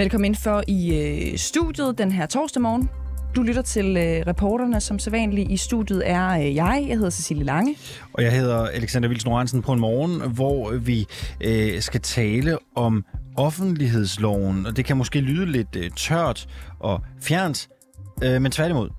Velkommen 0.00 0.24
ind 0.24 0.34
for 0.34 0.62
i 0.66 0.94
øh, 0.94 1.38
studiet 1.38 1.98
den 1.98 2.12
her 2.12 2.26
torsdag 2.26 2.62
morgen. 2.62 2.90
Du 3.36 3.42
lytter 3.42 3.62
til 3.62 3.96
øh, 3.96 4.26
reporterne, 4.26 4.80
som 4.80 4.98
sædvanligt 4.98 5.50
i 5.50 5.56
studiet 5.56 6.02
er 6.10 6.28
øh, 6.28 6.54
jeg. 6.54 6.84
Jeg 6.88 6.96
hedder 6.96 7.10
Cecilie 7.10 7.44
Lange. 7.44 7.76
Og 8.12 8.22
jeg 8.22 8.32
hedder 8.32 8.66
Alexander 8.66 9.08
Vils 9.08 9.26
Norensen 9.26 9.62
på 9.62 9.72
en 9.72 9.80
morgen, 9.80 10.32
hvor 10.32 10.72
vi 10.72 11.06
øh, 11.40 11.80
skal 11.80 12.00
tale 12.00 12.58
om 12.74 13.04
offentlighedsloven. 13.36 14.66
Og 14.66 14.76
det 14.76 14.84
kan 14.84 14.96
måske 14.96 15.20
lyde 15.20 15.46
lidt 15.46 15.76
øh, 15.76 15.90
tørt 15.96 16.48
og 16.78 17.00
fjernt, 17.22 17.68
øh, 18.24 18.42
men 18.42 18.52
tværtimod. 18.52 18.90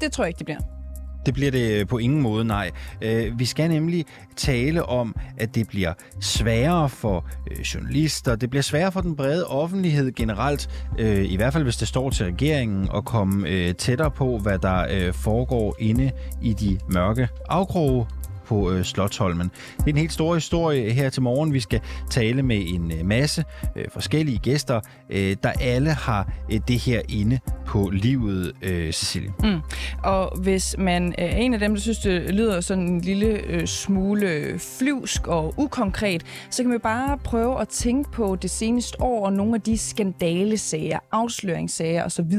Det 0.00 0.12
tror 0.12 0.24
jeg 0.24 0.28
ikke, 0.28 0.38
det 0.38 0.46
bliver. 0.46 0.79
Det 1.26 1.34
bliver 1.34 1.50
det 1.50 1.88
på 1.88 1.98
ingen 1.98 2.22
måde, 2.22 2.44
nej. 2.44 2.70
Øh, 3.02 3.38
vi 3.38 3.44
skal 3.44 3.70
nemlig 3.70 4.06
tale 4.36 4.86
om, 4.86 5.16
at 5.38 5.54
det 5.54 5.68
bliver 5.68 5.92
sværere 6.20 6.88
for 6.88 7.26
øh, 7.50 7.60
journalister, 7.60 8.36
det 8.36 8.50
bliver 8.50 8.62
sværere 8.62 8.92
for 8.92 9.00
den 9.00 9.16
brede 9.16 9.46
offentlighed 9.46 10.12
generelt, 10.12 10.70
øh, 10.98 11.32
i 11.32 11.36
hvert 11.36 11.52
fald 11.52 11.64
hvis 11.64 11.76
det 11.76 11.88
står 11.88 12.10
til 12.10 12.26
regeringen, 12.26 12.88
at 12.94 13.04
komme 13.04 13.72
tættere 13.72 14.10
på, 14.10 14.38
hvad 14.38 14.58
der 14.58 15.12
foregår 15.12 15.76
inde 15.78 16.10
i 16.42 16.52
de 16.52 16.78
mørke 16.92 17.28
afkroge 17.48 18.06
på 18.50 18.72
øh, 18.72 18.84
Slottholmen. 18.84 19.50
Det 19.76 19.84
er 19.86 19.90
en 19.90 19.96
helt 19.96 20.12
stor 20.12 20.34
historie 20.34 20.92
her 20.92 21.10
til 21.10 21.22
morgen. 21.22 21.52
Vi 21.52 21.60
skal 21.60 21.80
tale 22.10 22.42
med 22.42 22.62
en 22.66 22.92
øh, 22.92 23.06
masse 23.06 23.44
øh, 23.76 23.84
forskellige 23.92 24.38
gæster, 24.38 24.80
øh, 25.10 25.36
der 25.42 25.52
alle 25.60 25.90
har 25.90 26.32
øh, 26.52 26.60
det 26.68 26.78
her 26.78 27.00
inde 27.08 27.38
på 27.66 27.90
livet, 27.92 28.52
øh, 28.62 28.92
Cecilie. 28.92 29.32
Mm. 29.42 29.60
Og 30.04 30.38
hvis 30.38 30.76
man 30.78 31.14
er 31.18 31.36
en 31.36 31.54
af 31.54 31.60
dem, 31.60 31.74
der 31.74 31.80
synes, 31.80 31.98
det 31.98 32.34
lyder 32.34 32.60
sådan 32.60 32.88
en 32.88 33.00
lille 33.00 33.26
øh, 33.26 33.66
smule 33.66 34.58
flyvsk 34.78 35.26
og 35.26 35.54
ukonkret, 35.56 36.22
så 36.50 36.62
kan 36.62 36.70
man 36.70 36.80
bare 36.80 37.18
prøve 37.18 37.60
at 37.60 37.68
tænke 37.68 38.10
på 38.10 38.36
det 38.36 38.50
seneste 38.50 39.00
år 39.00 39.26
og 39.26 39.32
nogle 39.32 39.54
af 39.54 39.60
de 39.60 39.78
skandalesager, 39.78 40.98
afsløringssager 41.12 42.04
osv., 42.04 42.38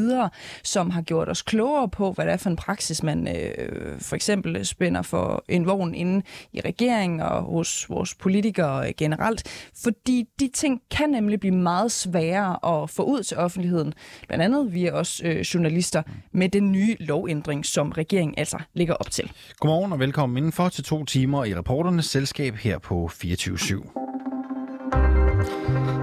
som 0.63 0.89
har 0.89 1.01
gjort 1.01 1.29
os 1.29 1.41
klogere 1.41 1.89
på, 1.89 2.11
hvad 2.11 2.25
det 2.25 2.33
er 2.33 2.37
for 2.37 2.49
en 2.49 2.55
praksis, 2.55 3.03
man 3.03 3.27
øh, 3.27 3.99
for 3.99 4.15
eksempel 4.15 4.65
spænder 4.65 5.01
for 5.01 5.43
en 5.47 5.65
vogn 5.65 5.95
inde 6.01 6.25
i 6.53 6.61
regeringen 6.65 7.19
og 7.19 7.41
hos 7.41 7.89
vores 7.89 8.15
politikere 8.15 8.93
generelt. 8.93 9.69
Fordi 9.83 10.25
de 10.39 10.49
ting 10.53 10.81
kan 10.91 11.09
nemlig 11.09 11.39
blive 11.39 11.55
meget 11.55 11.91
sværere 11.91 12.81
at 12.81 12.89
få 12.89 13.03
ud 13.03 13.23
til 13.23 13.37
offentligheden, 13.37 13.93
blandt 14.27 14.43
andet 14.43 14.73
via 14.73 14.91
os 14.91 15.21
øh, 15.25 15.39
journalister, 15.39 16.03
med 16.31 16.49
den 16.49 16.71
nye 16.71 16.95
lovændring, 16.99 17.65
som 17.65 17.91
regeringen 17.91 18.33
altså 18.37 18.57
ligger 18.73 18.93
op 18.93 19.11
til. 19.11 19.31
Godmorgen 19.59 19.91
og 19.93 19.99
velkommen 19.99 20.37
indenfor 20.37 20.69
til 20.69 20.83
to 20.83 21.05
timer 21.05 21.45
i 21.45 21.55
reporternes 21.55 22.05
selskab 22.05 22.55
her 22.55 22.77
på 22.77 23.07
24 23.07 23.55
/7. 23.55 24.00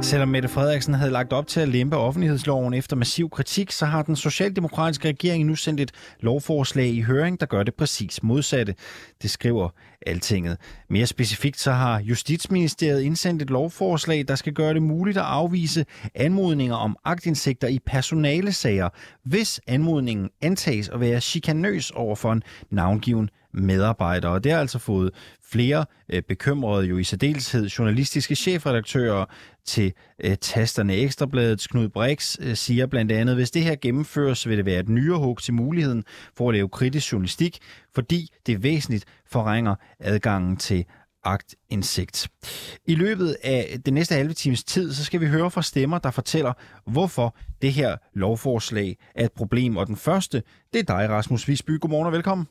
Selvom 0.02 0.28
Mette 0.28 0.48
Frederiksen 0.48 0.94
havde 0.94 1.10
lagt 1.10 1.32
op 1.32 1.46
til 1.46 1.60
at 1.60 1.68
lempe 1.68 1.96
offentlighedsloven 1.96 2.74
efter 2.74 2.96
massiv 2.96 3.30
kritik, 3.30 3.70
så 3.72 3.86
har 3.86 4.02
den 4.02 4.16
socialdemokratiske 4.16 5.08
regering 5.08 5.44
nu 5.44 5.54
sendt 5.54 5.80
et 5.80 5.92
lovforslag 6.20 6.86
i 6.86 7.00
høring, 7.00 7.40
der 7.40 7.46
gør 7.46 7.62
det 7.62 7.74
præcis 7.74 8.22
modsatte. 8.22 8.74
Det 9.22 9.30
skriver 9.30 9.68
Altinget. 10.06 10.56
Mere 10.90 11.06
specifikt 11.06 11.60
så 11.60 11.72
har 11.72 12.00
Justitsministeriet 12.00 13.02
indsendt 13.02 13.42
et 13.42 13.50
lovforslag, 13.50 14.24
der 14.28 14.34
skal 14.34 14.52
gøre 14.52 14.74
det 14.74 14.82
muligt 14.82 15.18
at 15.18 15.24
afvise 15.24 15.84
anmodninger 16.14 16.76
om 16.76 16.96
agtindsigter 17.04 17.68
i 17.68 17.78
personalesager, 17.86 18.88
hvis 19.24 19.60
anmodningen 19.66 20.30
antages 20.42 20.88
at 20.88 21.00
være 21.00 21.20
chikanøs 21.20 21.90
over 21.90 22.16
for 22.16 22.32
en 22.32 22.42
navngiven 22.70 23.30
medarbejdere. 23.58 24.32
Og 24.32 24.44
det 24.44 24.52
har 24.52 24.60
altså 24.60 24.78
fået 24.78 25.10
flere 25.50 25.84
øh, 26.08 26.22
bekymrede, 26.22 26.86
jo 26.86 26.98
i 26.98 27.04
særdeleshed 27.04 27.66
journalistiske 27.66 28.34
chefredaktører 28.34 29.24
til 29.64 29.92
øh, 30.24 30.36
tasterne. 30.36 30.94
Ekstrabladets 30.94 31.66
Knud 31.66 31.88
Brix 31.88 32.36
øh, 32.40 32.56
siger 32.56 32.86
blandt 32.86 33.12
andet, 33.12 33.34
hvis 33.34 33.50
det 33.50 33.62
her 33.62 33.76
gennemføres, 33.76 34.48
vil 34.48 34.56
det 34.56 34.66
være 34.66 34.80
et 34.80 34.88
nyrehug 34.88 35.38
til 35.42 35.54
muligheden 35.54 36.04
for 36.36 36.48
at 36.48 36.54
lave 36.54 36.68
kritisk 36.68 37.12
journalistik, 37.12 37.58
fordi 37.94 38.28
det 38.46 38.62
væsentligt 38.62 39.04
forringer 39.26 39.74
adgangen 40.00 40.56
til 40.56 40.84
agtindsigt. 41.24 42.28
I 42.86 42.94
løbet 42.94 43.36
af 43.42 43.78
den 43.86 43.94
næste 43.94 44.14
halve 44.14 44.32
times 44.32 44.64
tid, 44.64 44.92
så 44.92 45.04
skal 45.04 45.20
vi 45.20 45.26
høre 45.26 45.50
fra 45.50 45.62
stemmer, 45.62 45.98
der 45.98 46.10
fortæller, 46.10 46.52
hvorfor 46.86 47.36
det 47.62 47.72
her 47.72 47.96
lovforslag 48.14 48.96
er 49.14 49.24
et 49.24 49.32
problem. 49.32 49.76
Og 49.76 49.86
den 49.86 49.96
første, 49.96 50.42
det 50.72 50.78
er 50.78 50.98
dig, 50.98 51.08
Rasmus 51.08 51.48
Visby. 51.48 51.80
Godmorgen 51.80 52.06
og 52.06 52.12
velkommen. 52.12 52.46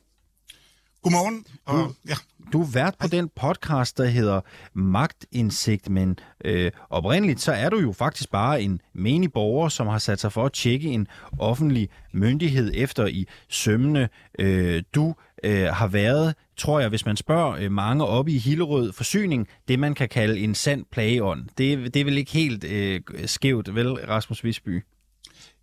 Godmorgen. 1.02 1.44
Og, 1.64 1.78
du, 1.78 1.94
ja. 2.08 2.14
du 2.52 2.62
er 2.62 2.66
vært 2.66 2.94
på 3.00 3.08
den 3.08 3.30
podcast, 3.36 3.98
der 3.98 4.04
hedder 4.04 4.40
Magtindsigt, 4.74 5.88
men 5.88 6.18
øh, 6.44 6.70
oprindeligt 6.90 7.40
så 7.40 7.52
er 7.52 7.68
du 7.68 7.78
jo 7.78 7.92
faktisk 7.92 8.30
bare 8.30 8.62
en 8.62 8.80
menig 8.94 9.32
borger, 9.32 9.68
som 9.68 9.86
har 9.86 9.98
sat 9.98 10.20
sig 10.20 10.32
for 10.32 10.44
at 10.44 10.52
tjekke 10.52 10.88
en 10.88 11.06
offentlig 11.38 11.88
myndighed 12.12 12.70
efter 12.74 13.06
i 13.06 13.26
sømmene. 13.48 14.08
Øh, 14.38 14.82
du 14.94 15.14
øh, 15.44 15.66
har 15.66 15.86
været, 15.86 16.34
tror 16.56 16.80
jeg, 16.80 16.88
hvis 16.88 17.06
man 17.06 17.16
spørger 17.16 17.52
øh, 17.52 17.72
mange 17.72 18.04
oppe 18.04 18.32
i 18.32 18.38
Hillerød 18.38 18.92
Forsyning, 18.92 19.48
det 19.68 19.78
man 19.78 19.94
kan 19.94 20.08
kalde 20.08 20.40
en 20.40 20.54
sand 20.54 20.84
plageånd. 20.92 21.48
Det, 21.58 21.94
det 21.94 22.00
er 22.00 22.04
vel 22.04 22.18
ikke 22.18 22.32
helt 22.32 22.64
øh, 22.64 23.00
skævt, 23.26 23.74
vel, 23.74 23.92
Rasmus 23.92 24.44
Visby? 24.44 24.84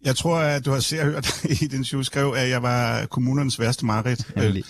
Jeg 0.03 0.15
tror, 0.15 0.37
at 0.37 0.65
du 0.65 0.71
har 0.71 0.79
set 0.79 1.03
hørt 1.03 1.43
i 1.61 1.67
den 1.67 1.85
show 1.85 2.01
skrev, 2.01 2.33
at 2.37 2.49
jeg 2.49 2.63
var 2.63 3.05
kommunernes 3.05 3.59
værste 3.59 3.85
mareridt. 3.85 4.27
Øh, 4.37 4.63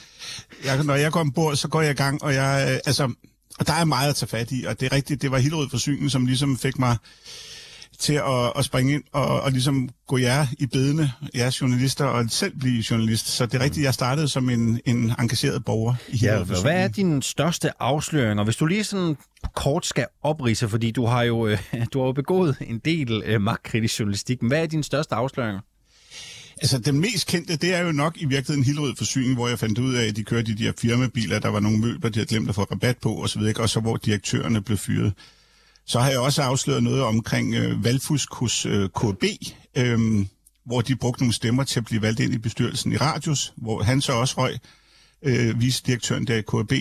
jeg, 0.65 0.83
når 0.83 0.95
jeg 0.95 1.11
går 1.11 1.19
ombord, 1.19 1.55
så 1.55 1.67
går 1.67 1.81
jeg 1.81 1.91
i 1.91 1.95
gang, 1.95 2.23
og 2.23 2.33
jeg, 2.33 2.67
øh, 2.71 2.79
altså, 2.85 3.13
og 3.59 3.67
der 3.67 3.73
er 3.73 3.85
meget 3.85 4.09
at 4.09 4.15
tage 4.15 4.29
fat 4.29 4.51
i, 4.51 4.63
og 4.63 4.79
det 4.79 4.85
er 4.85 4.95
rigtigt, 4.95 5.21
det 5.21 5.31
var 5.31 5.37
Hillerød 5.37 5.69
Forsyning, 5.69 6.11
som 6.11 6.25
ligesom 6.25 6.57
fik 6.57 6.79
mig 6.79 6.97
til 8.05 8.13
at, 8.13 8.51
at 8.55 8.65
springe 8.65 8.93
ind 8.93 9.03
og, 9.11 9.41
og 9.41 9.51
ligesom 9.51 9.89
gå 10.07 10.17
jer 10.17 10.47
i 10.59 10.65
bedene, 10.65 11.11
jeres 11.35 11.61
journalister, 11.61 12.05
og 12.05 12.25
selv 12.29 12.59
blive 12.59 12.83
journalist. 12.91 13.27
Så 13.27 13.45
det 13.45 13.53
er 13.53 13.63
rigtigt, 13.63 13.83
jeg 13.83 13.93
startede 13.93 14.27
som 14.27 14.49
en, 14.49 14.79
en 14.85 15.13
engageret 15.19 15.65
borger 15.65 15.95
i 16.09 16.17
Ja, 16.17 16.43
hvad 16.43 16.83
er 16.83 16.87
din 16.87 17.21
største 17.21 17.81
afsløring? 17.81 18.39
Og 18.39 18.45
hvis 18.45 18.55
du 18.55 18.65
lige 18.65 18.83
sådan 18.83 19.17
kort 19.55 19.85
skal 19.85 20.05
oprise, 20.23 20.69
fordi 20.69 20.91
du 20.91 21.05
har 21.05 21.23
jo, 21.23 21.47
øh, 21.47 21.59
du 21.93 21.99
har 21.99 22.05
jo 22.05 22.11
begået 22.11 22.55
en 22.61 22.79
del 22.85 23.23
øh, 23.25 23.41
magtkritisk 23.41 23.99
journalistik, 23.99 24.37
hvad 24.41 24.61
er 24.61 24.65
din 24.65 24.83
største 24.83 25.15
afsløring? 25.15 25.59
Altså, 26.61 26.79
den 26.79 26.99
mest 26.99 27.27
kendte, 27.27 27.55
det 27.55 27.73
er 27.73 27.79
jo 27.79 27.91
nok 27.91 28.17
i 28.17 28.25
virkeligheden 28.25 28.63
Hillerød 28.63 28.95
Forsyning, 28.97 29.33
hvor 29.33 29.47
jeg 29.47 29.59
fandt 29.59 29.79
ud 29.79 29.93
af, 29.93 30.07
at 30.07 30.15
de 30.15 30.23
kørte 30.23 30.55
de 30.55 30.63
der 30.63 30.71
firmabiler, 30.77 31.39
der 31.39 31.49
var 31.49 31.59
nogle 31.59 31.77
møbler, 31.77 32.09
de 32.09 32.19
havde 32.19 32.27
glemt 32.27 32.49
at 32.49 32.55
få 32.55 32.63
rabat 32.63 32.97
på, 32.97 33.13
og 33.13 33.29
så 33.29 33.39
videre, 33.39 33.63
og 33.63 33.69
så 33.69 33.79
hvor 33.79 33.97
direktørerne 33.97 34.61
blev 34.61 34.77
fyret. 34.77 35.13
Så 35.85 35.99
har 35.99 36.09
jeg 36.09 36.19
også 36.19 36.41
afsløret 36.41 36.83
noget 36.83 37.01
omkring 37.03 37.53
øh, 37.55 37.83
valgfusk 37.83 38.33
hos 38.33 38.65
øh, 38.65 38.89
KB, 38.89 39.23
øh, 39.77 40.25
hvor 40.65 40.81
de 40.81 40.95
brugte 40.95 41.23
nogle 41.23 41.33
stemmer 41.33 41.63
til 41.63 41.79
at 41.79 41.85
blive 41.85 42.01
valgt 42.01 42.19
ind 42.19 42.33
i 42.33 42.37
bestyrelsen 42.37 42.91
i 42.91 42.97
Radius, 42.97 43.53
hvor 43.55 43.83
han 43.83 44.01
så 44.01 44.13
også 44.13 44.35
røg, 44.37 44.57
øh, 45.21 45.61
vicedirektøren 45.61 46.27
der 46.27 46.35
i 46.35 46.41
KB. 46.41 46.73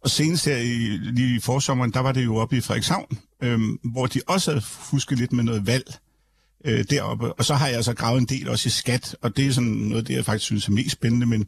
Og 0.00 0.10
senest 0.10 0.44
her 0.44 0.56
i, 0.56 0.96
lige 0.96 1.36
i 1.36 1.40
forsommeren, 1.40 1.92
der 1.92 2.00
var 2.00 2.12
det 2.12 2.24
jo 2.24 2.36
oppe 2.36 2.56
i 2.56 2.60
Frederikshavn, 2.60 3.18
øh, 3.42 3.60
hvor 3.92 4.06
de 4.06 4.20
også 4.26 4.50
havde 4.50 4.64
fusket 4.64 5.18
lidt 5.18 5.32
med 5.32 5.44
noget 5.44 5.66
valg 5.66 5.94
øh, 6.66 6.84
deroppe. 6.90 7.32
Og 7.32 7.44
så 7.44 7.54
har 7.54 7.66
jeg 7.66 7.76
altså 7.76 7.94
gravet 7.94 8.20
en 8.20 8.26
del 8.26 8.48
også 8.48 8.66
i 8.66 8.70
skat, 8.70 9.16
og 9.22 9.36
det 9.36 9.46
er 9.46 9.52
sådan 9.52 9.70
noget, 9.70 10.08
det 10.08 10.14
jeg 10.14 10.24
faktisk 10.24 10.44
synes 10.44 10.68
er 10.68 10.72
mest 10.72 10.90
spændende. 10.90 11.26
Men 11.26 11.46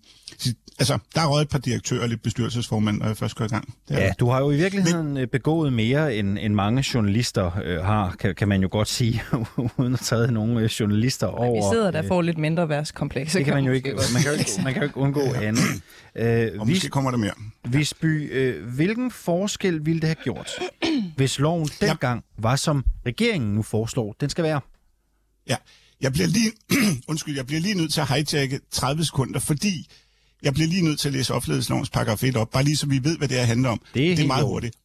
altså, 0.79 0.99
der 1.15 1.21
er 1.21 1.27
røget 1.27 1.45
et 1.45 1.49
par 1.49 1.59
direktører 1.59 2.03
og 2.03 2.09
lidt 2.09 2.23
bestyrelsesformand, 2.23 2.99
når 2.99 3.07
jeg 3.07 3.17
først 3.17 3.37
går 3.37 3.45
i 3.45 3.49
gang. 3.49 3.75
Det 3.89 3.95
ja, 3.95 4.13
du 4.21 4.29
har 4.29 4.39
jo 4.39 4.51
i 4.51 4.57
virkeligheden 4.57 5.07
men, 5.07 5.17
øh, 5.17 5.29
begået 5.29 5.73
mere, 5.73 6.15
end, 6.15 6.39
end 6.41 6.55
mange 6.55 6.85
journalister 6.95 7.61
øh, 7.65 7.85
har, 7.85 8.15
kan, 8.21 8.35
kan 8.35 8.49
man 8.49 8.63
jo 8.63 8.69
godt 8.71 8.89
sige, 8.89 9.23
uden 9.79 9.95
at 9.95 10.01
tage 10.01 10.33
nogle 10.33 10.61
øh, 10.61 10.67
journalister 10.67 11.27
over. 11.27 11.71
Vi 11.71 11.75
sidder 11.75 11.91
der 11.91 12.03
får 12.03 12.23
lidt 12.23 12.39
mindre 12.39 12.69
værtskomplekse. 12.69 13.39
Det 13.39 13.45
kan 13.45 13.55
man 13.55 13.65
jo 13.65 13.73
ikke, 13.73 13.95
man 14.15 14.23
kan 14.23 14.33
jo 14.33 14.39
ikke, 14.39 14.51
man 14.65 14.73
kan 14.73 14.83
jo 14.83 14.87
ikke 14.89 14.97
undgå 14.97 15.21
andet. 15.43 15.63
Øh, 16.17 16.61
og 16.61 16.69
måske 16.69 16.89
kommer 16.89 17.11
der 17.11 17.19
mere. 17.19 17.33
Visby, 17.65 18.33
øh, 18.33 18.69
hvilken 18.75 19.11
forskel 19.11 19.87
ville 19.87 20.01
det 20.01 20.09
have 20.09 20.17
gjort, 20.25 20.51
hvis 21.17 21.39
loven 21.39 21.69
dengang 21.81 22.25
var, 22.39 22.57
som 22.57 22.85
regeringen 23.07 23.55
nu 23.55 23.63
foreslår, 23.63 24.17
den 24.21 24.31
skal 24.31 24.45
være? 24.45 24.61
Ja, 25.49 25.57
jeg 26.01 26.13
bliver 26.13 26.29
lige, 26.29 26.53
undskyld, 27.11 27.37
jeg 27.37 27.47
bliver 27.47 27.61
lige 27.61 27.75
nødt 27.75 27.93
til 27.93 28.01
at 28.01 28.09
hijacke 28.09 28.61
30 28.71 29.05
sekunder, 29.05 29.41
fordi 29.41 29.89
jeg 30.43 30.55
bliver 30.55 30.69
lige 30.69 30.83
nødt 30.83 31.01
til 31.01 31.09
at 31.09 31.15
læse 31.15 31.35
offentlighedslovens 31.35 31.91
paragraf 31.91 32.23
1 32.23 32.37
op, 32.37 32.51
bare 32.51 32.65
lige 32.65 32.77
så 32.77 32.87
vi 32.87 33.05
ved, 33.05 33.19
hvad 33.19 33.29
det 33.29 33.41
er 33.41 33.45
handler 33.45 33.69
om. 33.69 33.81
Det 33.95 34.11
er, 34.11 34.17
det 34.17 34.23
er 34.23 34.27
meget 34.27 34.45
hurtigt. 34.45 34.77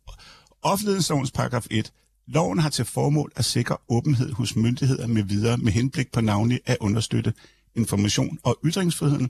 Offentlighedslovens 0.62 1.32
paragraf 1.32 1.66
1. 1.72 1.92
Loven 2.28 2.60
har 2.60 2.70
til 2.70 2.86
formål 2.86 3.32
at 3.36 3.46
sikre 3.46 3.78
åbenhed 3.90 4.32
hos 4.32 4.56
myndigheder 4.56 5.08
med 5.08 5.24
videre 5.24 5.58
med 5.58 5.72
henblik 5.72 6.12
på 6.12 6.22
navnlig 6.22 6.60
at 6.66 6.78
understøtte 6.80 7.34
information 7.76 8.40
og 8.44 8.60
ytringsfriheden, 8.66 9.30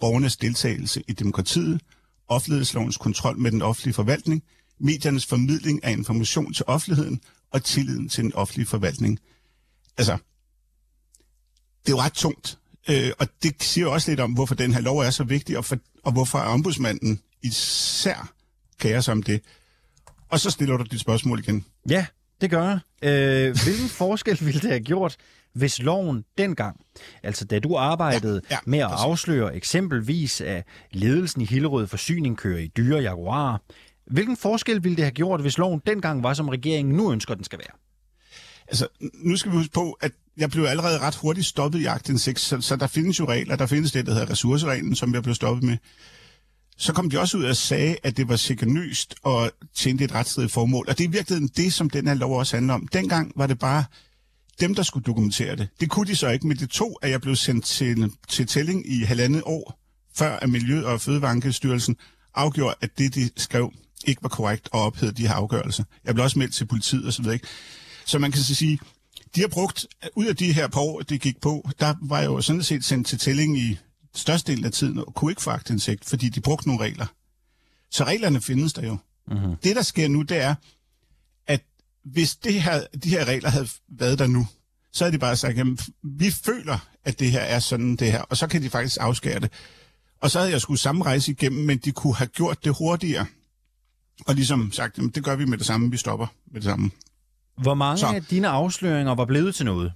borgernes 0.00 0.36
deltagelse 0.36 1.02
i 1.08 1.12
demokratiet, 1.12 1.80
offentlighedslovens 2.28 2.96
kontrol 2.96 3.38
med 3.38 3.50
den 3.50 3.62
offentlige 3.62 3.94
forvaltning, 3.94 4.42
mediernes 4.78 5.26
formidling 5.26 5.84
af 5.84 5.92
information 5.92 6.52
til 6.52 6.64
offentligheden 6.68 7.20
og 7.52 7.64
tilliden 7.64 8.08
til 8.08 8.24
den 8.24 8.34
offentlige 8.34 8.66
forvaltning. 8.66 9.18
Altså, 9.98 10.18
det 11.86 11.92
er 11.92 11.96
jo 11.96 12.00
ret 12.00 12.12
tungt. 12.12 12.58
Øh, 12.88 13.10
og 13.18 13.26
det 13.42 13.62
siger 13.62 13.86
også 13.86 14.10
lidt 14.10 14.20
om, 14.20 14.32
hvorfor 14.32 14.54
den 14.54 14.74
her 14.74 14.80
lov 14.80 14.98
er 14.98 15.10
så 15.10 15.24
vigtig, 15.24 15.58
og, 15.58 15.64
for, 15.64 15.76
og 16.04 16.12
hvorfor 16.12 16.38
ombudsmanden 16.38 17.20
især 17.42 18.32
kærer 18.78 19.00
sig 19.00 19.12
om 19.12 19.22
det. 19.22 19.40
Og 20.28 20.40
så 20.40 20.50
stiller 20.50 20.76
du 20.76 20.84
dit 20.90 21.00
spørgsmål 21.00 21.38
igen. 21.38 21.64
Ja, 21.90 22.06
det 22.40 22.50
gør 22.50 22.62
jeg. 22.62 22.78
Øh, 23.02 23.56
hvilken 23.64 23.88
forskel 24.00 24.38
ville 24.40 24.60
det 24.60 24.70
have 24.70 24.80
gjort, 24.80 25.16
hvis 25.52 25.82
loven 25.82 26.24
dengang, 26.38 26.80
altså 27.22 27.44
da 27.44 27.58
du 27.58 27.76
arbejdede 27.76 28.40
ja, 28.50 28.54
ja, 28.54 28.58
med 28.66 28.78
at 28.78 28.90
præcis. 28.90 29.04
afsløre 29.04 29.56
eksempelvis, 29.56 30.40
at 30.40 30.64
ledelsen 30.90 31.42
i 31.42 31.44
Hillerød 31.44 31.86
Forsyning 31.86 32.36
kører 32.36 32.58
i 32.58 32.66
dyre 32.66 32.98
jaguarer, 32.98 33.58
hvilken 34.06 34.36
forskel 34.36 34.84
ville 34.84 34.96
det 34.96 35.04
have 35.04 35.12
gjort, 35.12 35.40
hvis 35.40 35.58
loven 35.58 35.82
dengang 35.86 36.22
var, 36.22 36.34
som 36.34 36.48
regeringen 36.48 36.94
nu 36.94 37.12
ønsker, 37.12 37.34
den 37.34 37.44
skal 37.44 37.58
være? 37.58 37.78
Altså, 38.68 38.88
nu 39.14 39.36
skal 39.36 39.52
vi 39.52 39.56
huske 39.56 39.72
på, 39.72 39.92
at 39.92 40.12
jeg 40.36 40.50
blev 40.50 40.64
allerede 40.64 40.98
ret 40.98 41.14
hurtigt 41.14 41.46
stoppet 41.46 41.80
i 41.80 41.84
aktindsigt, 41.84 42.40
så, 42.40 42.60
så 42.60 42.76
der 42.76 42.86
findes 42.86 43.18
jo 43.18 43.24
regler. 43.24 43.56
Der 43.56 43.66
findes 43.66 43.92
det, 43.92 44.06
der 44.06 44.12
hedder 44.12 44.30
ressourcereglen, 44.30 44.96
som 44.96 45.14
jeg 45.14 45.22
blev 45.22 45.34
stoppet 45.34 45.64
med. 45.64 45.76
Så 46.76 46.92
kom 46.92 47.10
de 47.10 47.20
også 47.20 47.38
ud 47.38 47.44
og 47.44 47.56
sagde, 47.56 47.96
at 48.02 48.16
det 48.16 48.28
var 48.28 48.36
chikanøst 48.36 49.14
og 49.22 49.50
tjente 49.74 50.04
et 50.04 50.14
retsstridigt 50.14 50.52
formål. 50.52 50.84
Og 50.88 50.98
det 50.98 51.04
er 51.04 51.08
virkelig 51.08 51.56
det, 51.56 51.74
som 51.74 51.90
den 51.90 52.06
her 52.06 52.14
lov 52.14 52.38
også 52.38 52.56
handler 52.56 52.74
om. 52.74 52.88
Dengang 52.88 53.32
var 53.36 53.46
det 53.46 53.58
bare 53.58 53.84
dem, 54.60 54.74
der 54.74 54.82
skulle 54.82 55.04
dokumentere 55.04 55.56
det. 55.56 55.68
Det 55.80 55.90
kunne 55.90 56.06
de 56.06 56.16
så 56.16 56.28
ikke, 56.28 56.46
men 56.46 56.56
det 56.56 56.70
tog, 56.70 56.98
at 57.02 57.10
jeg 57.10 57.20
blev 57.20 57.36
sendt 57.36 57.64
til, 57.64 58.12
til 58.28 58.46
tælling 58.46 58.92
i 58.92 59.02
halvandet 59.02 59.42
år, 59.46 59.80
før 60.14 60.36
at 60.36 60.50
Miljø- 60.50 60.86
og 60.86 61.00
Fødevareankestyrelsen 61.00 61.96
afgjorde, 62.34 62.74
at 62.80 62.98
det, 62.98 63.14
de 63.14 63.30
skrev, 63.36 63.72
ikke 64.06 64.22
var 64.22 64.28
korrekt 64.28 64.68
og 64.72 64.82
ophævede 64.82 65.16
de 65.16 65.28
her 65.28 65.34
afgørelser. 65.34 65.84
Jeg 66.04 66.14
blev 66.14 66.24
også 66.24 66.38
meldt 66.38 66.54
til 66.54 66.64
politiet 66.66 67.08
osv. 67.08 67.24
Så, 67.24 67.38
så 68.06 68.18
man 68.18 68.32
kan 68.32 68.42
så 68.42 68.54
sige, 68.54 68.78
de 69.36 69.40
har 69.40 69.48
brugt, 69.48 69.86
ud 70.14 70.26
af 70.26 70.36
de 70.36 70.52
her 70.52 70.68
par 70.68 70.80
år, 70.80 71.00
det 71.00 71.20
gik 71.20 71.40
på, 71.40 71.70
der 71.80 71.94
var 72.02 72.18
jeg 72.18 72.26
jo 72.26 72.40
sådan 72.40 72.62
set 72.62 72.84
sendt 72.84 73.06
til 73.06 73.18
tælling 73.18 73.58
i 73.58 73.78
størstedelen 74.14 74.64
af 74.64 74.72
tiden, 74.72 74.98
og 74.98 75.14
kunne 75.14 75.32
ikke 75.32 75.42
få 75.42 75.50
aktindsigt, 75.50 76.04
fordi 76.04 76.28
de 76.28 76.40
brugte 76.40 76.68
nogle 76.68 76.84
regler. 76.84 77.06
Så 77.90 78.04
reglerne 78.04 78.40
findes 78.40 78.72
der 78.72 78.86
jo. 78.86 78.96
Mm-hmm. 79.28 79.56
Det, 79.56 79.76
der 79.76 79.82
sker 79.82 80.08
nu, 80.08 80.22
det 80.22 80.36
er, 80.36 80.54
at 81.46 81.62
hvis 82.04 82.36
det 82.36 82.62
her, 82.62 82.86
de 83.04 83.08
her 83.08 83.24
regler 83.24 83.50
havde 83.50 83.68
været 83.88 84.18
der 84.18 84.26
nu, 84.26 84.46
så 84.92 85.04
havde 85.04 85.12
de 85.12 85.18
bare 85.18 85.36
sagt, 85.36 85.58
at 85.58 85.66
vi 86.02 86.30
føler, 86.30 86.78
at 87.04 87.18
det 87.18 87.30
her 87.30 87.40
er 87.40 87.58
sådan 87.58 87.96
det 87.96 88.12
her, 88.12 88.22
og 88.22 88.36
så 88.36 88.46
kan 88.46 88.62
de 88.62 88.70
faktisk 88.70 88.96
afskære 89.00 89.40
det. 89.40 89.50
Og 90.20 90.30
så 90.30 90.38
havde 90.38 90.52
jeg 90.52 90.60
skulle 90.60 90.80
samme 90.80 91.04
rejse 91.04 91.32
igennem, 91.32 91.64
men 91.64 91.78
de 91.78 91.92
kunne 91.92 92.14
have 92.14 92.28
gjort 92.28 92.64
det 92.64 92.74
hurtigere. 92.78 93.26
Og 94.26 94.34
ligesom 94.34 94.72
sagt, 94.72 94.98
jamen, 94.98 95.10
det 95.10 95.24
gør 95.24 95.36
vi 95.36 95.44
med 95.44 95.58
det 95.58 95.66
samme, 95.66 95.90
vi 95.90 95.96
stopper 95.96 96.26
med 96.46 96.60
det 96.60 96.64
samme. 96.64 96.90
Hvor 97.58 97.74
mange 97.74 97.98
så. 97.98 98.06
af 98.06 98.24
dine 98.24 98.48
afsløringer 98.48 99.14
var 99.14 99.24
blevet 99.24 99.54
til 99.54 99.64
noget, 99.64 99.92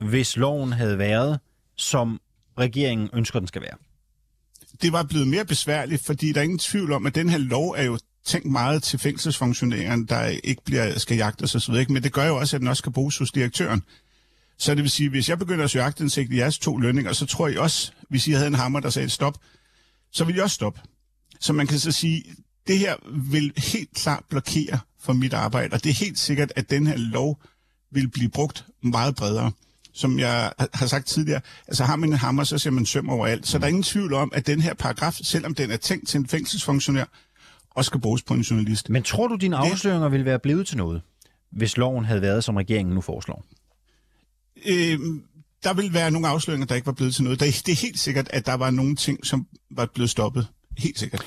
hvis 0.00 0.36
loven 0.36 0.72
havde 0.72 0.98
været, 0.98 1.40
som 1.76 2.20
regeringen 2.58 3.08
ønsker, 3.12 3.38
den 3.38 3.48
skal 3.48 3.62
være? 3.62 3.76
Det 4.82 4.92
var 4.92 5.02
blevet 5.02 5.28
mere 5.28 5.44
besværligt, 5.44 6.04
fordi 6.04 6.32
der 6.32 6.40
er 6.40 6.44
ingen 6.44 6.58
tvivl 6.58 6.92
om, 6.92 7.06
at 7.06 7.14
den 7.14 7.28
her 7.28 7.38
lov 7.38 7.70
er 7.70 7.82
jo 7.82 7.98
tænkt 8.24 8.50
meget 8.50 8.82
til 8.82 8.98
fængselsfunktionæren, 8.98 10.06
der 10.06 10.24
ikke 10.26 10.62
bliver, 10.64 10.98
skal 10.98 11.16
jagtes 11.16 11.54
osv., 11.54 11.74
men 11.88 12.02
det 12.02 12.12
gør 12.12 12.26
jo 12.26 12.36
også, 12.36 12.56
at 12.56 12.60
den 12.60 12.68
også 12.68 12.80
skal 12.80 12.92
bruges 12.92 13.18
hos 13.18 13.32
direktøren. 13.32 13.82
Så 14.58 14.74
det 14.74 14.82
vil 14.82 14.90
sige, 14.90 15.10
hvis 15.10 15.28
jeg 15.28 15.38
begynder 15.38 15.64
at 15.64 15.70
søge 15.70 15.84
agtindsigt 15.84 16.32
i 16.32 16.36
jeres 16.36 16.58
to 16.58 16.76
lønninger, 16.76 17.12
så 17.12 17.26
tror 17.26 17.48
jeg 17.48 17.58
også, 17.58 17.92
hvis 18.08 18.26
I 18.26 18.32
havde 18.32 18.46
en 18.46 18.54
hammer, 18.54 18.80
der 18.80 18.90
sagde 18.90 19.08
stop, 19.08 19.38
så 20.12 20.24
vil 20.24 20.34
jeg 20.34 20.44
også 20.44 20.54
stoppe. 20.54 20.80
Så 21.40 21.52
man 21.52 21.66
kan 21.66 21.78
så 21.78 21.92
sige, 21.92 22.24
det 22.66 22.78
her 22.78 22.94
vil 23.30 23.52
helt 23.56 23.94
klart 23.94 24.24
blokere 24.28 24.78
for 25.00 25.12
mit 25.12 25.32
arbejde, 25.32 25.74
og 25.74 25.84
det 25.84 25.90
er 25.90 25.94
helt 25.94 26.18
sikkert, 26.18 26.52
at 26.56 26.70
den 26.70 26.86
her 26.86 26.96
lov 26.96 27.42
vil 27.90 28.08
blive 28.08 28.30
brugt 28.30 28.66
meget 28.82 29.16
bredere. 29.16 29.52
Som 29.92 30.18
jeg 30.18 30.52
har 30.74 30.86
sagt 30.86 31.06
tidligere, 31.06 31.40
altså 31.68 31.84
har 31.84 31.96
man 31.96 32.08
en 32.08 32.18
hammer, 32.18 32.44
så 32.44 32.58
ser 32.58 32.70
man 32.70 32.86
søm 32.86 33.08
overalt. 33.08 33.46
Så 33.46 33.58
der 33.58 33.64
er 33.64 33.68
ingen 33.68 33.82
tvivl 33.82 34.14
om, 34.14 34.32
at 34.34 34.46
den 34.46 34.60
her 34.60 34.74
paragraf, 34.74 35.14
selvom 35.22 35.54
den 35.54 35.70
er 35.70 35.76
tænkt 35.76 36.08
til 36.08 36.18
en 36.18 36.26
fængselsfunktionær, 36.26 37.04
også 37.70 37.88
skal 37.88 38.00
bruges 38.00 38.22
på 38.22 38.34
en 38.34 38.40
journalist. 38.40 38.90
Men 38.90 39.02
tror 39.02 39.28
du, 39.28 39.36
dine 39.36 39.56
afsløringer 39.56 40.08
ville 40.08 40.26
være 40.26 40.38
blevet 40.38 40.66
til 40.66 40.76
noget, 40.76 41.02
hvis 41.52 41.76
loven 41.76 42.04
havde 42.04 42.22
været, 42.22 42.44
som 42.44 42.56
regeringen 42.56 42.94
nu 42.94 43.00
foreslår? 43.00 43.44
Øh, 44.66 44.98
der 45.64 45.74
vil 45.74 45.94
være 45.94 46.10
nogle 46.10 46.28
afsløringer, 46.28 46.66
der 46.66 46.74
ikke 46.74 46.86
var 46.86 46.92
blevet 46.92 47.14
til 47.14 47.24
noget. 47.24 47.40
Det 47.40 47.68
er 47.68 47.80
helt 47.82 47.98
sikkert, 47.98 48.28
at 48.30 48.46
der 48.46 48.54
var 48.54 48.70
nogle 48.70 48.96
ting, 48.96 49.26
som 49.26 49.46
var 49.70 49.88
blevet 49.94 50.10
stoppet. 50.10 50.46
Helt 50.78 50.98
sikkert. 50.98 51.24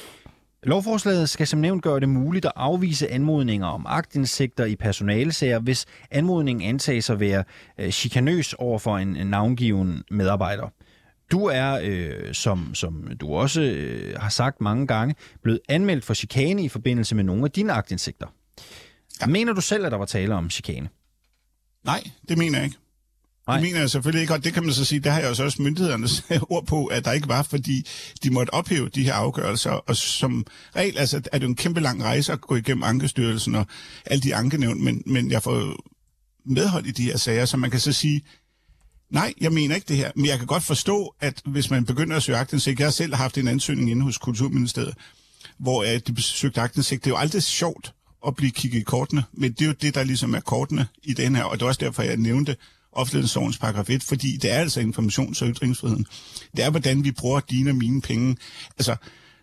Lovforslaget 0.64 1.30
skal 1.30 1.48
som 1.48 1.60
nævnt 1.60 1.84
gøre 1.84 2.00
det 2.00 2.10
muligt 2.10 2.46
at 2.46 2.52
afvise 2.56 3.12
anmodninger 3.12 3.68
om 3.68 3.86
agtindsigter 3.88 4.66
i 4.66 4.76
personalesager, 4.76 5.60
hvis 5.60 5.86
anmodningen 6.12 6.70
antages 6.70 7.10
at 7.10 7.20
være 7.20 7.44
øh, 7.78 7.92
chikanøs 7.92 8.54
over 8.54 8.80
for 8.80 8.98
en, 8.98 9.16
en 9.16 9.28
navngiven 9.28 10.04
medarbejder. 10.12 10.68
Du 11.32 11.46
er, 11.46 11.80
øh, 11.84 12.34
som, 12.34 12.76
som 12.76 13.08
du 13.22 13.34
også 13.34 13.62
øh, 13.62 14.16
har 14.20 14.30
sagt 14.30 14.62
mange 14.62 14.88
gange, 14.88 15.16
blevet 15.42 15.60
anmeldt 15.70 16.06
for 16.06 16.14
chikane 16.14 16.64
i 16.64 16.70
forbindelse 16.70 17.16
med 17.16 17.24
nogle 17.24 17.46
af 17.46 17.52
dine 17.52 17.74
agtindsigter. 17.74 18.28
Ja. 19.22 19.28
Mener 19.28 19.54
du 19.54 19.62
selv, 19.62 19.86
at 19.86 19.92
der 19.92 19.98
var 19.98 20.06
tale 20.06 20.36
om 20.36 20.50
chikane? 20.50 20.90
Nej, 21.86 22.04
det 22.30 22.38
mener 22.38 22.58
jeg 22.58 22.66
ikke. 22.66 22.78
Nej. 23.48 23.56
Det 23.56 23.64
mener 23.64 23.80
jeg 23.80 23.90
selvfølgelig 23.90 24.22
ikke, 24.22 24.34
og 24.34 24.44
det 24.44 24.54
kan 24.54 24.64
man 24.64 24.74
så 24.74 24.86
sige, 24.86 25.00
det 25.00 25.12
har 25.12 25.20
jeg 25.20 25.30
også 25.30 25.62
myndighedernes 25.62 26.24
ord 26.50 26.66
på, 26.66 26.86
at 26.86 27.06
der 27.06 27.12
ikke 27.12 27.28
var, 27.28 27.44
fordi 27.44 27.88
de 28.24 28.30
måtte 28.30 28.54
ophæve 28.54 28.90
de 28.90 29.04
her 29.04 29.14
afgørelser, 29.14 29.72
og 29.72 29.96
som 29.96 30.46
regel 30.76 30.98
altså, 30.98 31.22
er 31.32 31.38
det 31.38 31.48
en 31.48 31.56
kæmpe 31.56 31.80
lang 31.80 32.04
rejse 32.04 32.34
at 32.34 32.42
gå 32.42 32.56
igennem 32.56 32.84
Ankestyrelsen 32.84 33.56
og 33.56 33.68
alle 34.06 34.22
de 34.22 34.36
ankenævn, 34.36 34.84
men, 34.84 35.04
men 35.06 35.32
jeg 35.32 35.44
får 35.44 35.76
medhold 36.46 36.86
i 36.86 36.92
de 36.92 37.04
her 37.04 37.18
sager, 37.18 37.46
så 37.46 37.58
man 37.58 37.72
kan 37.72 37.80
så 37.80 37.92
sige, 37.92 38.22
nej, 39.10 39.34
jeg 39.42 39.52
mener 39.52 39.76
ikke 39.76 39.88
det 39.88 39.98
her, 39.98 40.12
men 40.16 40.26
jeg 40.26 40.38
kan 40.38 40.48
godt 40.48 40.64
forstå, 40.64 41.16
at 41.22 41.42
hvis 41.46 41.70
man 41.70 41.86
begynder 41.86 42.16
at 42.16 42.24
søge 42.24 42.38
agtindsigt, 42.38 42.80
jeg 42.80 42.86
har 42.86 42.92
selv 42.92 43.16
haft 43.16 43.38
en 43.38 43.48
ansøgning 43.48 43.92
inde 43.92 44.02
hos 44.02 44.18
Kulturministeriet, 44.18 44.94
hvor 45.58 45.84
at 45.84 46.08
de 46.08 46.14
besøgte 46.14 46.62
agtindsigt, 46.62 47.04
det 47.04 47.10
er 47.10 47.14
jo 47.14 47.20
aldrig 47.20 47.44
sjovt 47.44 47.94
at 48.28 48.36
blive 48.36 48.52
kigget 48.52 48.80
i 48.80 48.84
kortene, 48.84 49.24
men 49.34 49.52
det 49.52 49.62
er 49.62 49.66
jo 49.66 49.74
det, 49.82 49.96
der 49.96 50.04
ligesom 50.04 50.34
er 50.34 50.40
kortene 50.40 50.88
i 51.04 51.14
den 51.14 51.36
her, 51.36 51.44
og 51.44 51.60
det 51.60 51.66
er 51.66 51.68
også 51.68 51.86
derfor, 51.86 52.04
jeg 52.04 52.18
nævnte, 52.18 52.56
offentlighedslovens 52.96 53.58
paragraf 53.58 53.90
1, 53.90 54.04
fordi 54.04 54.38
det 54.38 54.52
er 54.52 54.58
altså 54.58 54.80
informations- 54.80 55.42
og 55.42 55.50
ytringsfriheden. 55.50 56.06
Det 56.58 56.66
er, 56.66 56.70
hvordan 56.70 57.04
vi 57.04 57.12
bruger 57.12 57.40
dine 57.40 57.70
og 57.70 57.76
mine 57.76 58.02
penge. 58.02 58.38
Altså, 58.78 58.96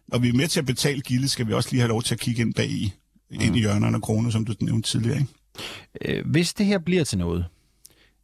når 0.09 0.19
vi 0.19 0.29
er 0.29 0.33
med 0.33 0.49
til 0.49 0.61
at 0.61 0.67
betale 0.67 1.01
gilde, 1.01 1.29
skal 1.29 1.47
vi 1.47 1.53
også 1.53 1.69
lige 1.73 1.81
have 1.81 1.89
lov 1.89 2.03
til 2.03 2.15
at 2.15 2.21
kigge 2.21 2.43
ind 2.43 2.55
bag 2.55 2.71
i, 2.71 2.93
mm. 3.31 3.41
ind 3.41 3.57
i 3.57 3.61
hjørnerne 3.61 3.97
og 3.97 4.03
kroner, 4.03 4.31
som 4.31 4.45
du 4.45 4.55
nævnte 4.61 4.89
tidligere. 4.89 5.19
Ikke? 5.19 6.19
Øh, 6.19 6.31
hvis 6.31 6.55
det 6.55 6.67
her 6.67 6.79
bliver 6.79 7.05
til 7.05 7.19
noget, 7.19 7.45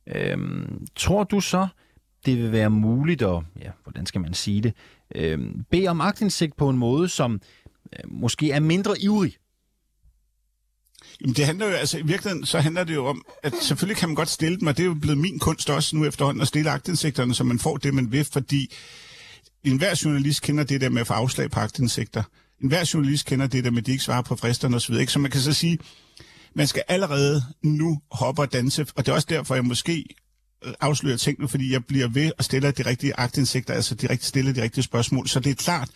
øh, 0.06 0.38
tror 0.96 1.24
du 1.24 1.40
så, 1.40 1.66
det 2.26 2.38
vil 2.38 2.52
være 2.52 2.70
muligt 2.70 3.22
at, 3.22 3.42
ja, 3.62 3.70
hvordan 3.84 4.06
skal 4.06 4.20
man 4.20 4.34
sige 4.34 4.60
det, 4.60 4.72
øh, 5.14 5.38
bede 5.70 5.88
om 5.88 6.00
agtindsigt 6.00 6.56
på 6.56 6.68
en 6.68 6.78
måde, 6.78 7.08
som 7.08 7.40
øh, 7.92 8.12
måske 8.12 8.50
er 8.50 8.60
mindre 8.60 9.00
ivrig 9.00 9.36
Jamen 11.20 11.34
det 11.34 11.46
handler 11.46 11.66
jo, 11.66 11.72
altså 11.72 11.98
i 11.98 12.02
virkeligheden, 12.02 12.46
så 12.46 12.60
handler 12.60 12.84
det 12.84 12.94
jo 12.94 13.06
om, 13.06 13.24
at 13.42 13.52
selvfølgelig 13.62 13.96
kan 13.96 14.08
man 14.08 14.16
godt 14.16 14.28
stille 14.28 14.58
dem, 14.58 14.66
og 14.66 14.76
det 14.76 14.82
er 14.82 14.86
jo 14.86 14.94
blevet 14.94 15.18
min 15.18 15.38
kunst 15.38 15.70
også 15.70 15.96
nu 15.96 16.04
efterhånden 16.04 16.42
at 16.42 16.48
stille 16.48 16.70
agtindsigterne, 16.70 17.34
så 17.34 17.44
man 17.44 17.58
får 17.58 17.76
det, 17.76 17.94
man 17.94 18.12
vil, 18.12 18.24
fordi 18.24 18.74
enhver 19.64 20.00
journalist 20.04 20.42
kender 20.42 20.64
det 20.64 20.80
der 20.80 20.88
med 20.88 21.00
at 21.00 21.06
få 21.06 21.12
afslag 21.12 21.50
på 21.50 21.60
agtindsigter. 21.60 22.22
Enhver 22.62 22.90
journalist 22.94 23.26
kender 23.26 23.46
det 23.46 23.64
der 23.64 23.70
med, 23.70 23.78
at 23.78 23.86
de 23.86 23.92
ikke 23.92 24.04
svarer 24.04 24.22
på 24.22 24.36
fristerne 24.36 24.76
osv. 24.76 24.94
Ikke? 24.94 25.12
Så 25.12 25.18
man 25.18 25.30
kan 25.30 25.40
så 25.40 25.52
sige, 25.52 25.78
man 26.54 26.66
skal 26.66 26.82
allerede 26.88 27.42
nu 27.62 28.00
hoppe 28.10 28.42
og 28.42 28.52
danse, 28.52 28.86
og 28.96 29.06
det 29.06 29.12
er 29.12 29.16
også 29.16 29.26
derfor, 29.30 29.54
jeg 29.54 29.64
måske 29.64 30.04
øh, 30.64 30.72
afslører 30.80 31.16
tingene, 31.16 31.48
fordi 31.48 31.72
jeg 31.72 31.84
bliver 31.84 32.08
ved 32.08 32.32
at 32.38 32.44
stille 32.44 32.70
de 32.70 32.86
rigtige 32.86 33.20
agtindsigter, 33.20 33.74
altså 33.74 33.94
de 33.94 34.10
rigtige, 34.10 34.28
stille 34.28 34.54
de 34.54 34.62
rigtige 34.62 34.84
spørgsmål. 34.84 35.28
Så 35.28 35.40
det 35.40 35.50
er 35.50 35.54
klart, 35.54 35.88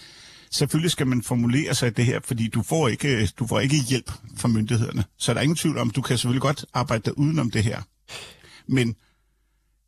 selvfølgelig 0.53 0.91
skal 0.91 1.07
man 1.07 1.23
formulere 1.23 1.75
sig 1.75 1.97
det 1.97 2.05
her, 2.05 2.21
fordi 2.25 2.49
du 2.49 2.63
får 2.63 2.89
ikke, 2.89 3.23
øh, 3.23 3.29
du 3.39 3.47
får 3.47 3.61
ikke 3.61 3.77
hjælp 3.89 4.13
fra 4.37 4.49
myndighederne. 4.49 5.05
Så 5.19 5.33
der 5.33 5.39
er 5.39 5.43
ingen 5.43 5.57
tvivl 5.57 5.79
om, 5.79 5.91
du 5.91 6.03
kan 6.03 6.19
selvfølgelig 6.19 6.43
godt 6.43 6.65
arbejde 6.75 7.03
dig 7.05 7.19
udenom 7.19 7.51
det 7.51 7.65
her. 7.65 7.83
Men, 8.67 8.97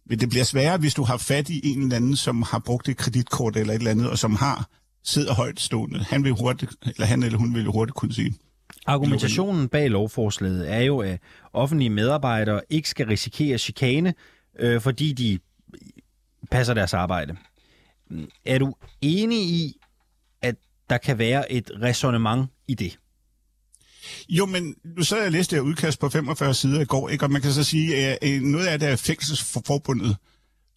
men 0.06 0.20
det 0.20 0.28
bliver 0.28 0.44
sværere, 0.44 0.78
hvis 0.78 0.94
du 0.94 1.02
har 1.02 1.16
fat 1.16 1.48
i 1.48 1.60
en 1.64 1.82
eller 1.82 1.96
anden, 1.96 2.16
som 2.16 2.42
har 2.42 2.58
brugt 2.58 2.88
et 2.88 2.96
kreditkort 2.96 3.56
eller 3.56 3.74
et 3.74 3.78
eller 3.78 3.90
andet, 3.90 4.10
og 4.10 4.18
som 4.18 4.36
har 4.36 4.68
sidder 5.04 5.34
højt 5.34 5.60
stående. 5.60 6.04
Han, 6.04 6.24
vil 6.24 6.32
hurtigt, 6.32 6.72
eller 6.86 7.06
han 7.06 7.22
eller 7.22 7.38
hun 7.38 7.54
vil 7.54 7.66
hurtigt 7.66 7.96
kunne 7.96 8.14
sige. 8.14 8.34
Argumentationen 8.86 9.68
bag 9.68 9.90
lovforslaget 9.90 10.72
er 10.72 10.80
jo, 10.80 10.98
at 10.98 11.20
offentlige 11.52 11.90
medarbejdere 11.90 12.60
ikke 12.70 12.88
skal 12.88 13.06
risikere 13.06 13.58
chikane, 13.58 14.14
øh, 14.58 14.80
fordi 14.80 15.12
de 15.12 15.38
passer 16.50 16.74
deres 16.74 16.94
arbejde. 16.94 17.36
Er 18.44 18.58
du 18.58 18.74
enig 19.00 19.38
i, 19.38 19.76
der 20.90 20.98
kan 20.98 21.18
være 21.18 21.52
et 21.52 21.70
resonemang 21.82 22.46
i 22.68 22.74
det. 22.74 22.98
Jo, 24.28 24.46
men 24.46 24.74
nu 24.96 25.02
så 25.02 25.16
jeg 25.16 25.32
læste 25.32 25.56
det 25.56 25.62
udkast 25.62 26.00
på 26.00 26.08
45 26.08 26.54
sider 26.54 26.80
i 26.80 26.84
går, 26.84 27.08
ikke? 27.08 27.24
og 27.24 27.30
man 27.30 27.42
kan 27.42 27.52
så 27.52 27.64
sige, 27.64 27.96
at 27.96 28.18
øh, 28.22 28.42
noget 28.42 28.66
af 28.66 28.78
det 28.78 28.88
er 28.88 28.96
fængselsforbundet, 28.96 30.16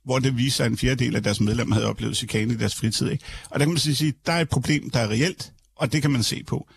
hvor 0.04 0.20
det 0.20 0.38
viser, 0.38 0.66
at 0.66 0.72
en 0.72 0.78
fjerdedel 0.78 1.16
af 1.16 1.24
deres 1.24 1.40
medlemmer 1.40 1.76
havde 1.76 1.88
oplevet 1.88 2.18
chikane 2.18 2.54
i 2.54 2.58
deres 2.58 2.76
fritid. 2.76 3.10
Ikke? 3.10 3.24
Og 3.50 3.60
der 3.60 3.66
kan 3.66 3.74
man 3.74 3.80
sige, 3.80 4.08
at 4.08 4.14
der 4.26 4.34
er 4.34 4.42
et 4.42 4.50
problem, 4.50 4.90
der 4.90 5.00
er 5.00 5.08
reelt, 5.08 5.54
og 5.76 5.94
det 5.94 6.02
kan 6.02 6.12
man 6.12 6.24
se 6.24 6.44
på. 6.44 6.68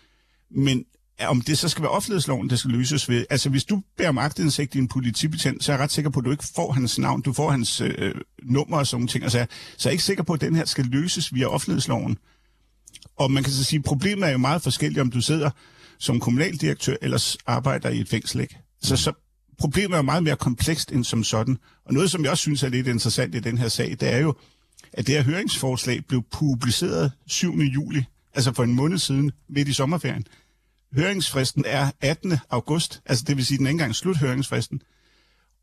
Men 0.51 0.85
om 1.27 1.41
det 1.41 1.57
så 1.57 1.69
skal 1.69 1.81
være 1.81 1.91
offentlighedsloven, 1.91 2.49
det 2.49 2.59
skal 2.59 2.71
løses 2.71 3.09
ved. 3.09 3.25
Altså, 3.29 3.49
hvis 3.49 3.63
du 3.63 3.81
beder 3.97 4.09
om 4.09 4.17
agtindsigt 4.17 4.75
i 4.75 4.77
en 4.77 4.87
politibetjent, 4.87 5.63
så 5.63 5.71
er 5.71 5.75
jeg 5.75 5.83
ret 5.83 5.91
sikker 5.91 6.11
på, 6.11 6.19
at 6.19 6.25
du 6.25 6.31
ikke 6.31 6.45
får 6.55 6.71
hans 6.71 6.99
navn, 6.99 7.21
du 7.21 7.33
får 7.33 7.51
hans 7.51 7.81
øh, 7.81 7.93
øh 7.97 8.15
nummer 8.43 8.77
og 8.77 8.87
sådan 8.87 9.07
ting. 9.07 9.23
Altså, 9.23 9.45
så 9.77 9.89
er 9.89 9.91
jeg 9.91 9.93
ikke 9.93 10.03
sikker 10.03 10.23
på, 10.23 10.33
at 10.33 10.41
den 10.41 10.55
her 10.55 10.65
skal 10.65 10.85
løses 10.85 11.33
via 11.33 11.45
offentlighedsloven. 11.45 12.17
Og 13.19 13.31
man 13.31 13.43
kan 13.43 13.53
så 13.53 13.63
sige, 13.63 13.77
at 13.77 13.85
problemet 13.85 14.27
er 14.27 14.31
jo 14.31 14.37
meget 14.37 14.61
forskelligt, 14.61 15.01
om 15.01 15.11
du 15.11 15.21
sidder 15.21 15.49
som 15.97 16.19
kommunaldirektør 16.19 16.95
eller 17.01 17.35
arbejder 17.47 17.89
i 17.89 17.99
et 17.99 18.09
fængsel. 18.09 18.41
Ikke? 18.41 18.57
Så, 18.81 18.95
så 18.95 19.11
problemet 19.57 19.97
er 19.97 20.01
meget 20.01 20.23
mere 20.23 20.35
komplekst 20.35 20.91
end 20.91 21.03
som 21.03 21.23
sådan. 21.23 21.57
Og 21.85 21.93
noget, 21.93 22.11
som 22.11 22.23
jeg 22.23 22.31
også 22.31 22.41
synes 22.41 22.63
er 22.63 22.69
lidt 22.69 22.87
interessant 22.87 23.35
i 23.35 23.39
den 23.39 23.57
her 23.57 23.67
sag, 23.67 23.97
det 23.99 24.13
er 24.13 24.17
jo, 24.17 24.35
at 24.93 25.07
det 25.07 25.15
her 25.15 25.23
høringsforslag 25.23 26.05
blev 26.07 26.23
publiceret 26.31 27.11
7. 27.27 27.55
juli, 27.55 28.03
altså 28.33 28.53
for 28.53 28.63
en 28.63 28.73
måned 28.73 28.97
siden, 28.97 29.31
midt 29.49 29.67
i 29.67 29.73
sommerferien. 29.73 30.27
Høringsfristen 30.93 31.63
er 31.67 31.91
18. 32.01 32.37
august, 32.49 33.01
altså 33.05 33.23
det 33.27 33.37
vil 33.37 33.45
sige, 33.45 33.57
den 33.57 33.65
er 33.65 33.69
ikke 33.69 33.75
engang 33.75 33.95
slut 33.95 34.17
høringsfristen. 34.17 34.81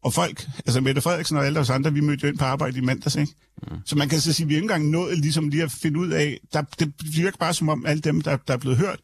Og 0.07 0.13
folk, 0.13 0.49
altså 0.57 0.81
Mette 0.81 1.01
Frederiksen 1.01 1.37
og 1.37 1.47
alle 1.47 1.61
os 1.61 1.71
andre, 1.71 1.93
vi 1.93 2.01
mødte 2.01 2.23
jo 2.23 2.29
ind 2.29 2.39
på 2.39 2.45
arbejde 2.45 2.79
i 2.79 2.81
mandags, 2.81 3.17
ikke? 3.17 3.33
Mm. 3.63 3.77
Så 3.85 3.97
man 3.97 4.09
kan 4.09 4.21
så 4.21 4.33
sige, 4.33 4.45
at 4.45 4.49
vi 4.49 4.55
ikke 4.55 4.65
engang 4.65 4.91
nået 4.91 5.19
ligesom 5.19 5.49
lige 5.49 5.63
at 5.63 5.73
finde 5.73 5.99
ud 5.99 6.11
af, 6.11 6.39
der, 6.53 6.63
det 6.79 6.93
virker 7.17 7.39
bare 7.39 7.55
som 7.55 7.69
om 7.69 7.87
alle 7.87 8.01
dem, 8.01 8.21
der, 8.21 8.37
der 8.49 8.55
er 8.55 8.59
blevet 8.59 8.79
hørt, 8.79 9.01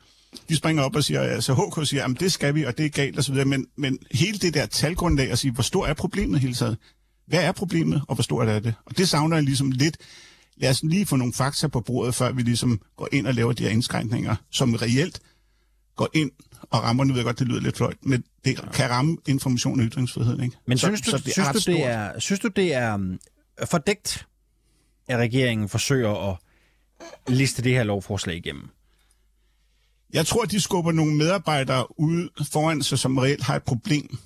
de 0.48 0.56
springer 0.56 0.82
op 0.82 0.96
og 0.96 1.04
siger, 1.04 1.20
altså 1.20 1.54
HK 1.54 1.86
siger, 1.86 2.04
at 2.04 2.20
det 2.20 2.32
skal 2.32 2.54
vi, 2.54 2.64
og 2.64 2.78
det 2.78 2.86
er 2.86 2.90
galt 2.90 3.18
osv., 3.18 3.46
men, 3.46 3.66
men 3.76 3.98
hele 4.10 4.38
det 4.38 4.54
der 4.54 4.66
talgrundlag 4.66 5.30
at 5.30 5.38
sige, 5.38 5.52
hvor 5.52 5.62
stor 5.62 5.86
er 5.86 5.94
problemet 5.94 6.40
hele 6.40 6.54
tiden? 6.54 6.76
Hvad 7.26 7.40
er 7.44 7.52
problemet, 7.52 8.02
og 8.08 8.14
hvor 8.14 8.22
stort 8.22 8.48
er 8.48 8.58
det? 8.58 8.74
Og 8.86 8.98
det 8.98 9.08
savner 9.08 9.36
jeg 9.36 9.44
ligesom 9.44 9.70
lidt. 9.70 9.96
Lad 10.56 10.70
os 10.70 10.82
lige 10.82 11.06
få 11.06 11.16
nogle 11.16 11.32
fakta 11.32 11.68
på 11.68 11.80
bordet, 11.80 12.14
før 12.14 12.32
vi 12.32 12.42
ligesom 12.42 12.80
går 12.96 13.08
ind 13.12 13.26
og 13.26 13.34
laver 13.34 13.52
de 13.52 13.62
her 13.62 13.70
indskrænkninger, 13.70 14.36
som 14.50 14.74
reelt 14.74 15.20
går 15.96 16.08
ind 16.14 16.30
og 16.72 16.82
rammer, 16.82 17.04
nu 17.04 17.12
ved 17.12 17.20
jeg 17.20 17.24
godt, 17.24 17.38
det 17.38 17.48
lyder 17.48 17.60
lidt 17.60 17.76
fløjt, 17.76 17.96
men 18.02 18.24
det 18.44 18.72
kan 18.72 18.90
ramme 18.90 19.16
information 19.26 19.80
og 19.80 19.86
ytringsfrihed. 19.86 20.42
Ikke? 20.42 20.56
Men 20.66 20.78
så, 20.78 20.86
synes, 20.86 21.00
du, 21.00 21.10
så 21.10 21.18
det 21.18 21.32
synes, 21.32 21.48
du, 21.48 21.72
det 21.72 21.84
er, 21.84 22.18
synes 22.18 22.40
du, 22.40 22.48
det 22.48 22.74
er 22.74 22.94
um, 22.94 23.20
fordækt, 23.64 24.26
at 25.08 25.18
regeringen 25.18 25.68
forsøger 25.68 26.30
at 26.30 26.36
liste 27.28 27.62
det 27.62 27.72
her 27.72 27.82
lovforslag 27.82 28.36
igennem? 28.36 28.68
Jeg 30.12 30.26
tror, 30.26 30.44
de 30.44 30.60
skubber 30.60 30.92
nogle 30.92 31.16
medarbejdere 31.16 32.00
ud 32.00 32.28
foran 32.52 32.82
sig, 32.82 32.98
som 32.98 33.18
reelt 33.18 33.42
har 33.42 33.56
et 33.56 33.62
problem. 33.62 34.16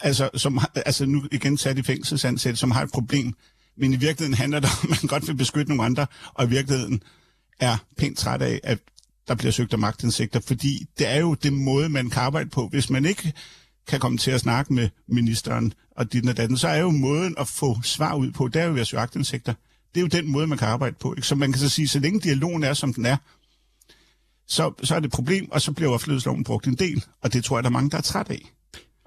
Altså, 0.00 0.30
som, 0.34 0.60
altså 0.74 1.06
nu 1.06 1.28
igen 1.32 1.58
sat 1.58 1.78
i 1.78 1.82
fængselsansæt, 1.82 2.58
som 2.58 2.70
har 2.70 2.82
et 2.82 2.90
problem. 2.92 3.34
Men 3.76 3.92
i 3.92 3.96
virkeligheden 3.96 4.34
handler 4.34 4.60
det 4.60 4.70
om, 4.82 4.92
at 4.92 5.02
man 5.02 5.08
godt 5.08 5.28
vil 5.28 5.34
beskytte 5.34 5.68
nogle 5.68 5.84
andre, 5.84 6.06
og 6.34 6.44
i 6.44 6.48
virkeligheden 6.48 7.02
er 7.60 7.76
pænt 7.96 8.18
træt 8.18 8.42
af, 8.42 8.60
at 8.62 8.78
der 9.28 9.34
bliver 9.34 9.52
søgt 9.52 9.72
af 9.72 9.78
magtindsigter, 9.78 10.40
fordi 10.40 10.86
det 10.98 11.08
er 11.08 11.20
jo 11.20 11.34
det 11.34 11.52
måde, 11.52 11.88
man 11.88 12.10
kan 12.10 12.22
arbejde 12.22 12.50
på. 12.50 12.68
Hvis 12.68 12.90
man 12.90 13.04
ikke 13.04 13.32
kan 13.88 14.00
komme 14.00 14.18
til 14.18 14.30
at 14.30 14.40
snakke 14.40 14.72
med 14.72 14.88
ministeren 15.08 15.72
og 15.90 16.12
dit 16.12 16.28
og 16.28 16.36
datten, 16.36 16.56
så 16.56 16.68
er 16.68 16.78
jo 16.78 16.90
måden 16.90 17.34
at 17.38 17.48
få 17.48 17.82
svar 17.82 18.14
ud 18.14 18.30
på, 18.30 18.48
det 18.48 18.62
er 18.62 18.66
jo 18.66 18.72
ved 18.72 18.80
at 18.80 18.86
søge 18.86 19.00
agtindsigter. 19.00 19.54
Det 19.94 20.00
er 20.00 20.02
jo 20.02 20.06
den 20.06 20.28
måde, 20.32 20.46
man 20.46 20.58
kan 20.58 20.68
arbejde 20.68 20.96
på. 21.00 21.14
Ikke? 21.14 21.26
Så 21.26 21.34
man 21.34 21.52
kan 21.52 21.60
så 21.60 21.68
sige, 21.68 21.88
så 21.88 21.98
længe 21.98 22.20
dialogen 22.20 22.64
er, 22.64 22.74
som 22.74 22.94
den 22.94 23.06
er, 23.06 23.16
så, 24.46 24.72
så 24.82 24.94
er 24.94 25.00
det 25.00 25.06
et 25.06 25.12
problem, 25.12 25.50
og 25.52 25.60
så 25.60 25.72
bliver 25.72 25.92
offentlighedsloven 25.92 26.44
brugt 26.44 26.66
en 26.66 26.74
del, 26.74 27.04
og 27.22 27.32
det 27.32 27.44
tror 27.44 27.56
jeg, 27.56 27.64
der 27.64 27.70
er 27.70 27.72
mange, 27.72 27.90
der 27.90 27.96
er 27.96 28.02
træt 28.02 28.30
af. 28.30 28.52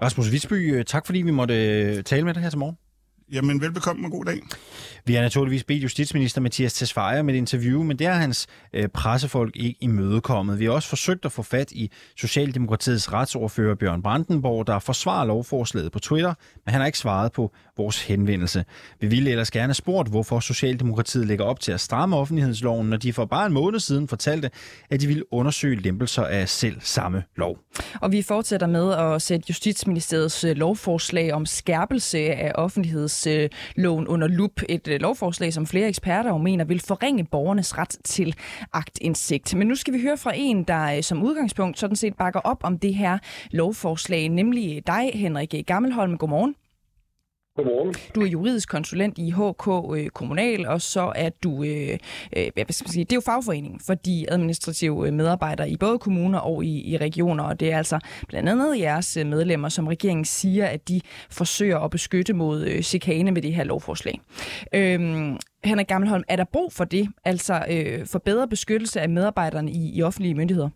Rasmus 0.02 0.32
Visby, 0.32 0.74
øh, 0.74 0.84
tak 0.84 1.06
fordi 1.06 1.22
vi 1.22 1.30
måtte 1.30 1.54
øh, 1.54 2.04
tale 2.04 2.24
med 2.24 2.34
dig 2.34 2.42
her 2.42 2.50
til 2.50 2.58
morgen. 2.58 2.76
Jamen, 3.32 3.60
velbekomme 3.60 4.06
og 4.06 4.10
god 4.10 4.24
dag. 4.24 4.40
Vi 5.04 5.14
har 5.14 5.22
naturligvis 5.22 5.64
bedt 5.64 5.82
justitsminister 5.82 6.40
Mathias 6.40 6.72
Tesfaye 6.72 7.22
med 7.22 7.34
et 7.34 7.38
interview, 7.38 7.82
men 7.82 7.98
det 7.98 8.06
er 8.06 8.12
hans 8.12 8.46
øh, 8.72 8.88
pressefolk 8.88 9.56
ikke 9.56 9.78
imødekommet. 9.80 10.58
Vi 10.58 10.64
har 10.64 10.72
også 10.72 10.88
forsøgt 10.88 11.24
at 11.24 11.32
få 11.32 11.42
fat 11.42 11.72
i 11.72 11.90
Socialdemokratiets 12.16 13.12
retsordfører 13.12 13.74
Bjørn 13.74 14.02
Brandenborg, 14.02 14.66
der 14.66 14.78
forsvarer 14.78 15.24
lovforslaget 15.24 15.92
på 15.92 15.98
Twitter, 15.98 16.34
men 16.64 16.72
han 16.72 16.80
har 16.80 16.86
ikke 16.86 16.98
svaret 16.98 17.32
på 17.32 17.52
vores 17.76 18.02
henvendelse. 18.02 18.64
Vi 19.00 19.06
ville 19.06 19.30
ellers 19.30 19.50
gerne 19.50 19.74
spurgt, 19.74 20.08
hvorfor 20.08 20.40
Socialdemokratiet 20.40 21.26
lægger 21.26 21.44
op 21.44 21.60
til 21.60 21.72
at 21.72 21.80
stramme 21.80 22.16
offentlighedsloven, 22.16 22.90
når 22.90 22.96
de 22.96 23.12
for 23.12 23.24
bare 23.24 23.46
en 23.46 23.52
måned 23.52 23.80
siden 23.80 24.08
fortalte, 24.08 24.50
at 24.90 25.00
de 25.00 25.06
ville 25.06 25.32
undersøge 25.32 25.76
lempelser 25.76 26.24
af 26.24 26.48
selv 26.48 26.76
samme 26.80 27.22
lov. 27.36 27.58
Og 28.00 28.12
vi 28.12 28.22
fortsætter 28.22 28.66
med 28.66 28.92
at 28.92 29.22
sætte 29.22 29.44
Justitsministeriets 29.48 30.44
øh, 30.44 30.56
lovforslag 30.56 31.32
om 31.32 31.46
skærpelse 31.46 32.18
af 32.18 32.52
offentlighedsloven 33.16 34.08
under 34.08 34.28
lup. 34.28 34.62
Et 34.68 34.88
øh, 34.88 35.00
lovforslag, 35.00 35.52
som 35.52 35.66
flere 35.66 35.88
eksperter 35.88 36.30
jo 36.30 36.38
mener 36.38 36.64
vil 36.64 36.80
forringe 36.80 37.24
borgernes 37.24 37.78
ret 37.78 37.96
til 38.04 38.34
agtindsigt. 38.72 39.54
Men 39.54 39.68
nu 39.68 39.74
skal 39.74 39.94
vi 39.94 40.00
høre 40.00 40.16
fra 40.16 40.32
en, 40.34 40.64
der 40.64 40.96
øh, 40.96 41.02
som 41.02 41.22
udgangspunkt 41.22 41.78
sådan 41.78 41.96
set 41.96 42.14
bakker 42.14 42.40
op 42.40 42.64
om 42.64 42.78
det 42.78 42.94
her 42.94 43.18
lovforslag, 43.50 44.28
nemlig 44.28 44.82
dig, 44.86 45.10
Henrik 45.14 45.54
Gammelholm. 45.66 46.18
Godmorgen. 46.18 46.65
Godmorgen. 47.56 47.94
Du 48.14 48.20
er 48.20 48.26
juridisk 48.26 48.68
konsulent 48.68 49.18
i 49.18 49.30
HK 49.30 49.68
øh, 49.96 50.08
Kommunal, 50.08 50.66
og 50.66 50.80
så 50.82 51.12
er 51.16 51.28
du, 51.28 51.64
øh, 51.64 51.98
øh, 52.36 52.50
hvad 52.54 52.64
skal 52.70 52.84
man 52.84 52.92
sige, 52.92 53.04
det 53.04 53.12
er 53.12 53.16
jo 53.16 53.20
fagforeningen 53.20 53.80
for 53.80 53.94
de 53.94 54.26
administrative 54.28 55.06
øh, 55.06 55.12
medarbejdere 55.12 55.70
i 55.70 55.76
både 55.76 55.98
kommuner 55.98 56.38
og 56.38 56.64
i, 56.64 56.92
i 56.92 56.96
regioner, 56.96 57.44
og 57.44 57.60
det 57.60 57.72
er 57.72 57.78
altså 57.78 57.98
blandt 58.28 58.48
andet 58.48 58.78
jeres 58.78 59.16
øh, 59.16 59.26
medlemmer, 59.26 59.68
som 59.68 59.86
regeringen 59.86 60.24
siger, 60.24 60.66
at 60.66 60.88
de 60.88 61.00
forsøger 61.30 61.78
at 61.78 61.90
beskytte 61.90 62.32
mod 62.32 62.64
øh, 62.64 62.82
chikane 62.82 63.30
med 63.30 63.42
det 63.42 63.54
her 63.54 63.64
lovforslag. 63.64 64.20
Øhm, 64.72 65.36
Henrik 65.64 65.86
Gammelholm, 65.86 66.24
er 66.28 66.36
der 66.36 66.44
brug 66.44 66.72
for 66.72 66.84
det, 66.84 67.08
altså 67.24 67.64
øh, 67.70 68.06
for 68.06 68.18
bedre 68.18 68.48
beskyttelse 68.48 69.00
af 69.00 69.08
medarbejderne 69.08 69.70
i, 69.70 69.98
i 69.98 70.02
offentlige 70.02 70.34
myndigheder? 70.34 70.68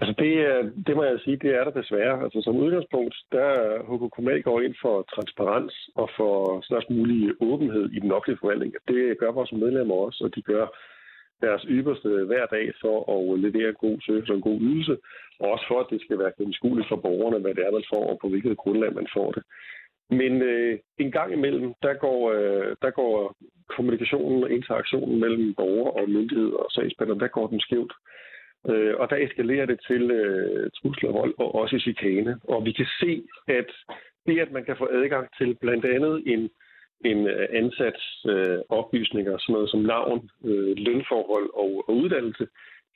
Altså 0.00 0.14
det, 0.18 0.34
øh, 0.50 0.64
det 0.86 0.96
må 0.96 1.02
jeg 1.04 1.20
sige, 1.20 1.36
det 1.36 1.50
er 1.54 1.64
der 1.64 1.80
desværre. 1.80 2.22
Altså 2.24 2.40
som 2.42 2.56
udgangspunkt, 2.56 3.14
der 3.32 3.48
HK 3.88 4.12
Kommunal 4.14 4.42
går 4.42 4.60
ind 4.60 4.74
for 4.82 5.02
transparens 5.14 5.74
og 5.94 6.10
for 6.16 6.60
størst 6.60 6.90
mulig 6.90 7.32
åbenhed 7.40 7.90
i 7.90 7.98
den 8.00 8.12
offentlige 8.12 8.40
forvaltning. 8.40 8.74
Det 8.88 9.18
gør 9.18 9.30
vores 9.32 9.52
medlemmer 9.52 9.94
også, 9.94 10.24
og 10.24 10.34
de 10.34 10.42
gør 10.42 10.66
deres 11.40 11.64
ypperste 11.68 12.08
hver 12.08 12.46
dag 12.46 12.66
for 12.82 12.96
at 13.14 13.38
levere 13.46 13.72
god 13.72 13.96
service 14.06 14.32
og 14.32 14.36
en 14.36 14.48
god 14.50 14.60
ydelse, 14.60 14.96
og 15.40 15.46
også 15.52 15.64
for, 15.68 15.78
at 15.80 15.90
det 15.90 16.00
skal 16.00 16.18
være 16.18 16.36
gennemskueligt 16.38 16.88
for 16.88 16.96
borgerne, 16.96 17.38
hvad 17.38 17.54
det 17.54 17.66
er, 17.66 17.72
man 17.78 17.90
får, 17.94 18.04
og 18.12 18.18
på 18.22 18.28
hvilket 18.28 18.56
grundlag 18.56 18.94
man 18.94 19.08
får 19.16 19.32
det. 19.32 19.42
Men 20.10 20.42
øh, 20.42 20.78
en 20.98 21.10
gang 21.12 21.32
imellem, 21.32 21.74
der 21.82 21.94
går, 21.94 22.20
øh, 22.36 22.76
der 22.82 22.90
går 22.90 23.34
kommunikationen 23.76 24.44
og 24.44 24.50
interaktionen 24.50 25.20
mellem 25.20 25.54
borger 25.54 25.90
og 25.98 26.10
myndighed 26.10 26.52
og 26.52 26.66
sagsbehandler, 26.70 27.18
der 27.18 27.36
går 27.36 27.46
den 27.46 27.60
skævt. 27.60 27.92
Øh, 28.70 28.94
og 29.00 29.10
der 29.10 29.16
eskalerer 29.16 29.66
det 29.66 29.80
til 29.88 30.10
øh, 30.10 30.70
trusler 30.70 31.12
vold, 31.12 31.34
og 31.38 31.54
også 31.54 31.78
chikane. 31.78 32.40
Og 32.44 32.64
vi 32.64 32.72
kan 32.72 32.86
se, 33.00 33.22
at 33.48 33.70
det, 34.26 34.38
at 34.40 34.52
man 34.52 34.64
kan 34.64 34.76
få 34.78 34.88
adgang 34.92 35.26
til 35.38 35.56
blandt 35.60 35.84
andet 35.84 36.22
en, 36.26 36.50
en 37.04 37.26
øh, 37.26 37.48
ansats 37.52 38.02
øh, 38.28 38.58
oplysninger, 38.68 39.38
sådan 39.38 39.52
noget 39.52 39.70
som 39.70 39.80
navn, 39.80 40.30
øh, 40.44 40.74
lønforhold 40.76 41.50
og, 41.54 41.84
og 41.88 41.96
uddannelse, 41.96 42.46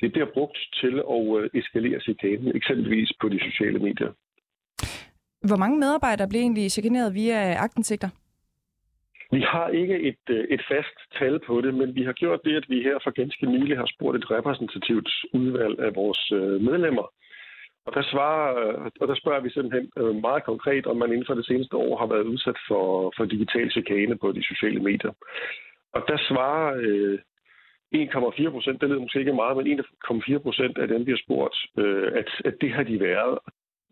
det 0.01 0.13
bliver 0.13 0.27
brugt 0.35 0.59
til 0.81 0.95
at 1.15 1.23
øh, 1.39 1.51
eskalere 1.61 2.01
chikanen, 2.01 2.57
eksempelvis 2.57 3.11
på 3.21 3.29
de 3.29 3.41
sociale 3.51 3.79
medier. 3.79 4.13
Hvor 5.49 5.57
mange 5.57 5.79
medarbejdere 5.79 6.29
bliver 6.29 6.43
egentlig 6.43 6.71
chikaneret 6.71 7.15
via 7.15 7.55
agtensigter? 7.65 8.09
Vi 9.31 9.41
har 9.41 9.69
ikke 9.69 10.01
et, 10.01 10.25
øh, 10.31 10.45
et 10.51 10.63
fast 10.69 10.97
tal 11.19 11.41
på 11.47 11.61
det, 11.61 11.75
men 11.75 11.95
vi 11.95 12.03
har 12.03 12.13
gjort 12.13 12.41
det, 12.45 12.57
at 12.57 12.67
vi 12.69 12.83
her 12.83 12.99
for 13.05 13.11
ganske 13.11 13.47
nylig 13.47 13.77
har 13.79 13.89
spurgt 13.95 14.17
et 14.17 14.31
repræsentativt 14.31 15.09
udvalg 15.33 15.79
af 15.81 15.95
vores 15.95 16.33
øh, 16.33 16.61
medlemmer. 16.61 17.07
Og 17.87 17.95
der, 17.95 18.03
svarer, 18.03 18.47
øh, 18.59 18.91
og 19.01 19.09
der 19.09 19.15
spørger 19.15 19.41
vi 19.41 19.51
simpelthen 19.51 20.21
meget 20.21 20.45
konkret, 20.45 20.87
om 20.87 20.97
man 20.97 21.13
inden 21.13 21.27
for 21.27 21.35
det 21.35 21.47
seneste 21.47 21.77
år 21.77 21.99
har 21.99 22.07
været 22.07 22.31
udsat 22.33 22.59
for, 22.69 23.13
for 23.17 23.25
digital 23.25 23.71
chikane 23.71 24.19
på 24.19 24.33
de 24.33 24.43
sociale 24.45 24.81
medier. 24.81 25.13
Og 25.93 26.05
der 26.09 26.19
svarer 26.29 26.77
øh, 26.81 27.19
1,4 27.95 28.51
procent, 28.51 28.81
det 28.81 28.89
lyder 28.89 29.01
måske 29.01 29.19
ikke 29.19 29.33
meget, 29.33 29.57
men 29.57 29.81
1,4 29.81 30.39
procent 30.39 30.79
af 30.79 30.89
dem, 30.89 31.07
vi 31.07 31.11
har 31.11 31.23
spurgt, 31.25 31.57
øh, 31.79 32.13
at, 32.21 32.29
at 32.45 32.55
det 32.61 32.71
har 32.73 32.83
de 32.83 33.01
været. 33.01 33.39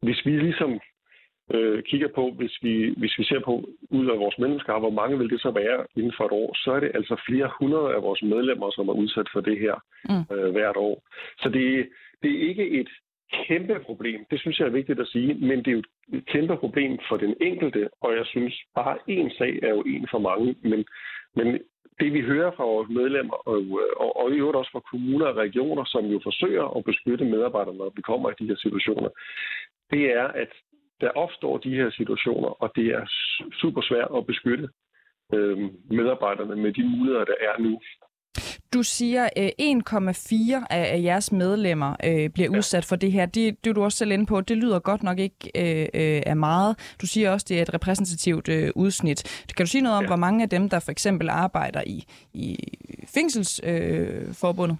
Hvis 0.02 0.26
vi 0.26 0.31
ligesom 0.31 0.81
øh, 1.55 1.83
kigger 1.83 2.09
på, 2.15 2.31
hvis 2.38 2.59
vi, 2.62 2.95
hvis 2.97 3.19
vi 3.19 3.25
ser 3.25 3.41
på 3.41 3.69
ud 3.91 4.07
af 4.07 4.19
vores 4.19 4.38
medlemskab, 4.38 4.79
hvor 4.81 4.91
mange 5.00 5.19
vil 5.19 5.31
det 5.31 5.41
så 5.41 5.50
være 5.50 5.87
inden 5.97 6.12
for 6.17 6.25
et 6.25 6.33
år, 6.33 6.50
så 6.65 6.73
er 6.73 6.81
det 6.81 6.91
altså 6.95 7.23
flere 7.29 7.50
hundrede 7.61 7.95
af 7.95 8.03
vores 8.03 8.23
medlemmer, 8.23 8.71
som 8.71 8.88
er 8.88 8.93
udsat 8.93 9.29
for 9.33 9.41
det 9.41 9.59
her 9.59 9.75
mm. 10.09 10.37
øh, 10.37 10.53
hvert 10.53 10.76
år. 10.76 11.03
Så 11.43 11.49
det, 11.49 11.88
det 12.23 12.31
er 12.31 12.49
ikke 12.49 12.71
et 12.81 12.88
kæmpe 13.33 13.81
problem, 13.87 14.25
det 14.31 14.41
synes 14.41 14.59
jeg 14.59 14.67
er 14.67 14.79
vigtigt 14.81 15.00
at 15.00 15.09
sige, 15.09 15.35
men 15.35 15.59
det 15.59 15.69
er 15.69 15.73
jo 15.73 15.83
et 16.12 16.26
kæmpe 16.26 16.57
problem 16.57 16.99
for 17.09 17.17
den 17.17 17.35
enkelte, 17.41 17.88
og 18.00 18.17
jeg 18.17 18.26
synes 18.26 18.55
bare 18.75 18.99
en 19.07 19.31
sag 19.38 19.59
er 19.62 19.69
jo 19.69 19.83
en 19.83 20.07
for 20.11 20.19
mange, 20.19 20.57
men, 20.62 20.85
men 21.37 21.59
det 22.00 22.12
vi 22.12 22.21
hører 22.21 22.50
fra 22.57 22.65
vores 22.65 22.88
medlemmer, 22.88 23.35
og, 23.49 23.57
og, 23.97 24.17
og 24.17 24.31
i 24.31 24.38
øvrigt 24.38 24.57
også 24.57 24.71
fra 24.73 24.88
kommuner 24.91 25.26
og 25.26 25.37
regioner, 25.37 25.85
som 25.85 26.05
jo 26.05 26.21
forsøger 26.23 26.76
at 26.76 26.85
beskytte 26.85 27.25
medarbejderne, 27.25 27.79
når 27.79 27.93
vi 27.97 28.03
kommer 28.03 28.31
i 28.31 28.35
de 28.38 28.47
her 28.47 28.57
situationer, 28.57 29.09
det 29.91 30.05
er, 30.12 30.26
at 30.43 30.53
der 31.00 31.11
opstår 31.11 31.59
de 31.59 31.75
her 31.75 31.91
situationer, 31.91 32.49
og 32.62 32.73
det 32.76 32.87
er 32.87 33.05
super 33.61 33.83
svært 33.83 34.09
at 34.17 34.26
beskytte 34.26 34.69
øh, 35.35 35.59
medarbejderne 35.91 36.57
med 36.57 36.73
de 36.73 36.85
muligheder, 36.85 37.25
der 37.25 37.38
er 37.41 37.62
nu. 37.62 37.81
Du 38.75 38.83
siger, 38.83 39.25
øh, 39.38 39.49
1,4 39.61 40.67
af 40.71 41.03
jeres 41.03 41.33
medlemmer 41.33 41.97
øh, 42.05 42.31
bliver 42.31 42.49
ja. 42.53 42.59
udsat 42.59 42.85
for 42.85 42.97
det 42.97 43.12
her. 43.12 43.26
Det, 43.26 43.65
det 43.65 43.71
er 43.71 43.75
du 43.75 43.83
også 43.85 43.99
selv 43.99 44.11
inde 44.11 44.26
på. 44.26 44.41
Det 44.41 44.57
lyder 44.57 44.79
godt 44.79 45.03
nok 45.03 45.19
ikke 45.19 45.50
øh, 45.57 45.87
øh, 45.95 46.23
af 46.26 46.37
meget. 46.37 46.97
Du 47.00 47.07
siger 47.07 47.31
også, 47.31 47.47
det 47.49 47.59
er 47.59 47.62
et 47.62 47.75
repræsentativt 47.75 48.49
øh, 48.49 48.71
udsnit. 48.75 49.45
Kan 49.57 49.67
du 49.67 49.71
sige 49.71 49.83
noget 49.83 49.99
om, 49.99 50.05
ja. 50.05 50.09
hvor 50.09 50.17
mange 50.17 50.43
af 50.43 50.49
dem, 50.49 50.69
der 50.69 50.81
for 50.81 50.91
eksempel 50.91 51.29
arbejder 51.29 51.83
i, 51.87 52.05
i 52.35 52.57
fængselsforbundet? 53.15 54.79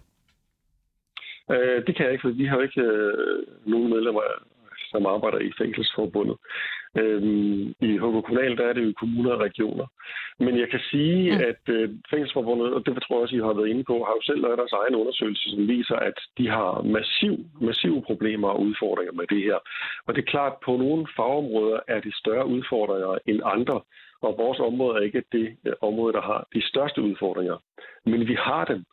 Øh, 1.51 1.57
øh, 1.57 1.87
det 1.87 1.97
kan 1.97 2.05
jeg 2.05 2.13
ikke, 2.13 2.23
for 2.23 2.31
vi 2.31 2.47
har 2.47 2.61
ikke 2.61 2.81
øh, 2.81 3.47
nogen 3.67 3.89
medlemmer 3.91 4.21
som 4.97 5.07
arbejder 5.15 5.39
i 5.39 5.53
fængselsforbundet. 5.61 6.37
Øhm, 7.01 7.63
I 7.89 7.91
HK 8.03 8.17
Kommunal, 8.27 8.57
der 8.59 8.67
er 8.67 8.73
det 8.73 8.85
jo 8.87 8.93
kommuner 9.03 9.33
og 9.37 9.41
regioner. 9.41 9.87
Men 10.45 10.59
jeg 10.63 10.69
kan 10.71 10.81
sige, 10.91 11.21
mm. 11.33 11.41
at 11.51 11.63
øh, 11.77 11.91
Fængselsforbundet, 12.11 12.75
og 12.75 12.81
det 12.87 13.03
tror 13.03 13.17
jeg 13.17 13.23
også, 13.23 13.37
I 13.37 13.47
har 13.47 13.59
været 13.59 13.73
inde 13.73 13.85
på, 13.85 13.95
har 14.07 14.15
jo 14.19 14.23
selv 14.29 14.41
lavet 14.43 14.59
deres 14.59 14.79
egen 14.81 14.95
undersøgelse, 15.01 15.51
som 15.51 15.69
viser, 15.69 15.97
at 16.11 16.19
de 16.39 16.47
har 16.49 16.71
massiv, 16.97 17.35
massive 17.69 18.03
problemer 18.09 18.49
og 18.49 18.61
udfordringer 18.61 19.13
med 19.13 19.27
det 19.33 19.43
her. 19.49 19.59
Og 20.07 20.11
det 20.15 20.21
er 20.21 20.33
klart, 20.35 20.53
at 20.53 20.63
på 20.67 20.73
nogle 20.77 21.07
fagområder 21.17 21.81
er 21.89 22.01
de 22.01 22.13
større 22.23 22.47
udfordringer 22.47 23.19
end 23.27 23.41
andre. 23.45 23.81
Og 24.23 24.35
vores 24.39 24.59
område 24.59 24.97
er 24.97 25.03
ikke 25.09 25.23
det 25.33 25.47
øh, 25.67 25.73
område, 25.81 26.13
der 26.13 26.23
har 26.31 26.41
de 26.55 26.69
største 26.71 27.03
udfordringer. 27.03 27.57
Men 28.05 28.21
vi 28.29 28.37
har 28.49 28.65
dem. 28.65 28.85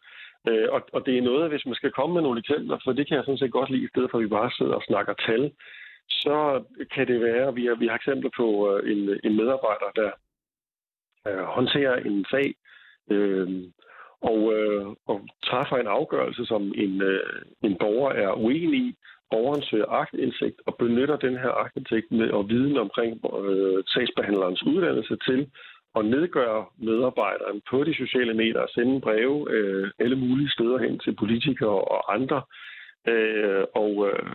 Øh, 0.49 0.67
og, 0.75 0.81
og 0.93 1.05
det 1.05 1.17
er 1.17 1.21
noget, 1.21 1.49
hvis 1.49 1.65
man 1.65 1.75
skal 1.75 1.91
komme 1.91 2.13
med 2.13 2.21
nogle 2.21 2.39
eksempler, 2.39 2.77
for 2.83 2.91
det 2.91 3.07
kan 3.07 3.17
jeg 3.17 3.25
sådan 3.25 3.37
set 3.37 3.51
godt 3.51 3.69
lide, 3.69 3.83
i 3.83 3.91
stedet 3.93 4.11
for 4.11 4.17
at 4.17 4.23
vi 4.23 4.37
bare 4.37 4.51
sidder 4.57 4.75
og 4.75 4.83
snakker 4.87 5.13
tal, 5.13 5.51
så 6.09 6.63
kan 6.93 7.07
det 7.07 7.21
være, 7.21 7.55
vi 7.55 7.65
har, 7.65 7.75
vi 7.75 7.87
har 7.87 7.95
eksempler 7.95 8.29
på 8.37 8.47
øh, 8.71 8.91
en, 8.91 9.19
en 9.23 9.35
medarbejder, 9.35 9.89
der 9.95 10.11
øh, 11.27 11.43
håndterer 11.43 11.95
en 11.95 12.25
sag 12.31 12.55
øh, 13.11 13.63
og, 14.21 14.53
øh, 14.53 14.85
og 15.07 15.27
træffer 15.45 15.77
en 15.77 15.87
afgørelse, 15.87 16.45
som 16.45 16.73
en, 16.75 17.01
øh, 17.01 17.41
en 17.61 17.77
borger 17.79 18.11
er 18.11 18.33
uenig 18.33 18.79
i. 18.79 18.95
Borgeren 19.31 19.61
søger 19.61 19.89
agtindsigt 19.89 20.61
og 20.65 20.75
benytter 20.77 21.17
den 21.17 21.37
her 21.37 21.51
agtindsigt 21.63 22.11
med 22.11 22.29
og 22.29 22.49
viden 22.49 22.77
omkring 22.77 23.11
øh, 23.43 23.83
sagsbehandlerens 23.87 24.63
uddannelse 24.63 25.17
til 25.27 25.49
at 25.95 26.05
nedgøre 26.05 26.65
medarbejderen 26.77 27.61
på 27.69 27.83
de 27.83 27.93
sociale 27.95 28.33
medier 28.33 28.59
og 28.59 28.69
sende 28.69 29.01
breve 29.01 29.51
øh, 29.51 29.91
alle 29.99 30.15
mulige 30.15 30.49
steder 30.49 30.77
hen 30.77 30.99
til 30.99 31.15
politikere 31.15 31.81
og 31.93 32.13
andre. 32.13 32.41
Øh, 33.07 33.63
og, 33.75 34.09
øh, 34.09 34.29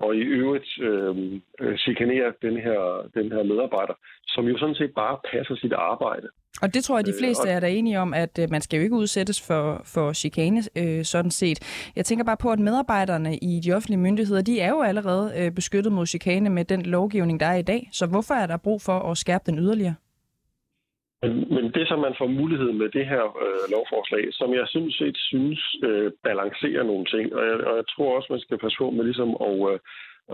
og 0.00 0.16
i 0.16 0.20
øvrigt 0.20 0.70
øh, 0.80 1.16
øh, 1.60 1.78
chikanere 1.78 2.32
den 2.42 2.56
her, 2.56 2.80
den 3.14 3.32
her 3.32 3.42
medarbejder, 3.42 3.94
som 4.26 4.44
jo 4.48 4.58
sådan 4.58 4.74
set 4.74 4.92
bare 4.94 5.18
passer 5.32 5.56
sit 5.56 5.72
arbejde. 5.72 6.28
Og 6.62 6.74
det 6.74 6.84
tror 6.84 6.98
jeg, 6.98 7.06
de 7.06 7.10
øh, 7.10 7.18
fleste 7.20 7.48
er 7.48 7.60
der 7.60 7.66
enige 7.66 8.00
om, 8.00 8.14
at 8.14 8.38
øh, 8.38 8.50
man 8.50 8.60
skal 8.60 8.76
jo 8.76 8.82
ikke 8.82 8.96
udsættes 8.96 9.46
for, 9.46 9.82
for 9.84 10.12
chikane 10.12 10.62
øh, 10.76 11.04
sådan 11.04 11.30
set. 11.30 11.88
Jeg 11.96 12.04
tænker 12.04 12.24
bare 12.24 12.36
på, 12.36 12.52
at 12.52 12.58
medarbejderne 12.58 13.36
i 13.36 13.60
de 13.64 13.72
offentlige 13.72 14.00
myndigheder, 14.00 14.42
de 14.42 14.60
er 14.60 14.68
jo 14.68 14.82
allerede 14.82 15.32
øh, 15.36 15.50
beskyttet 15.50 15.92
mod 15.92 16.06
chikane 16.06 16.50
med 16.50 16.64
den 16.64 16.82
lovgivning, 16.82 17.40
der 17.40 17.46
er 17.46 17.56
i 17.56 17.62
dag. 17.62 17.88
Så 17.92 18.06
hvorfor 18.06 18.34
er 18.34 18.46
der 18.46 18.56
brug 18.56 18.82
for 18.82 18.98
at 19.10 19.18
skærpe 19.18 19.44
den 19.46 19.58
yderligere? 19.58 19.94
Men, 21.24 21.54
men 21.54 21.64
det, 21.76 21.88
som 21.88 21.98
man 21.98 22.14
får 22.18 22.26
mulighed 22.26 22.72
med 22.72 22.88
det 22.88 23.06
her 23.06 23.24
øh, 23.44 23.64
lovforslag, 23.74 24.24
som 24.32 24.54
jeg 24.54 24.66
synes 24.68 24.94
set 24.94 25.16
synes 25.30 25.60
øh, 25.84 26.12
balancerer 26.22 26.82
nogle 26.82 27.06
ting, 27.14 27.34
og 27.36 27.42
jeg, 27.48 27.54
og 27.68 27.76
jeg 27.76 27.86
tror 27.92 28.16
også, 28.16 28.28
man 28.30 28.40
skal 28.40 28.58
passe 28.58 28.78
på 28.78 28.90
med 28.90 29.04
ligesom 29.04 29.30
at, 29.48 29.58
øh, 29.70 29.78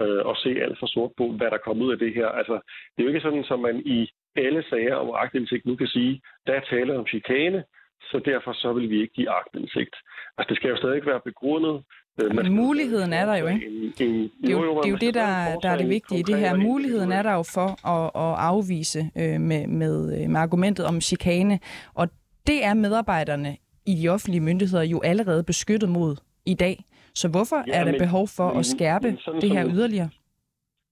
øh, 0.02 0.20
at 0.30 0.36
se 0.42 0.50
alt 0.64 0.78
for 0.78 0.86
sort 0.86 1.12
på, 1.16 1.24
hvad 1.38 1.50
der 1.50 1.64
kommer 1.64 1.84
ud 1.84 1.92
af 1.92 1.98
det 1.98 2.14
her. 2.14 2.28
Altså, 2.40 2.56
det 2.92 2.98
er 2.98 3.06
jo 3.06 3.12
ikke 3.12 3.26
sådan, 3.26 3.44
som 3.44 3.60
man 3.60 3.76
i 3.96 4.08
alle 4.36 4.62
sager 4.70 4.94
om 4.94 5.10
agtindsigt 5.24 5.66
nu 5.66 5.76
kan 5.76 5.86
sige, 5.86 6.20
der 6.46 6.52
er 6.52 6.60
tale 6.60 6.98
om 6.98 7.06
chikane, 7.06 7.64
så 8.10 8.20
derfor 8.24 8.52
så 8.52 8.72
vil 8.72 8.90
vi 8.90 9.00
ikke 9.00 9.14
give 9.14 9.30
agtindsigt. 9.30 9.94
Altså, 10.38 10.48
det 10.48 10.56
skal 10.56 10.70
jo 10.70 10.76
stadig 10.76 11.06
være 11.06 11.20
begrundet, 11.24 11.84
Øh, 12.24 12.34
men 12.34 12.52
muligheden 12.52 13.12
er 13.12 13.26
der 13.26 13.36
jo, 13.36 13.46
ikke? 13.46 13.92
det 13.98 14.06
er 14.06 14.50
jo, 14.50 14.82
det, 14.82 14.86
er 14.86 14.90
jo 14.90 14.96
det, 14.96 15.14
der, 15.14 15.58
der 15.62 15.70
er 15.70 15.76
det 15.76 15.88
vigtige 15.88 16.20
i 16.20 16.22
det 16.22 16.38
her. 16.38 16.56
Muligheden 16.56 17.12
er 17.12 17.22
der 17.22 17.32
jo 17.32 17.42
for 17.42 17.68
at, 17.94 18.04
at 18.24 18.38
afvise 18.38 18.98
øh, 18.98 19.40
med, 19.40 19.66
med, 19.66 20.28
med 20.28 20.40
argumentet 20.40 20.86
om 20.86 21.00
chikane, 21.00 21.60
og 21.94 22.08
det 22.46 22.64
er 22.64 22.74
medarbejderne 22.74 23.56
i 23.86 23.94
de 24.02 24.08
offentlige 24.08 24.40
myndigheder 24.40 24.84
jo 24.84 25.00
allerede 25.04 25.44
beskyttet 25.44 25.88
mod 25.88 26.16
i 26.46 26.54
dag. 26.54 26.76
Så 27.14 27.28
hvorfor 27.28 27.64
ja, 27.66 27.72
er 27.72 27.84
der 27.84 27.92
men, 27.92 28.00
behov 28.00 28.28
for 28.36 28.48
at 28.58 28.66
skærpe 28.66 29.16
sådan, 29.20 29.40
det 29.40 29.50
her 29.50 29.64
som, 29.64 29.74
yderligere? 29.74 30.10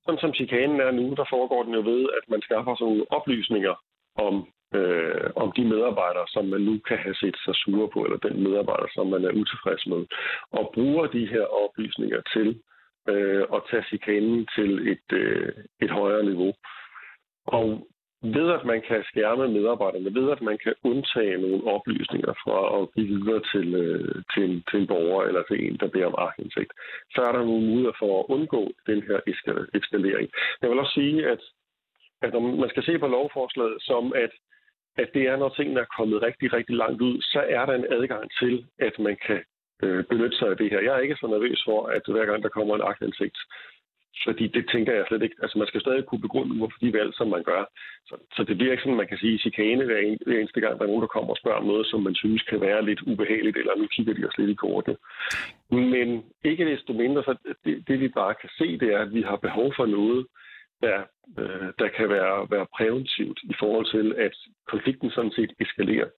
Sådan 0.05 0.21
som 0.21 0.35
chikanen 0.35 0.81
er 0.81 0.91
nu, 0.91 1.15
der 1.15 1.27
foregår 1.31 1.63
den 1.63 1.75
jo 1.75 1.81
ved, 1.91 2.03
at 2.19 2.25
man 2.31 2.41
skaffer 2.43 2.75
sådan 2.75 2.87
nogle 2.87 3.05
oplysninger 3.11 3.75
om 4.27 4.35
øh, 4.75 5.31
om 5.37 5.53
de 5.53 5.65
medarbejdere, 5.65 6.27
som 6.29 6.45
man 6.45 6.61
nu 6.61 6.79
kan 6.89 6.99
have 6.99 7.15
set 7.15 7.37
sig 7.45 7.55
sure 7.55 7.89
på, 7.89 8.05
eller 8.05 8.19
den 8.19 8.43
medarbejder, 8.43 8.89
som 8.95 9.07
man 9.07 9.25
er 9.25 9.39
utilfreds 9.41 9.87
med, 9.87 10.07
og 10.51 10.71
bruger 10.75 11.07
de 11.07 11.27
her 11.27 11.45
oplysninger 11.65 12.21
til 12.35 12.49
øh, 13.09 13.45
at 13.55 13.61
tage 13.71 13.83
chikanen 13.83 14.49
til 14.57 14.89
et, 14.93 15.09
øh, 15.13 15.53
et 15.81 15.91
højere 15.91 16.25
niveau. 16.25 16.53
Og 17.47 17.89
ved 18.23 18.51
at 18.51 18.65
man 18.65 18.83
kan 18.89 19.05
skærme 19.05 19.49
medarbejderne, 19.49 20.15
ved 20.15 20.31
at 20.31 20.43
man 20.43 20.59
kan 20.65 20.75
undtage 20.85 21.39
nogle 21.39 21.65
oplysninger 21.75 22.33
fra 22.45 22.59
at 22.79 22.89
give 22.95 23.07
videre 23.07 23.43
til, 23.53 23.75
øh, 23.75 24.23
til, 24.35 24.43
en, 24.51 24.65
til 24.71 24.81
en 24.81 24.87
borger 24.87 25.23
eller 25.25 25.43
til 25.43 25.67
en, 25.67 25.77
der 25.81 25.89
beder 25.89 26.07
om 26.07 26.15
arkindsigt, 26.19 26.73
så 27.15 27.21
er 27.23 27.33
der 27.33 27.45
nogle 27.45 27.67
muligheder 27.67 27.97
for 27.99 28.21
at 28.21 28.27
undgå 28.29 28.63
den 28.87 29.03
her 29.03 29.19
eskalering. 29.75 30.29
Jeg 30.63 30.71
vil 30.71 30.79
også 30.79 30.95
sige, 30.95 31.27
at, 31.27 31.43
at 32.23 32.33
når 32.33 32.41
man 32.41 32.69
skal 32.69 32.85
se 32.85 32.99
på 32.99 33.07
lovforslaget 33.07 33.77
som, 33.81 34.13
at 34.17 34.33
at 35.03 35.11
det 35.15 35.23
er, 35.23 35.37
når 35.37 35.49
tingene 35.49 35.81
er 35.81 35.95
kommet 35.97 36.23
rigtig, 36.23 36.53
rigtig 36.53 36.77
langt 36.77 37.01
ud, 37.03 37.17
så 37.21 37.41
er 37.49 37.67
der 37.67 37.75
en 37.75 37.93
adgang 37.97 38.31
til, 38.41 38.67
at 38.79 38.99
man 38.99 39.17
kan 39.27 39.41
øh, 39.83 40.05
benytte 40.05 40.37
sig 40.39 40.49
af 40.49 40.57
det 40.57 40.71
her. 40.71 40.81
Jeg 40.81 40.95
er 40.95 40.99
ikke 41.07 41.21
så 41.21 41.27
nervøs 41.27 41.63
for, 41.65 41.87
at 41.87 42.03
hver 42.07 42.27
gang 42.27 42.43
der 42.43 42.49
kommer 42.49 42.75
en 42.75 42.89
aktindsigt, 42.93 43.39
fordi 44.27 44.47
det 44.47 44.65
tænker 44.73 44.93
jeg 44.95 45.05
slet 45.09 45.23
ikke. 45.23 45.37
Altså 45.43 45.59
man 45.59 45.67
skal 45.67 45.81
stadig 45.81 46.05
kunne 46.05 46.21
begrunde, 46.27 46.57
hvorfor 46.57 46.79
de 46.81 46.93
valg, 46.93 47.15
som 47.15 47.29
man 47.29 47.43
gør. 47.43 47.63
Så, 48.09 48.15
så 48.37 48.45
det 48.45 48.57
bliver 48.57 48.73
ikke 48.73 48.83
sådan, 48.83 49.03
man 49.03 49.09
kan 49.09 49.19
sige 49.19 49.39
chikane 49.39 49.85
hver, 49.85 49.99
en, 49.99 50.19
hver 50.27 50.39
eneste 50.39 50.61
gang, 50.61 50.75
der 50.79 50.85
er 50.85 50.93
nogen, 50.93 51.03
der 51.03 51.15
kommer 51.17 51.31
og 51.31 51.37
spørger 51.37 51.59
om 51.59 51.67
noget, 51.67 51.87
som 51.87 52.01
man 52.03 52.15
synes 52.15 52.43
kan 52.43 52.61
være 52.61 52.85
lidt 52.85 53.03
ubehageligt, 53.03 53.57
eller 53.57 53.77
nu 53.77 53.87
kigger 53.87 54.15
de 54.15 54.29
os 54.29 54.39
lidt 54.39 54.51
i 54.51 54.55
kortene. 54.55 54.97
Men 55.71 56.25
ikke 56.45 56.71
desto 56.71 56.93
mindre, 56.93 57.23
så 57.23 57.35
det, 57.65 57.89
det 57.89 58.01
vi 58.01 58.09
bare 58.09 58.35
kan 58.41 58.51
se, 58.59 58.79
det 58.79 58.89
er, 58.95 58.99
at 58.99 59.15
vi 59.15 59.23
har 59.23 59.37
behov 59.37 59.73
for 59.77 59.87
noget, 59.87 60.27
der, 60.83 60.99
øh, 61.39 61.69
der 61.79 61.89
kan 61.89 62.09
være, 62.09 62.47
være 62.51 62.67
præventivt 62.77 63.39
i 63.43 63.55
forhold 63.59 63.87
til, 63.97 64.15
at 64.27 64.35
konflikten 64.67 65.11
sådan 65.11 65.33
set 65.39 65.53
eskalerer. 65.61 66.09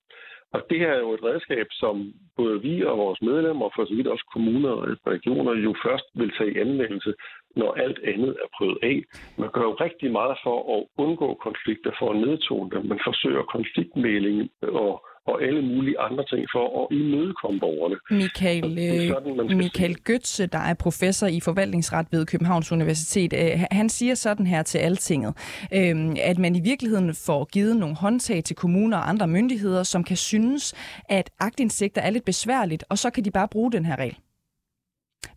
Og 0.52 0.60
det 0.70 0.80
er 0.82 0.98
jo 0.98 1.12
et 1.12 1.24
redskab, 1.24 1.66
som 1.70 2.12
både 2.36 2.62
vi 2.62 2.84
og 2.84 2.98
vores 2.98 3.22
medlemmer, 3.22 3.64
og 3.64 3.72
for 3.76 3.84
så 3.84 3.94
vidt 3.94 4.06
også 4.06 4.26
kommuner 4.32 4.70
og 4.70 4.96
regioner, 5.06 5.54
jo 5.54 5.74
først 5.84 6.04
vil 6.14 6.32
tage 6.38 6.52
i 6.52 6.58
anvendelse, 6.58 7.14
når 7.56 7.72
alt 7.72 7.98
andet 8.04 8.36
er 8.42 8.48
prøvet 8.56 8.78
af. 8.82 9.02
Man 9.38 9.50
gør 9.52 9.62
jo 9.62 9.74
rigtig 9.74 10.10
meget 10.12 10.36
for 10.42 10.56
at 10.76 10.86
undgå 11.04 11.34
konflikter, 11.34 11.92
for 11.98 12.10
at 12.10 12.16
nedtone 12.16 12.70
dem. 12.70 12.86
Man 12.86 13.00
forsøger 13.04 13.42
konfliktmæling 13.42 14.50
og 14.62 15.06
og 15.30 15.42
alle 15.42 15.62
mulige 15.62 15.98
andre 15.98 16.24
ting 16.24 16.42
for 16.54 16.64
at 16.80 16.96
imødekomme 16.96 17.60
borgerne. 17.60 17.96
Michael, 18.10 18.64
øh, 18.86 19.08
sådan, 19.14 19.56
Michael 19.56 19.96
Götze, 20.08 20.46
der 20.46 20.62
er 20.70 20.74
professor 20.86 21.26
i 21.26 21.40
forvaltningsret 21.40 22.06
ved 22.12 22.26
Københavns 22.26 22.72
Universitet, 22.72 23.32
øh, 23.32 23.64
han 23.70 23.88
siger 23.88 24.14
sådan 24.14 24.46
her 24.46 24.62
til 24.62 24.78
Altinget, 24.78 25.32
øh, 25.78 25.96
at 26.30 26.38
man 26.38 26.52
i 26.56 26.62
virkeligheden 26.70 27.14
får 27.26 27.44
givet 27.44 27.76
nogle 27.76 27.96
håndtag 27.96 28.44
til 28.44 28.56
kommuner 28.56 28.96
og 28.96 29.08
andre 29.08 29.28
myndigheder, 29.28 29.82
som 29.82 30.04
kan 30.04 30.16
synes, 30.16 30.64
at 31.08 31.30
agtindsigter 31.40 32.00
er 32.02 32.10
lidt 32.10 32.24
besværligt, 32.24 32.84
og 32.90 32.98
så 32.98 33.10
kan 33.10 33.24
de 33.24 33.30
bare 33.30 33.48
bruge 33.48 33.72
den 33.72 33.84
her 33.84 33.96
regel. 33.98 34.16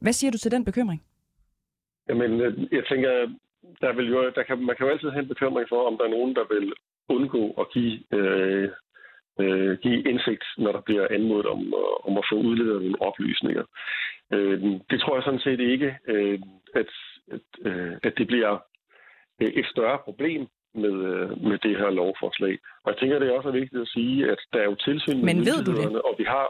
Hvad 0.01 0.13
siger 0.13 0.31
du 0.31 0.37
til 0.37 0.51
den 0.51 0.65
bekymring? 0.65 1.01
Jamen, 2.09 2.31
jeg 2.71 2.83
tænker, 2.89 3.11
der 3.81 3.93
vil 3.93 4.07
jo, 4.09 4.31
der 4.35 4.43
kan, 4.43 4.57
man 4.59 4.75
kan 4.75 4.85
jo 4.85 4.91
altid 4.91 5.09
have 5.09 5.21
en 5.21 5.33
bekymring 5.33 5.69
for, 5.69 5.87
om 5.87 5.97
der 5.97 6.05
er 6.05 6.15
nogen, 6.17 6.35
der 6.35 6.45
vil 6.53 6.73
undgå 7.09 7.43
at 7.61 7.65
give 7.73 7.93
øh, 8.17 8.69
øh, 9.39 9.77
give 9.77 10.03
indsigt, 10.09 10.43
når 10.57 10.71
der 10.71 10.81
bliver 10.81 11.07
anmodet 11.11 11.45
om, 11.45 11.61
øh, 11.81 12.07
om 12.07 12.17
at 12.17 12.25
få 12.31 12.35
udleveret 12.35 12.81
nogle 12.81 13.01
oplysninger. 13.01 13.63
Øh, 14.33 14.61
det 14.89 14.99
tror 14.99 15.15
jeg 15.15 15.23
sådan 15.23 15.45
set 15.47 15.59
ikke, 15.59 15.95
øh, 16.07 16.39
at, 16.75 16.89
at, 17.31 17.45
øh, 17.65 17.93
at 18.03 18.13
det 18.17 18.27
bliver 18.27 18.57
et 19.39 19.65
større 19.65 19.99
problem 20.03 20.47
med, 20.75 20.95
øh, 21.11 21.43
med 21.43 21.57
det 21.57 21.77
her 21.77 21.89
lovforslag. 21.89 22.57
Og 22.83 22.91
jeg 22.91 22.97
tænker, 22.97 23.19
det 23.19 23.27
er 23.27 23.37
også 23.37 23.51
vigtigt 23.51 23.81
at 23.81 23.87
sige, 23.87 24.31
at 24.31 24.39
der 24.53 24.59
er 24.59 24.63
jo 24.71 24.75
tilsyn 24.75 25.17
med 25.17 25.33
Men 25.33 25.39
ved 25.49 25.59
du 25.67 25.71
det? 25.71 26.01
og 26.01 26.15
vi 26.17 26.23
har 26.23 26.47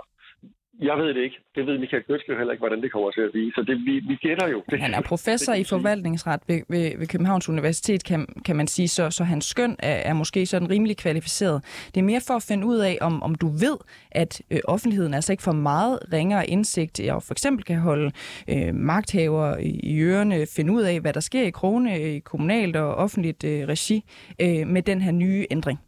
jeg 0.81 0.97
ved 0.97 1.07
det 1.07 1.21
ikke. 1.23 1.39
Det 1.55 1.67
ved 1.67 1.77
Michael 1.77 2.03
Gøtske 2.03 2.35
heller 2.37 2.51
ikke, 2.51 2.61
hvordan 2.61 2.81
det 2.81 2.91
kommer 2.91 3.11
til 3.11 3.21
at 3.21 3.31
blive. 3.31 3.51
Så 3.55 3.63
det, 3.67 3.77
vi, 3.85 3.99
vi 3.99 4.15
gætter 4.15 4.47
jo. 4.47 4.63
Det, 4.69 4.79
han 4.79 4.93
er 4.93 5.01
professor 5.01 5.53
det, 5.53 5.59
i 5.59 5.63
forvaltningsret 5.63 6.41
ved, 6.47 6.61
ved, 6.69 6.97
ved 6.97 7.07
Københavns 7.07 7.49
Universitet, 7.49 8.03
kan, 8.03 8.27
kan 8.45 8.55
man 8.55 8.67
sige, 8.67 8.87
så, 8.87 9.09
så 9.09 9.23
hans 9.23 9.45
skøn 9.45 9.75
er, 9.79 9.95
er 9.95 10.13
måske 10.13 10.45
sådan 10.45 10.69
rimelig 10.69 10.97
kvalificeret. 10.97 11.63
Det 11.95 12.01
er 12.01 12.05
mere 12.05 12.21
for 12.27 12.33
at 12.33 12.43
finde 12.43 12.67
ud 12.67 12.77
af, 12.77 12.97
om, 13.01 13.23
om 13.23 13.35
du 13.35 13.47
ved, 13.47 13.77
at 14.11 14.41
øh, 14.51 14.59
offentligheden 14.67 15.13
altså 15.13 15.33
ikke 15.33 15.43
får 15.43 15.51
meget 15.51 15.99
ringere 16.13 16.49
indsigt, 16.49 17.09
og 17.09 17.23
for 17.23 17.33
eksempel 17.33 17.65
kan 17.65 17.79
holde 17.79 18.11
øh, 18.49 18.75
magthaver 18.75 19.57
i, 19.57 19.79
i 19.83 19.99
ørerne, 19.99 20.45
finde 20.55 20.73
ud 20.73 20.81
af, 20.81 20.99
hvad 20.99 21.13
der 21.13 21.19
sker 21.19 21.43
i 21.43 21.49
krone, 21.49 21.95
øh, 21.95 22.01
i 22.01 22.19
kommunalt 22.19 22.75
og 22.75 22.95
offentligt 22.95 23.43
øh, 23.43 23.67
regi 23.67 24.03
øh, 24.41 24.67
med 24.67 24.81
den 24.81 25.01
her 25.01 25.11
nye 25.11 25.45
ændring. 25.51 25.79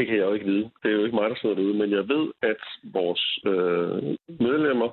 Det 0.00 0.08
kan 0.08 0.16
jeg 0.16 0.26
jo 0.28 0.32
ikke 0.32 0.50
vide. 0.52 0.70
Det 0.82 0.88
er 0.88 0.96
jo 0.96 1.04
ikke 1.04 1.18
mig, 1.20 1.30
der 1.30 1.36
sidder 1.40 1.54
derude, 1.54 1.78
men 1.82 1.90
jeg 1.98 2.08
ved, 2.08 2.24
at 2.42 2.62
vores 2.98 3.24
øh, 3.50 4.02
medlemmer, 4.46 4.90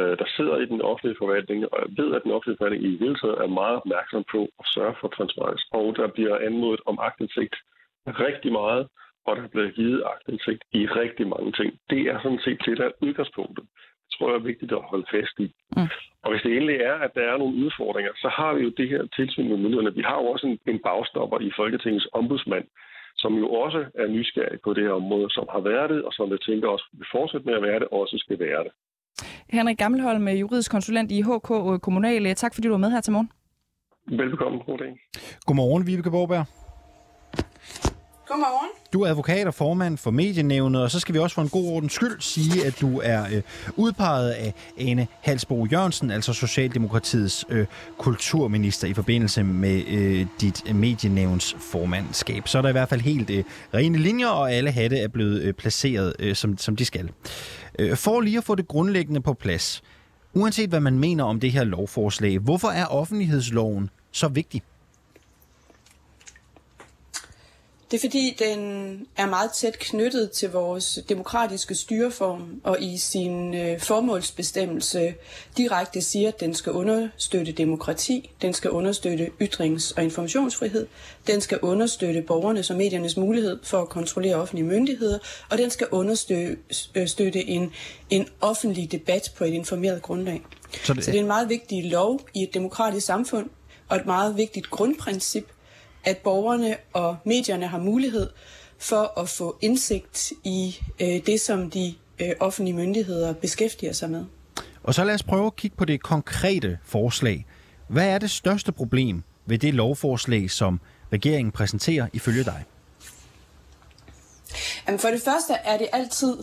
øh, 0.00 0.14
der 0.20 0.28
sidder 0.36 0.56
i 0.58 0.66
den 0.72 0.80
offentlige 0.82 1.20
forvaltning, 1.22 1.58
og 1.72 1.78
jeg 1.84 1.90
ved, 2.00 2.14
at 2.14 2.22
den 2.24 2.32
offentlige 2.32 2.56
forvaltning 2.58 2.84
i 2.84 2.98
hele 3.04 3.16
taget 3.22 3.38
er 3.44 3.56
meget 3.60 3.76
opmærksom 3.80 4.24
på 4.34 4.40
at 4.60 4.66
sørge 4.74 4.94
for 5.00 5.08
transparens. 5.08 5.62
Og 5.78 5.96
der 5.96 6.06
bliver 6.16 6.36
anmodet 6.46 6.80
om 6.86 6.98
agtindsigt 7.08 7.56
rigtig 8.26 8.52
meget, 8.52 8.88
og 9.26 9.36
der 9.36 9.46
bliver 9.52 9.70
givet 9.70 10.02
agtindsigt 10.12 10.62
i 10.72 10.82
rigtig 10.86 11.26
mange 11.34 11.52
ting. 11.52 11.70
Det 11.90 12.00
er 12.12 12.18
sådan 12.22 12.42
set 12.44 12.60
det, 12.66 12.78
der 12.78 12.84
er 12.84 12.98
udgangspunktet. 13.06 13.64
Det 14.04 14.10
tror 14.12 14.28
jeg 14.28 14.36
er 14.36 14.50
vigtigt 14.50 14.72
at 14.72 14.88
holde 14.90 15.06
fast 15.14 15.36
i. 15.38 15.48
Mm. 15.76 15.90
Og 16.22 16.28
hvis 16.30 16.42
det 16.42 16.52
endelig 16.52 16.76
er, 16.90 16.96
at 17.06 17.12
der 17.14 17.24
er 17.32 17.36
nogle 17.38 17.58
udfordringer, 17.64 18.12
så 18.22 18.28
har 18.38 18.54
vi 18.54 18.60
jo 18.66 18.70
det 18.80 18.88
her 18.88 19.02
tilsyn 19.16 19.48
med 19.48 19.56
myndighederne. 19.56 19.94
Vi 20.00 20.04
har 20.10 20.16
jo 20.20 20.26
også 20.32 20.46
en, 20.46 20.58
en 20.72 20.78
bagstopper 20.88 21.38
i 21.40 21.50
Folketingets 21.56 22.08
ombudsmand, 22.12 22.66
som 23.18 23.32
jo 23.42 23.46
også 23.64 23.80
er 23.94 24.06
nysgerrig 24.06 24.58
på 24.64 24.74
det 24.74 24.82
her 24.84 24.92
område, 25.02 25.30
som 25.30 25.46
har 25.54 25.60
været 25.60 25.90
det, 25.90 26.00
og 26.02 26.12
som 26.12 26.30
jeg 26.30 26.40
tænker 26.40 26.68
også 26.68 26.86
vil 26.92 27.06
fortsætte 27.16 27.46
med 27.46 27.54
at 27.54 27.62
være 27.62 27.78
det, 27.82 27.88
også 27.88 28.16
skal 28.24 28.38
være 28.38 28.64
det. 28.64 28.72
Henrik 29.50 29.78
Gammelholm, 29.78 30.28
juridisk 30.28 30.70
konsulent 30.70 31.10
i 31.12 31.22
HK 31.22 31.48
Kommunal. 31.82 32.34
Tak 32.34 32.54
fordi 32.54 32.66
du 32.68 32.72
var 32.72 32.84
med 32.84 32.90
her 32.90 33.00
til 33.00 33.12
morgen. 33.12 33.30
Velbekomme. 34.20 34.58
God 34.58 34.78
dag. 34.78 34.92
Godmorgen, 35.46 35.86
Vibeke 35.86 36.10
Borberg. 36.10 36.46
Godmorgen. 38.28 38.68
Du 38.92 39.02
er 39.02 39.08
advokat 39.08 39.46
og 39.46 39.54
formand 39.54 39.98
for 39.98 40.10
Medienævnet, 40.10 40.82
og 40.82 40.90
så 40.90 41.00
skal 41.00 41.14
vi 41.14 41.18
også 41.18 41.34
for 41.34 41.42
en 41.42 41.48
god 41.48 41.72
ordens 41.72 41.92
skyld 41.92 42.20
sige, 42.20 42.66
at 42.66 42.80
du 42.80 43.00
er 43.04 43.24
øh, 43.32 43.42
udpeget 43.76 44.30
af 44.30 44.54
Ane 44.78 45.06
Halsbo 45.20 45.66
Jørgensen, 45.66 46.10
altså 46.10 46.32
Socialdemokratiets 46.32 47.44
øh, 47.48 47.66
kulturminister 47.98 48.88
i 48.88 48.94
forbindelse 48.94 49.42
med 49.42 49.82
øh, 49.88 50.26
dit 50.40 50.74
medienævns 50.74 51.56
formandskab. 51.72 52.48
Så 52.48 52.58
er 52.58 52.62
der 52.62 52.68
i 52.68 52.72
hvert 52.72 52.88
fald 52.88 53.00
helt 53.00 53.30
øh, 53.30 53.44
rene 53.74 53.98
linjer, 53.98 54.28
og 54.28 54.52
alle 54.52 54.72
hatte 54.72 54.98
er 54.98 55.08
blevet 55.08 55.42
øh, 55.42 55.54
placeret, 55.54 56.12
øh, 56.18 56.34
som, 56.34 56.58
som 56.58 56.76
de 56.76 56.84
skal. 56.84 57.10
Øh, 57.78 57.96
for 57.96 58.20
lige 58.20 58.38
at 58.38 58.44
få 58.44 58.54
det 58.54 58.68
grundlæggende 58.68 59.20
på 59.20 59.34
plads, 59.34 59.82
uanset 60.34 60.68
hvad 60.68 60.80
man 60.80 60.98
mener 60.98 61.24
om 61.24 61.40
det 61.40 61.52
her 61.52 61.64
lovforslag, 61.64 62.38
hvorfor 62.38 62.68
er 62.68 62.86
offentlighedsloven 62.86 63.90
så 64.12 64.28
vigtig? 64.28 64.62
Det 67.90 67.96
er 67.96 68.00
fordi, 68.00 68.36
den 68.38 68.58
er 69.16 69.26
meget 69.26 69.50
tæt 69.52 69.78
knyttet 69.78 70.30
til 70.30 70.50
vores 70.50 70.98
demokratiske 71.08 71.74
styreform, 71.74 72.60
og 72.64 72.82
i 72.82 72.98
sin 72.98 73.54
øh, 73.54 73.80
formålsbestemmelse 73.80 75.14
direkte 75.56 76.02
siger, 76.02 76.28
at 76.28 76.40
den 76.40 76.54
skal 76.54 76.72
understøtte 76.72 77.52
demokrati, 77.52 78.30
den 78.42 78.54
skal 78.54 78.70
understøtte 78.70 79.30
ytrings- 79.42 79.92
og 79.96 80.04
informationsfrihed, 80.04 80.86
den 81.26 81.40
skal 81.40 81.58
understøtte 81.62 82.22
borgernes 82.22 82.70
og 82.70 82.76
mediernes 82.76 83.16
mulighed 83.16 83.58
for 83.62 83.82
at 83.82 83.88
kontrollere 83.88 84.34
offentlige 84.36 84.66
myndigheder, 84.66 85.18
og 85.50 85.58
den 85.58 85.70
skal 85.70 85.86
understøtte 85.90 87.48
en, 87.48 87.72
en 88.10 88.28
offentlig 88.40 88.92
debat 88.92 89.32
på 89.36 89.44
et 89.44 89.52
informeret 89.52 90.02
grundlag. 90.02 90.42
Så 90.84 90.94
det... 90.94 91.04
Så 91.04 91.10
det 91.10 91.16
er 91.16 91.22
en 91.22 91.26
meget 91.26 91.48
vigtig 91.48 91.90
lov 91.90 92.20
i 92.34 92.42
et 92.42 92.54
demokratisk 92.54 93.06
samfund, 93.06 93.50
og 93.88 93.96
et 93.96 94.06
meget 94.06 94.36
vigtigt 94.36 94.70
grundprincip, 94.70 95.46
at 96.08 96.18
borgerne 96.18 96.76
og 96.92 97.16
medierne 97.24 97.66
har 97.66 97.78
mulighed 97.78 98.30
for 98.78 99.20
at 99.20 99.28
få 99.28 99.58
indsigt 99.60 100.32
i 100.44 100.76
øh, 101.00 101.26
det, 101.26 101.40
som 101.40 101.70
de 101.70 101.94
øh, 102.18 102.30
offentlige 102.40 102.74
myndigheder 102.74 103.32
beskæftiger 103.32 103.92
sig 103.92 104.10
med. 104.10 104.24
Og 104.82 104.94
så 104.94 105.04
lad 105.04 105.14
os 105.14 105.22
prøve 105.22 105.46
at 105.46 105.56
kigge 105.56 105.76
på 105.76 105.84
det 105.84 106.02
konkrete 106.02 106.78
forslag. 106.84 107.46
Hvad 107.88 108.08
er 108.08 108.18
det 108.18 108.30
største 108.30 108.72
problem 108.72 109.22
ved 109.46 109.58
det 109.58 109.74
lovforslag, 109.74 110.50
som 110.50 110.80
regeringen 111.12 111.52
præsenterer 111.52 112.08
ifølge 112.12 112.44
dig? 112.44 112.64
Jamen 114.86 114.98
for 114.98 115.08
det 115.08 115.22
første 115.22 115.52
er 115.52 115.78
det 115.78 115.88
altid 115.92 116.36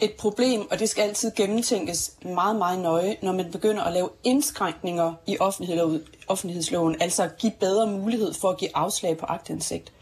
et 0.00 0.12
problem, 0.12 0.70
og 0.70 0.78
det 0.78 0.88
skal 0.88 1.02
altid 1.02 1.30
gennemtænkes 1.36 2.12
meget, 2.22 2.56
meget 2.56 2.78
nøje, 2.78 3.16
når 3.22 3.32
man 3.32 3.50
begynder 3.52 3.82
at 3.82 3.92
lave 3.92 4.08
indskrænkninger 4.24 5.14
i 5.26 5.38
offentlighedsloven, 6.28 6.96
altså 7.00 7.22
at 7.22 7.36
give 7.38 7.52
bedre 7.60 7.86
mulighed 7.86 8.34
for 8.34 8.50
at 8.50 8.56
give 8.56 8.76
afslag 8.76 9.18
på 9.18 9.26
agtindsigt. 9.26 9.92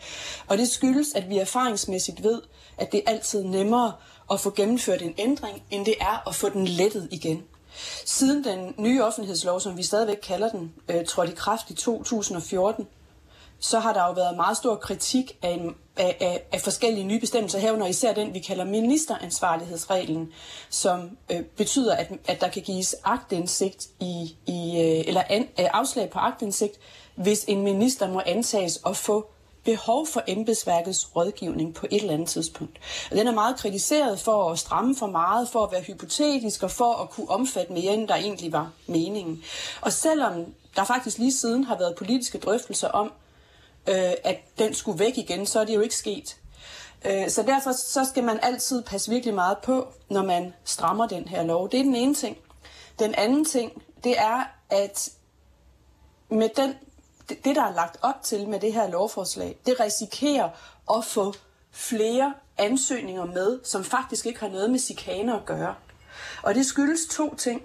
Og 0.48 0.58
det 0.58 0.68
skyldes, 0.68 1.14
at 1.14 1.28
vi 1.28 1.38
erfaringsmæssigt 1.38 2.22
ved, 2.22 2.42
at 2.78 2.92
det 2.92 3.02
er 3.06 3.10
altid 3.10 3.44
nemmere 3.44 3.92
at 4.30 4.40
få 4.40 4.50
gennemført 4.50 5.02
en 5.02 5.14
ændring, 5.18 5.62
end 5.70 5.86
det 5.86 5.94
er 6.00 6.28
at 6.28 6.34
få 6.34 6.48
den 6.48 6.68
lettet 6.68 7.08
igen. 7.10 7.42
Siden 8.04 8.44
den 8.44 8.74
nye 8.78 9.04
offentlighedslov, 9.04 9.60
som 9.60 9.76
vi 9.76 9.82
stadigvæk 9.82 10.18
kalder 10.22 10.48
den, 10.48 10.72
øh, 10.88 11.04
trådte 11.06 11.32
i 11.32 11.34
kraft 11.34 11.70
i 11.70 11.74
2014, 11.74 12.86
så 13.62 13.78
har 13.78 13.92
der 13.92 14.06
jo 14.06 14.12
været 14.12 14.36
meget 14.36 14.56
stor 14.56 14.76
kritik 14.76 15.38
af, 15.42 15.50
en, 15.50 15.74
af, 15.96 16.16
af, 16.20 16.42
af 16.52 16.60
forskellige 16.60 17.04
nye 17.04 17.20
bestemmelser 17.20 17.58
herunder 17.58 17.86
især 17.86 18.12
den, 18.12 18.34
vi 18.34 18.38
kalder 18.38 18.64
ministeransvarlighedsreglen, 18.64 20.32
som 20.70 21.18
øh, 21.32 21.42
betyder, 21.42 21.96
at, 21.96 22.12
at 22.28 22.40
der 22.40 22.48
kan 22.48 22.62
gives 22.62 22.94
agtindsigt 23.04 23.88
i, 24.00 24.36
i 24.46 24.80
øh, 24.80 25.08
eller 25.08 25.22
an, 25.28 25.42
øh, 25.42 25.66
afslag 25.72 26.10
på 26.10 26.18
agtindsigt, 26.18 26.78
hvis 27.14 27.44
en 27.48 27.62
minister 27.62 28.08
må 28.08 28.22
antages 28.26 28.80
at 28.86 28.96
få 28.96 29.26
behov 29.64 30.06
for 30.06 30.22
embedsværkets 30.26 31.16
rådgivning 31.16 31.74
på 31.74 31.86
et 31.90 32.00
eller 32.00 32.14
andet 32.14 32.28
tidspunkt. 32.28 32.78
Og 33.10 33.16
den 33.16 33.26
er 33.26 33.32
meget 33.32 33.56
kritiseret 33.56 34.20
for 34.20 34.50
at 34.50 34.58
stramme 34.58 34.96
for 34.96 35.06
meget, 35.06 35.48
for 35.48 35.64
at 35.64 35.72
være 35.72 35.82
hypotetisk 35.82 36.62
og 36.62 36.70
for 36.70 36.94
at 36.94 37.10
kunne 37.10 37.30
omfatte 37.30 37.72
mere, 37.72 37.94
end 37.94 38.08
der 38.08 38.14
egentlig 38.14 38.52
var 38.52 38.70
meningen. 38.86 39.42
Og 39.80 39.92
selvom 39.92 40.54
der 40.76 40.84
faktisk 40.84 41.18
lige 41.18 41.32
siden 41.32 41.64
har 41.64 41.78
været 41.78 41.94
politiske 41.94 42.38
drøftelser 42.38 42.88
om, 42.88 43.12
øh, 43.86 44.12
at 44.24 44.40
den 44.58 44.74
skulle 44.74 44.98
væk 44.98 45.18
igen, 45.18 45.46
så 45.46 45.60
er 45.60 45.64
det 45.64 45.74
jo 45.74 45.80
ikke 45.80 45.96
sket. 45.96 46.36
Øh, 47.04 47.30
så 47.30 47.42
derfor 47.42 47.72
så 47.72 48.04
skal 48.10 48.24
man 48.24 48.38
altid 48.42 48.82
passe 48.82 49.10
virkelig 49.10 49.34
meget 49.34 49.58
på, 49.58 49.92
når 50.10 50.22
man 50.22 50.54
strammer 50.64 51.06
den 51.06 51.28
her 51.28 51.42
lov. 51.42 51.70
Det 51.70 51.80
er 51.80 51.84
den 51.84 51.94
ene 51.94 52.14
ting. 52.14 52.36
Den 52.98 53.14
anden 53.14 53.44
ting, 53.44 53.82
det 54.04 54.18
er, 54.18 54.44
at 54.70 55.10
med 56.28 56.48
den, 56.56 56.74
det, 57.28 57.56
der 57.56 57.62
er 57.62 57.74
lagt 57.74 57.96
op 58.02 58.22
til 58.22 58.48
med 58.48 58.60
det 58.60 58.72
her 58.72 58.90
lovforslag, 58.90 59.58
det 59.66 59.80
risikerer 59.80 60.48
at 60.98 61.04
få 61.04 61.34
flere 61.70 62.34
ansøgninger 62.58 63.24
med, 63.24 63.60
som 63.64 63.84
faktisk 63.84 64.26
ikke 64.26 64.40
har 64.40 64.48
noget 64.48 64.70
med 64.70 64.78
chikane 64.78 65.34
at 65.34 65.44
gøre. 65.44 65.74
Og 66.42 66.54
det 66.54 66.66
skyldes 66.66 67.00
to 67.10 67.34
ting. 67.34 67.62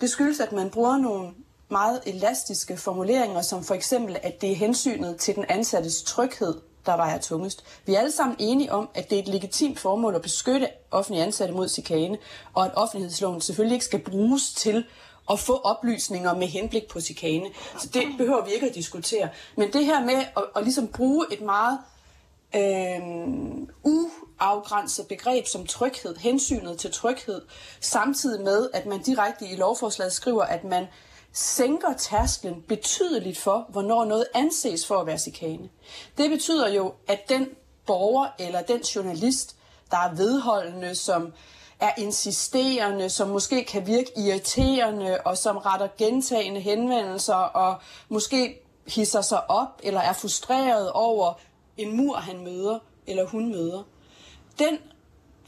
Det 0.00 0.10
skyldes, 0.10 0.40
at 0.40 0.52
man 0.52 0.70
bruger 0.70 0.96
nogle 0.96 1.34
meget 1.68 2.00
elastiske 2.06 2.76
formuleringer, 2.76 3.42
som 3.42 3.64
for 3.64 3.74
eksempel, 3.74 4.16
at 4.22 4.40
det 4.40 4.52
er 4.52 4.56
hensynet 4.56 5.16
til 5.16 5.34
den 5.34 5.44
ansattes 5.48 6.02
tryghed, 6.02 6.54
der 6.86 6.96
vejer 6.96 7.18
tungest. 7.18 7.64
Vi 7.86 7.94
er 7.94 7.98
alle 7.98 8.12
sammen 8.12 8.36
enige 8.38 8.72
om, 8.72 8.88
at 8.94 9.10
det 9.10 9.18
er 9.18 9.22
et 9.22 9.28
legitimt 9.28 9.78
formål 9.78 10.14
at 10.14 10.22
beskytte 10.22 10.68
offentlige 10.90 11.24
ansatte 11.24 11.54
mod 11.54 11.68
chikane, 11.68 12.18
og 12.54 12.64
at 12.64 12.70
offentlighedsloven 12.74 13.40
selvfølgelig 13.40 13.74
ikke 13.74 13.84
skal 13.84 13.98
bruges 13.98 14.52
til 14.52 14.84
at 15.30 15.38
få 15.38 15.56
oplysninger 15.56 16.34
med 16.34 16.46
henblik 16.46 16.88
på 16.88 17.00
chikane. 17.00 17.46
Så 17.78 17.88
det 17.94 18.02
behøver 18.18 18.44
vi 18.44 18.50
ikke 18.52 18.68
at 18.68 18.74
diskutere. 18.74 19.28
Men 19.56 19.72
det 19.72 19.84
her 19.84 20.04
med 20.04 20.14
at, 20.14 20.44
at 20.56 20.62
ligesom 20.62 20.88
bruge 20.88 21.26
et 21.32 21.40
meget 21.40 21.78
øh, 22.54 23.00
uafgrænset 23.82 25.06
begreb 25.08 25.46
som 25.46 25.66
tryghed, 25.66 26.16
hensynet 26.16 26.78
til 26.78 26.92
tryghed, 26.92 27.42
samtidig 27.80 28.44
med, 28.44 28.68
at 28.74 28.86
man 28.86 29.02
direkte 29.02 29.48
i 29.48 29.56
lovforslaget 29.56 30.12
skriver, 30.12 30.42
at 30.42 30.64
man 30.64 30.86
sænker 31.32 31.92
tærsklen 31.92 32.62
betydeligt 32.68 33.38
for, 33.38 33.66
hvornår 33.68 34.04
noget 34.04 34.26
anses 34.34 34.86
for 34.86 35.00
at 35.00 35.06
være 35.06 35.18
chikane. 35.18 35.68
Det 36.18 36.30
betyder 36.30 36.68
jo, 36.68 36.92
at 37.08 37.28
den 37.28 37.48
borger 37.86 38.26
eller 38.38 38.62
den 38.62 38.80
journalist, 38.80 39.56
der 39.90 39.96
er 39.96 40.14
vedholdende, 40.14 40.94
som 40.94 41.32
er 41.80 41.90
insisterende, 41.98 43.10
som 43.10 43.28
måske 43.28 43.64
kan 43.64 43.86
virke 43.86 44.10
irriterende, 44.16 45.18
og 45.24 45.38
som 45.38 45.56
retter 45.56 45.88
gentagende 45.98 46.60
henvendelser, 46.60 47.34
og 47.34 47.80
måske 48.08 48.60
hisser 48.86 49.20
sig 49.20 49.50
op, 49.50 49.80
eller 49.82 50.00
er 50.00 50.12
frustreret 50.12 50.92
over 50.92 51.32
en 51.76 51.96
mur, 51.96 52.16
han 52.16 52.44
møder, 52.44 52.78
eller 53.06 53.26
hun 53.26 53.48
møder. 53.48 53.82
Den, 54.58 54.78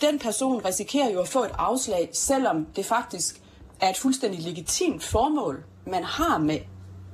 den 0.01 0.19
person 0.19 0.65
risikerer 0.65 1.11
jo 1.11 1.21
at 1.21 1.29
få 1.29 1.45
et 1.45 1.53
afslag, 1.59 2.11
selvom 2.13 2.67
det 2.77 2.87
faktisk 2.87 3.43
er 3.81 3.91
et 3.91 3.97
fuldstændig 3.97 4.41
legitimt 4.41 5.05
formål 5.05 5.65
man 5.91 6.05
har 6.05 6.39
med, 6.39 6.59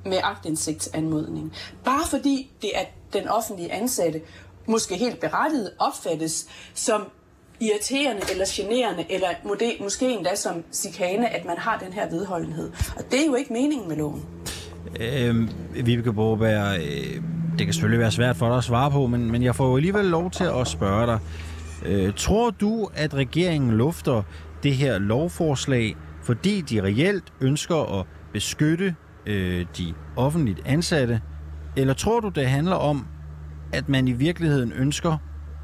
med 0.04 0.18
agtindsigtsanmodning. 0.22 1.52
Bare 1.84 2.06
fordi 2.10 2.50
det 2.62 2.70
er 2.74 2.84
den 3.12 3.28
offentlige 3.28 3.72
ansatte, 3.72 4.20
måske 4.66 4.96
helt 4.96 5.20
berettiget, 5.20 5.70
opfattes 5.78 6.46
som 6.74 7.02
irriterende 7.60 8.22
eller 8.30 8.44
generende, 8.48 9.04
eller 9.10 9.28
måske 9.82 10.10
endda 10.10 10.34
som 10.34 10.64
sikane, 10.70 11.28
at 11.28 11.44
man 11.44 11.58
har 11.58 11.78
den 11.78 11.92
her 11.92 12.10
vedholdenhed. 12.10 12.72
Og 12.96 13.04
det 13.10 13.20
er 13.20 13.26
jo 13.26 13.34
ikke 13.34 13.52
meningen 13.52 13.88
med 13.88 13.96
loven. 13.96 14.24
Øh, 15.00 15.48
Vibeke 15.86 16.12
Borberg, 16.12 16.80
øh, 16.80 17.22
det 17.58 17.66
kan 17.66 17.72
selvfølgelig 17.72 18.00
være 18.00 18.12
svært 18.12 18.36
for 18.36 18.48
dig 18.48 18.56
at 18.56 18.64
svare 18.64 18.90
på, 18.90 19.06
men, 19.06 19.30
men 19.30 19.42
jeg 19.42 19.54
får 19.54 19.68
jo 19.68 19.76
alligevel 19.76 20.04
lov 20.04 20.30
til 20.30 20.44
at 20.44 20.66
spørge 20.66 21.06
dig. 21.06 21.18
Øh, 21.86 22.12
tror 22.16 22.50
du, 22.50 22.88
at 22.94 23.14
regeringen 23.14 23.70
lufter 23.70 24.22
det 24.62 24.74
her 24.74 24.98
lovforslag, 24.98 25.96
fordi 26.22 26.60
de 26.60 26.82
reelt 26.82 27.32
ønsker 27.40 28.00
at 28.00 28.06
beskytte 28.36 28.94
øh, 29.26 29.66
de 29.78 29.94
offentligt 30.16 30.60
ansatte? 30.66 31.20
Eller 31.76 31.94
tror 31.94 32.20
du, 32.20 32.28
det 32.28 32.48
handler 32.48 32.76
om, 32.76 33.06
at 33.72 33.88
man 33.88 34.08
i 34.08 34.12
virkeligheden 34.12 34.72
ønsker 34.72 35.18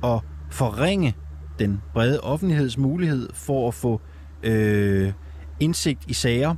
at 0.04 0.20
forringe 0.50 1.16
den 1.58 1.82
brede 1.94 2.20
offentligheds 2.20 2.78
mulighed 2.78 3.28
for 3.34 3.68
at 3.68 3.74
få 3.74 4.00
øh, 4.42 5.12
indsigt 5.60 6.00
i 6.08 6.12
sager, 6.12 6.54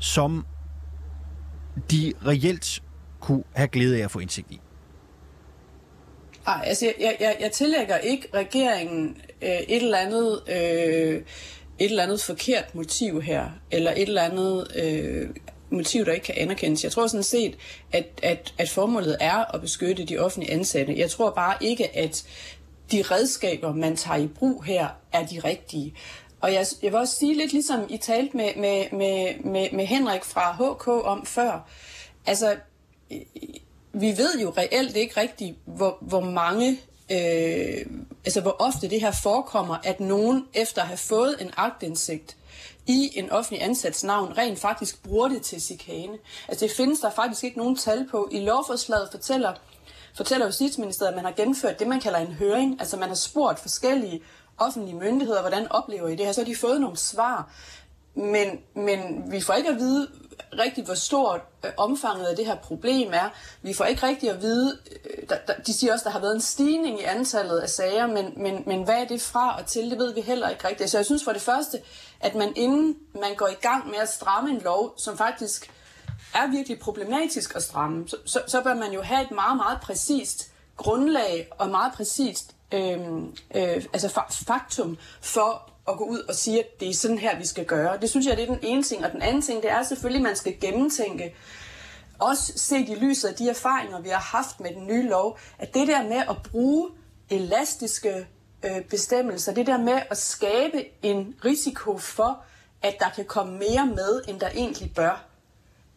som 0.00 0.46
de 1.90 2.12
reelt 2.26 2.82
kunne 3.20 3.44
have 3.52 3.68
glæde 3.68 3.98
af 3.98 4.04
at 4.04 4.10
få 4.10 4.18
indsigt 4.18 4.50
i? 4.50 4.60
Nej, 6.46 6.64
altså 6.66 6.92
jeg, 7.00 7.16
jeg, 7.20 7.36
jeg 7.40 7.52
tillægger 7.52 7.96
ikke 7.96 8.28
regeringen 8.34 9.16
øh, 9.42 9.48
et 9.48 9.82
eller 9.82 9.98
andet 9.98 10.42
øh, 10.48 11.22
et 11.78 11.90
eller 11.90 12.02
andet 12.02 12.22
forkert 12.22 12.74
motiv 12.74 13.22
her, 13.22 13.46
eller 13.70 13.90
et 13.90 14.02
eller 14.02 14.22
andet 14.22 14.76
øh, 14.76 15.28
motiv, 15.70 16.04
der 16.04 16.12
ikke 16.12 16.24
kan 16.24 16.34
anerkendes. 16.38 16.84
Jeg 16.84 16.92
tror 16.92 17.06
sådan 17.06 17.22
set, 17.22 17.56
at, 17.92 18.06
at, 18.22 18.54
at 18.58 18.70
formålet 18.70 19.16
er 19.20 19.54
at 19.54 19.60
beskytte 19.60 20.04
de 20.04 20.18
offentlige 20.18 20.52
ansatte. 20.52 20.98
Jeg 20.98 21.10
tror 21.10 21.30
bare 21.30 21.56
ikke, 21.60 21.96
at 21.96 22.24
de 22.92 23.02
redskaber, 23.02 23.74
man 23.74 23.96
tager 23.96 24.18
i 24.18 24.26
brug 24.26 24.64
her, 24.64 24.88
er 25.12 25.26
de 25.26 25.40
rigtige. 25.44 25.94
Og 26.40 26.52
jeg, 26.52 26.66
jeg 26.82 26.92
vil 26.92 27.00
også 27.00 27.16
sige 27.16 27.36
lidt 27.36 27.52
ligesom 27.52 27.86
I 27.90 27.96
talte 27.96 28.36
med, 28.36 28.50
med, 28.56 28.84
med, 28.92 29.44
med, 29.44 29.68
med 29.72 29.86
Henrik 29.86 30.24
fra 30.24 30.52
HK 30.52 30.88
om 30.88 31.26
før. 31.26 31.68
Altså, 32.26 32.56
vi 33.92 34.08
ved 34.16 34.40
jo 34.42 34.50
reelt 34.50 34.96
ikke 34.96 35.20
rigtigt, 35.20 35.56
hvor, 35.64 35.98
hvor 36.00 36.20
mange, 36.20 36.78
øh, 37.10 37.86
altså 38.24 38.40
hvor 38.40 38.56
ofte 38.58 38.90
det 38.90 39.00
her 39.00 39.12
forekommer, 39.22 39.76
at 39.84 40.00
nogen 40.00 40.46
efter 40.54 40.82
at 40.82 40.88
have 40.88 40.98
fået 40.98 41.36
en 41.40 41.50
agtindsigt 41.56 42.36
i 42.86 43.10
en 43.14 43.30
offentlig 43.30 43.62
ansats 43.62 44.04
navn, 44.04 44.38
rent 44.38 44.58
faktisk 44.58 45.02
bruger 45.02 45.28
det 45.28 45.42
til 45.42 45.62
chikane. 45.62 46.18
Altså 46.48 46.66
det 46.66 46.74
findes 46.76 47.00
der 47.00 47.10
faktisk 47.10 47.44
ikke 47.44 47.58
nogen 47.58 47.76
tal 47.76 48.08
på. 48.10 48.28
I 48.32 48.40
lovforslaget 48.40 49.08
fortæller, 49.10 49.52
fortæller 50.16 50.46
Justitsministeriet, 50.46 51.10
at 51.10 51.16
man 51.16 51.24
har 51.24 51.32
gennemført 51.32 51.78
det, 51.78 51.86
man 51.86 52.00
kalder 52.00 52.18
en 52.18 52.32
høring. 52.32 52.76
Altså 52.80 52.96
man 52.96 53.08
har 53.08 53.16
spurgt 53.16 53.60
forskellige 53.60 54.22
offentlige 54.58 54.96
myndigheder, 54.96 55.40
hvordan 55.40 55.72
oplever 55.72 56.08
I 56.08 56.16
det 56.16 56.26
her? 56.26 56.32
Så 56.32 56.40
har 56.40 56.46
de 56.46 56.56
fået 56.56 56.80
nogle 56.80 56.96
svar. 56.96 57.50
Men, 58.14 58.60
men 58.74 59.32
vi 59.32 59.40
får 59.40 59.54
ikke 59.54 59.68
at 59.68 59.76
vide 59.76 60.08
rigtigt, 60.58 60.86
hvor 60.86 60.94
stort 60.94 61.40
øh, 61.64 61.70
omfanget 61.76 62.26
af 62.26 62.36
det 62.36 62.46
her 62.46 62.56
problem 62.56 63.12
er. 63.12 63.28
Vi 63.62 63.72
får 63.72 63.84
ikke 63.84 64.06
rigtigt 64.06 64.32
at 64.32 64.42
vide, 64.42 64.78
øh, 65.04 65.28
der, 65.28 65.36
der, 65.46 65.54
de 65.66 65.74
siger 65.74 65.92
også, 65.92 66.02
at 66.02 66.04
der 66.04 66.10
har 66.10 66.20
været 66.20 66.34
en 66.34 66.40
stigning 66.40 67.00
i 67.00 67.02
antallet 67.04 67.58
af 67.58 67.68
sager, 67.70 68.06
men, 68.06 68.32
men, 68.36 68.62
men 68.66 68.84
hvad 68.84 68.94
er 68.94 69.04
det 69.04 69.22
fra 69.22 69.58
og 69.58 69.66
til, 69.66 69.90
det 69.90 69.98
ved 69.98 70.14
vi 70.14 70.20
heller 70.20 70.48
ikke 70.48 70.68
rigtigt. 70.68 70.90
Så 70.90 70.98
jeg 70.98 71.06
synes 71.06 71.24
for 71.24 71.32
det 71.32 71.42
første, 71.42 71.78
at 72.20 72.34
man 72.34 72.52
inden 72.56 72.96
man 73.20 73.34
går 73.36 73.48
i 73.48 73.54
gang 73.62 73.86
med 73.86 73.98
at 73.98 74.08
stramme 74.08 74.50
en 74.50 74.60
lov, 74.60 74.94
som 74.96 75.16
faktisk 75.16 75.70
er 76.34 76.46
virkelig 76.46 76.78
problematisk 76.78 77.56
at 77.56 77.62
stramme, 77.62 78.08
så, 78.08 78.16
så, 78.24 78.42
så 78.46 78.62
bør 78.62 78.74
man 78.74 78.92
jo 78.92 79.02
have 79.02 79.22
et 79.22 79.30
meget, 79.30 79.56
meget 79.56 79.80
præcist 79.80 80.50
grundlag 80.76 81.48
og 81.58 81.68
meget 81.68 81.92
præcist 81.92 82.54
øh, 82.72 82.98
øh, 83.54 83.84
altså 83.92 84.20
faktum 84.46 84.98
for 85.20 85.73
at 85.88 85.96
gå 85.96 86.04
ud 86.04 86.18
og 86.18 86.34
sige, 86.34 86.58
at 86.58 86.80
det 86.80 86.88
er 86.88 86.94
sådan 86.94 87.18
her, 87.18 87.38
vi 87.38 87.46
skal 87.46 87.64
gøre. 87.64 87.98
Det 88.00 88.10
synes 88.10 88.26
jeg, 88.26 88.36
det 88.36 88.42
er 88.42 88.54
den 88.54 88.58
ene 88.62 88.82
ting. 88.82 89.04
Og 89.04 89.12
den 89.12 89.22
anden 89.22 89.42
ting, 89.42 89.62
det 89.62 89.70
er 89.70 89.82
selvfølgelig, 89.82 90.20
at 90.20 90.30
man 90.30 90.36
skal 90.36 90.60
gennemtænke, 90.60 91.34
også 92.18 92.52
set 92.56 92.88
i 92.88 92.94
lyset 92.94 93.28
af 93.28 93.34
de 93.34 93.48
erfaringer, 93.48 94.00
vi 94.00 94.08
har 94.08 94.18
haft 94.18 94.60
med 94.60 94.74
den 94.74 94.86
nye 94.86 95.08
lov, 95.08 95.38
at 95.58 95.74
det 95.74 95.88
der 95.88 96.02
med 96.02 96.22
at 96.30 96.36
bruge 96.50 96.90
elastiske 97.30 98.26
øh, 98.62 98.80
bestemmelser, 98.80 99.54
det 99.54 99.66
der 99.66 99.78
med 99.78 100.02
at 100.10 100.18
skabe 100.18 100.84
en 101.02 101.34
risiko 101.44 101.98
for, 101.98 102.42
at 102.82 102.96
der 103.00 103.10
kan 103.16 103.24
komme 103.24 103.58
mere 103.58 103.86
med, 103.86 104.22
end 104.28 104.40
der 104.40 104.48
egentlig 104.48 104.94
bør, 104.94 105.34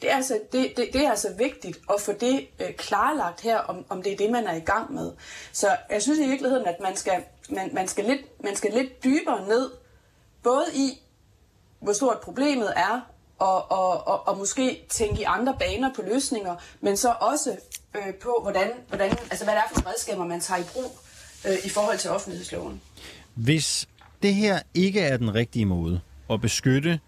det 0.02 0.12
er 0.12 0.16
altså, 0.16 0.40
det, 0.52 0.74
det, 0.78 0.90
det 0.94 1.06
er 1.06 1.10
altså 1.10 1.34
vigtigt 1.38 1.80
at 1.94 2.02
få 2.02 2.12
det 2.12 2.48
øh, 2.60 2.74
klarlagt 2.74 3.42
her, 3.42 3.58
om, 3.58 3.86
om 3.90 4.04
det 4.04 4.14
er 4.14 4.18
det, 4.18 4.32
man 4.32 4.48
er 4.48 4.54
i 4.54 4.60
gang 4.60 4.94
med. 4.94 5.12
Så 5.52 5.78
jeg 5.90 6.02
synes 6.02 6.20
i 6.20 6.28
virkeligheden, 6.28 6.66
at 6.66 6.80
man 6.80 6.96
skal, 6.96 7.24
man, 7.50 7.70
man 7.74 7.88
skal, 7.88 8.06
lidt, 8.06 8.44
man 8.44 8.56
skal 8.56 8.74
lidt 8.74 9.04
dybere 9.04 9.48
ned, 9.48 9.72
både 10.44 10.66
i, 10.74 11.02
hvor 11.80 11.94
stort 11.94 12.20
problemet 12.20 12.74
er, 12.76 13.02
og, 13.40 13.72
og, 13.72 14.08
og, 14.08 14.28
og 14.28 14.38
måske 14.38 14.86
tænke 14.90 15.22
i 15.22 15.24
andre 15.24 15.56
baner 15.60 15.94
på 15.94 16.02
løsninger, 16.02 16.56
men 16.82 16.98
så 16.98 17.16
også 17.20 17.58
øh, 17.96 18.14
på, 18.14 18.40
hvordan, 18.42 18.72
hvordan, 18.88 19.12
altså 19.12 19.44
hvad 19.44 19.54
det 19.54 19.62
er 19.62 19.80
for 19.80 19.90
redskaber, 19.90 20.26
man 20.26 20.42
tager 20.42 20.62
i 20.62 20.64
brug 20.74 20.98
øh, 21.48 21.66
i 21.66 21.70
forhold 21.70 21.98
til 21.98 22.10
offentlighedsloven. 22.10 22.82
Hvis 23.36 23.88
det 24.24 24.34
her 24.34 24.60
ikke 24.74 25.00
er 25.00 25.18
den 25.18 25.34
rigtige 25.36 25.66
måde 25.66 26.02
at 26.30 26.42
beskytte 26.42 27.00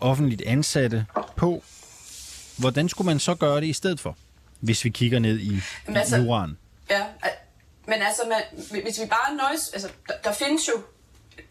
offentligt 0.00 0.42
ansatte 0.46 1.06
på, 1.36 1.62
hvordan 2.58 2.88
skulle 2.88 3.06
man 3.06 3.18
så 3.18 3.34
gøre 3.34 3.60
det 3.60 3.66
i 3.66 3.72
stedet 3.72 4.00
for, 4.00 4.16
hvis 4.60 4.84
vi 4.84 4.90
kigger 4.90 5.18
ned 5.18 5.38
i, 5.38 5.60
men 5.86 5.96
altså, 5.96 6.16
juraen? 6.16 6.58
Ja, 6.90 7.02
men 7.86 8.02
altså, 8.02 8.22
man, 8.28 8.42
hvis 8.82 9.00
vi 9.00 9.06
bare 9.06 9.34
nøjes, 9.34 9.72
altså, 9.72 9.88
der, 10.08 10.14
der 10.24 10.32
findes 10.32 10.68
jo 10.68 10.82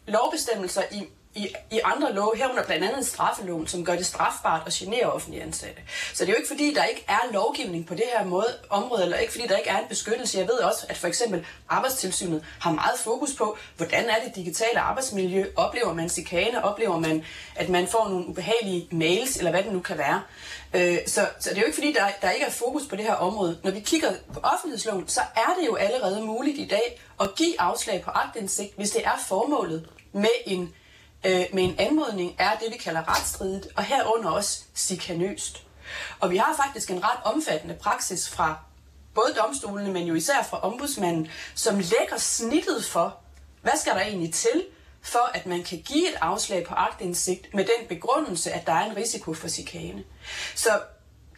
lovbestemmelser 0.07 0.81
i 0.91 1.07
i, 1.35 1.47
i 1.71 1.79
andre 1.83 2.13
love, 2.13 2.31
herunder 2.35 2.63
blandt 2.63 2.85
andet 2.85 3.07
straffeloven, 3.07 3.67
som 3.67 3.85
gør 3.85 3.95
det 3.95 4.05
strafbart 4.05 4.61
at 4.65 4.73
genere 4.73 5.05
offentlige 5.05 5.43
ansatte. 5.43 5.81
Så 6.13 6.25
det 6.25 6.29
er 6.29 6.33
jo 6.33 6.37
ikke 6.37 6.47
fordi, 6.47 6.73
der 6.73 6.83
ikke 6.83 7.05
er 7.07 7.19
lovgivning 7.33 7.85
på 7.87 7.93
det 7.95 8.03
her 8.17 8.25
måde, 8.25 8.47
område, 8.69 9.03
eller 9.03 9.17
ikke 9.17 9.31
fordi, 9.31 9.47
der 9.47 9.57
ikke 9.57 9.69
er 9.69 9.77
en 9.79 9.87
beskyttelse. 9.89 10.37
Jeg 10.37 10.47
ved 10.47 10.53
også, 10.59 10.85
at 10.89 10.97
for 10.97 11.07
eksempel 11.07 11.45
Arbejdstilsynet 11.69 12.45
har 12.59 12.71
meget 12.71 12.99
fokus 13.03 13.33
på, 13.33 13.57
hvordan 13.77 14.09
er 14.09 14.15
det 14.25 14.35
digitale 14.35 14.79
arbejdsmiljø? 14.79 15.45
Oplever 15.55 15.93
man 15.93 16.09
chikane? 16.09 16.65
Oplever 16.65 16.99
man, 16.99 17.25
at 17.55 17.69
man 17.69 17.87
får 17.87 18.09
nogle 18.09 18.27
ubehagelige 18.27 18.87
mails, 18.91 19.37
eller 19.37 19.51
hvad 19.51 19.63
det 19.63 19.73
nu 19.73 19.79
kan 19.79 19.97
være? 19.97 20.21
Øh, 20.73 20.97
så, 21.07 21.27
så 21.39 21.49
det 21.49 21.57
er 21.57 21.61
jo 21.61 21.65
ikke 21.65 21.77
fordi, 21.77 21.93
der, 21.93 22.05
der 22.21 22.31
ikke 22.31 22.45
er 22.45 22.51
fokus 22.51 22.83
på 22.89 22.95
det 22.95 23.05
her 23.05 23.13
område. 23.13 23.57
Når 23.63 23.71
vi 23.71 23.79
kigger 23.79 24.11
på 24.33 24.39
offentlighedsloven, 24.43 25.07
så 25.07 25.21
er 25.35 25.55
det 25.59 25.67
jo 25.67 25.75
allerede 25.75 26.21
muligt 26.21 26.57
i 26.57 26.67
dag 26.67 27.01
at 27.21 27.35
give 27.35 27.61
afslag 27.61 28.01
på 28.01 28.11
agtindsigt, 28.11 28.75
hvis 28.75 28.91
det 28.91 29.05
er 29.05 29.25
formålet 29.27 29.89
med 30.13 30.29
en 30.45 30.73
øh, 31.25 31.45
med 31.53 31.63
en 31.63 31.75
anmodning 31.79 32.35
er 32.39 32.51
det, 32.55 32.67
vi 32.71 32.77
kalder 32.77 33.17
retsstridigt, 33.17 33.67
og 33.75 33.83
herunder 33.83 34.29
også 34.29 34.63
sikanøst. 34.73 35.63
Og 36.19 36.31
vi 36.31 36.37
har 36.37 36.55
faktisk 36.65 36.91
en 36.91 37.03
ret 37.03 37.19
omfattende 37.23 37.75
praksis 37.75 38.29
fra 38.29 38.59
både 39.15 39.33
domstolene, 39.43 39.93
men 39.93 40.07
jo 40.07 40.13
især 40.13 40.43
fra 40.49 40.59
ombudsmanden, 40.59 41.27
som 41.55 41.75
lægger 41.75 42.17
snittet 42.17 42.85
for, 42.85 43.17
hvad 43.61 43.73
skal 43.77 43.93
der 43.93 44.01
egentlig 44.01 44.33
til, 44.33 44.65
for 45.01 45.31
at 45.33 45.45
man 45.45 45.63
kan 45.63 45.81
give 45.81 46.09
et 46.09 46.15
afslag 46.21 46.65
på 46.67 46.73
agtindsigt 46.73 47.53
med 47.53 47.63
den 47.63 47.87
begrundelse, 47.87 48.51
at 48.51 48.65
der 48.65 48.73
er 48.73 48.85
en 48.91 48.97
risiko 48.97 49.33
for 49.33 49.47
chikane. 49.47 50.03
Så 50.55 50.81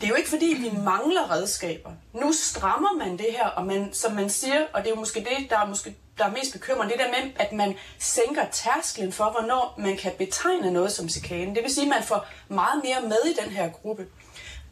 det 0.04 0.10
er 0.10 0.14
jo 0.14 0.16
ikke 0.16 0.30
fordi, 0.30 0.46
vi 0.60 0.72
mangler 0.84 1.32
redskaber. 1.32 1.92
Nu 2.14 2.34
strammer 2.34 2.94
man 2.94 3.18
det 3.18 3.28
her, 3.32 3.48
og 3.48 3.66
man, 3.66 3.94
som 3.94 4.12
man 4.12 4.30
siger, 4.30 4.66
og 4.74 4.82
det 4.82 4.88
er 4.90 4.94
jo 4.94 5.00
måske 5.00 5.20
det, 5.20 5.50
der 5.50 5.58
er 5.58 5.66
måske 5.66 5.96
der 6.18 6.26
er 6.26 6.32
mest 6.32 6.54
bekymrende, 6.54 6.94
det 6.94 7.02
der 7.02 7.24
med, 7.24 7.32
at 7.36 7.52
man 7.52 7.76
sænker 8.00 8.46
tærsklen 8.52 9.12
for, 9.12 9.32
hvornår 9.32 9.76
man 9.78 9.98
kan 9.98 10.12
betegne 10.18 10.72
noget 10.72 10.92
som 10.92 11.10
chikane. 11.10 11.56
Det 11.56 11.64
vil 11.64 11.74
sige, 11.74 11.84
at 11.84 11.90
man 11.90 12.04
får 12.04 12.26
meget 12.48 12.84
mere 12.84 13.02
med 13.02 13.32
i 13.32 13.44
den 13.44 13.52
her 13.52 13.70
gruppe. 13.70 14.08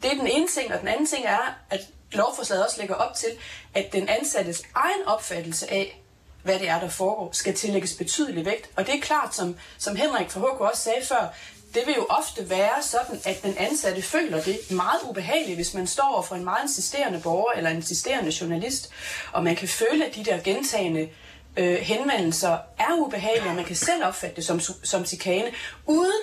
Det 0.02 0.12
er 0.12 0.14
den 0.14 0.26
ene 0.26 0.48
ting, 0.48 0.74
og 0.74 0.80
den 0.80 0.88
anden 0.88 1.06
ting 1.06 1.24
er, 1.26 1.56
at 1.70 1.80
lovforslaget 2.12 2.64
også 2.64 2.78
lægger 2.78 2.94
op 2.94 3.14
til, 3.14 3.28
at 3.74 3.92
den 3.92 4.08
ansattes 4.08 4.62
egen 4.74 5.06
opfattelse 5.06 5.70
af, 5.70 6.02
hvad 6.42 6.58
det 6.58 6.68
er, 6.68 6.80
der 6.80 6.88
foregår, 6.88 7.30
skal 7.32 7.54
tillægges 7.54 7.94
betydelig 7.94 8.44
vægt. 8.44 8.70
Og 8.76 8.86
det 8.86 8.94
er 8.94 9.00
klart, 9.00 9.34
som, 9.34 9.56
som 9.78 9.96
Henrik 9.96 10.30
fra 10.30 10.40
HK 10.40 10.60
også 10.60 10.82
sagde 10.82 11.06
før, 11.06 11.34
det 11.74 11.82
vil 11.86 11.94
jo 11.94 12.06
ofte 12.08 12.50
være 12.50 12.82
sådan, 12.82 13.20
at 13.24 13.42
den 13.42 13.54
ansatte 13.58 14.02
føler 14.02 14.42
det 14.42 14.58
meget 14.70 15.00
ubehageligt, 15.08 15.56
hvis 15.56 15.74
man 15.74 15.86
står 15.86 16.22
for 16.28 16.34
en 16.34 16.44
meget 16.44 16.62
insisterende 16.62 17.20
borger 17.20 17.52
eller 17.56 17.70
en 17.70 17.76
insisterende 17.76 18.32
journalist, 18.40 18.90
og 19.32 19.44
man 19.44 19.56
kan 19.56 19.68
føle, 19.68 20.06
at 20.06 20.14
de 20.14 20.24
der 20.24 20.40
gentagende 20.42 21.08
øh, 21.56 21.74
henvendelser 21.74 22.58
er 22.78 22.94
ubehagelige, 22.98 23.50
og 23.50 23.56
man 23.56 23.64
kan 23.64 23.76
selv 23.76 24.04
opfatte 24.04 24.36
det 24.36 24.44
som, 24.44 24.60
som 24.82 25.04
chikane, 25.04 25.52
uden 25.86 26.22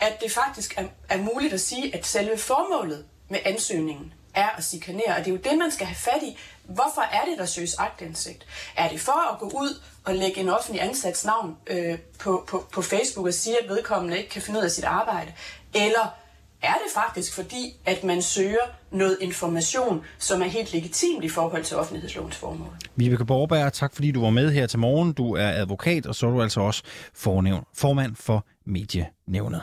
at 0.00 0.22
det 0.22 0.32
faktisk 0.32 0.74
er, 0.76 0.84
er 1.08 1.18
muligt 1.18 1.52
at 1.52 1.60
sige, 1.60 1.94
at 1.94 2.06
selve 2.06 2.38
formålet 2.38 3.04
med 3.28 3.38
ansøgningen 3.44 4.12
er 4.34 4.48
at 4.48 4.64
chikanere, 4.64 5.16
og 5.16 5.18
det 5.18 5.26
er 5.26 5.30
jo 5.30 5.50
det, 5.50 5.58
man 5.58 5.70
skal 5.70 5.86
have 5.86 5.96
fat 5.96 6.22
i. 6.22 6.38
Hvorfor 6.74 7.00
er 7.00 7.24
det, 7.30 7.38
der 7.38 7.44
søges 7.44 7.74
agtindsigt? 7.78 8.46
Er 8.76 8.88
det 8.88 9.00
for 9.00 9.32
at 9.32 9.38
gå 9.38 9.46
ud 9.46 9.80
og 10.04 10.14
lægge 10.14 10.40
en 10.40 10.48
offentlig 10.48 10.82
ansats 10.82 11.24
navn 11.24 11.56
øh, 11.66 11.98
på, 12.18 12.44
på, 12.48 12.64
på 12.72 12.82
Facebook 12.82 13.26
og 13.26 13.34
sige, 13.34 13.56
at 13.62 13.68
vedkommende 13.68 14.18
ikke 14.18 14.30
kan 14.30 14.42
finde 14.42 14.60
ud 14.60 14.64
af 14.64 14.70
sit 14.70 14.84
arbejde? 14.84 15.32
Eller 15.74 16.14
er 16.62 16.72
det 16.72 16.92
faktisk 16.94 17.34
fordi, 17.34 17.76
at 17.86 18.04
man 18.04 18.22
søger 18.22 18.64
noget 18.90 19.18
information, 19.20 20.04
som 20.18 20.42
er 20.42 20.46
helt 20.46 20.72
legitimt 20.72 21.24
i 21.24 21.28
forhold 21.28 21.64
til 21.64 21.76
offentlighedslovens 21.76 22.36
formål. 22.36 22.76
Vibeke 22.96 23.24
Borberg, 23.24 23.72
tak 23.72 23.94
fordi 23.94 24.10
du 24.10 24.20
var 24.20 24.30
med 24.30 24.52
her 24.52 24.66
til 24.66 24.78
morgen. 24.78 25.12
Du 25.12 25.34
er 25.34 25.48
advokat, 25.48 26.06
og 26.06 26.14
så 26.14 26.26
er 26.26 26.30
du 26.30 26.42
altså 26.42 26.60
også 26.60 26.82
fornævn, 27.14 27.64
formand 27.74 28.16
for 28.16 28.46
Medienævnet. 28.66 29.62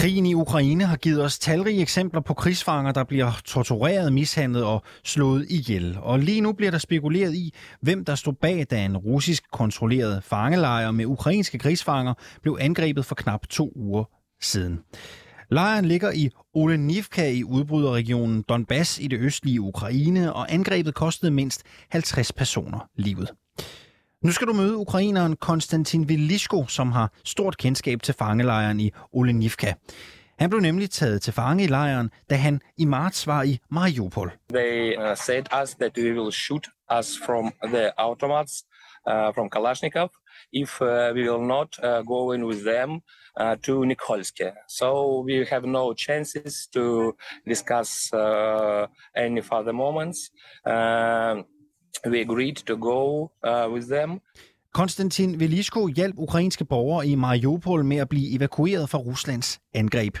Krigen 0.00 0.26
i 0.26 0.34
Ukraine 0.34 0.84
har 0.84 0.96
givet 0.96 1.24
os 1.24 1.38
talrige 1.38 1.82
eksempler 1.82 2.20
på 2.20 2.34
krigsfanger, 2.34 2.92
der 2.92 3.04
bliver 3.04 3.40
tortureret, 3.44 4.12
mishandlet 4.12 4.64
og 4.64 4.82
slået 5.04 5.46
ihjel. 5.50 5.98
Og 6.02 6.18
lige 6.18 6.40
nu 6.40 6.52
bliver 6.52 6.70
der 6.70 6.78
spekuleret 6.78 7.34
i, 7.34 7.54
hvem 7.82 8.04
der 8.04 8.14
stod 8.14 8.32
bag, 8.32 8.66
da 8.70 8.84
en 8.84 8.96
russisk 8.96 9.50
kontrolleret 9.52 10.24
fangelejr 10.24 10.90
med 10.90 11.06
ukrainske 11.06 11.58
krigsfanger 11.58 12.14
blev 12.42 12.58
angrebet 12.60 13.04
for 13.04 13.14
knap 13.14 13.46
to 13.48 13.72
uger 13.76 14.04
siden. 14.42 14.78
Lejren 15.50 15.84
ligger 15.84 16.12
i 16.12 16.30
Olenivka 16.54 17.30
i 17.30 17.44
udbryderregionen 17.44 18.44
Donbass 18.48 18.98
i 18.98 19.06
det 19.06 19.18
østlige 19.18 19.60
Ukraine, 19.60 20.32
og 20.32 20.52
angrebet 20.52 20.94
kostede 20.94 21.30
mindst 21.30 21.62
50 21.90 22.32
personer 22.32 22.88
livet. 22.96 23.30
Nu 24.24 24.32
skal 24.32 24.46
du 24.46 24.52
møde 24.52 24.76
ukraineren 24.76 25.36
Konstantin 25.36 26.08
Velisko, 26.08 26.66
som 26.66 26.92
har 26.92 27.12
stort 27.24 27.56
kendskab 27.56 28.02
til 28.02 28.14
fangelejren 28.14 28.80
i 28.80 28.90
Olenivka. 29.12 29.72
Han 30.38 30.50
blev 30.50 30.60
nemlig 30.60 30.90
taget 30.90 31.22
til 31.22 31.32
fange 31.32 31.64
i 31.64 31.66
lejren, 31.66 32.10
da 32.30 32.34
han 32.34 32.60
i 32.78 32.84
marts 32.84 33.26
var 33.26 33.42
i 33.42 33.58
Mariupol. 33.70 34.32
They 34.52 34.96
uh, 34.96 35.16
said 35.16 35.44
us 35.62 35.74
that 35.74 35.92
we 35.96 36.12
will 36.12 36.32
shoot 36.32 36.68
us 36.98 37.18
from 37.26 37.52
the 37.64 37.90
automats 37.98 38.64
uh, 39.10 39.34
from 39.34 39.48
Kalashnikov 39.56 40.10
if 40.52 40.80
uh, 40.80 40.86
we 41.14 41.22
will 41.30 41.46
not 41.46 41.78
uh, 41.82 42.02
go 42.06 42.32
in 42.32 42.44
with 42.44 42.62
them 42.64 42.90
uh, 43.40 43.56
to 43.62 43.84
Nikolske. 43.84 44.50
So 44.68 44.86
we 45.28 45.46
have 45.50 45.66
no 45.66 45.94
chances 45.94 46.54
to 46.74 47.12
discuss 47.48 48.12
uh, 48.12 48.86
any 49.16 49.40
further 49.40 49.72
moments. 49.72 50.18
Uh, 50.66 51.42
we 52.06 52.20
agreed 52.20 52.54
to 52.54 52.76
go 52.76 53.30
uh, 53.44 53.72
with 53.74 53.86
them. 53.88 54.20
Konstantin 54.72 55.40
Velisko 55.40 55.86
hjalp 55.86 56.14
ukrainske 56.18 56.64
borgere 56.64 57.06
i 57.06 57.14
Mariupol 57.14 57.84
med 57.84 57.96
at 57.96 58.08
blive 58.08 58.36
evakueret 58.36 58.90
fra 58.90 58.98
Ruslands 58.98 59.60
angreb. 59.74 60.18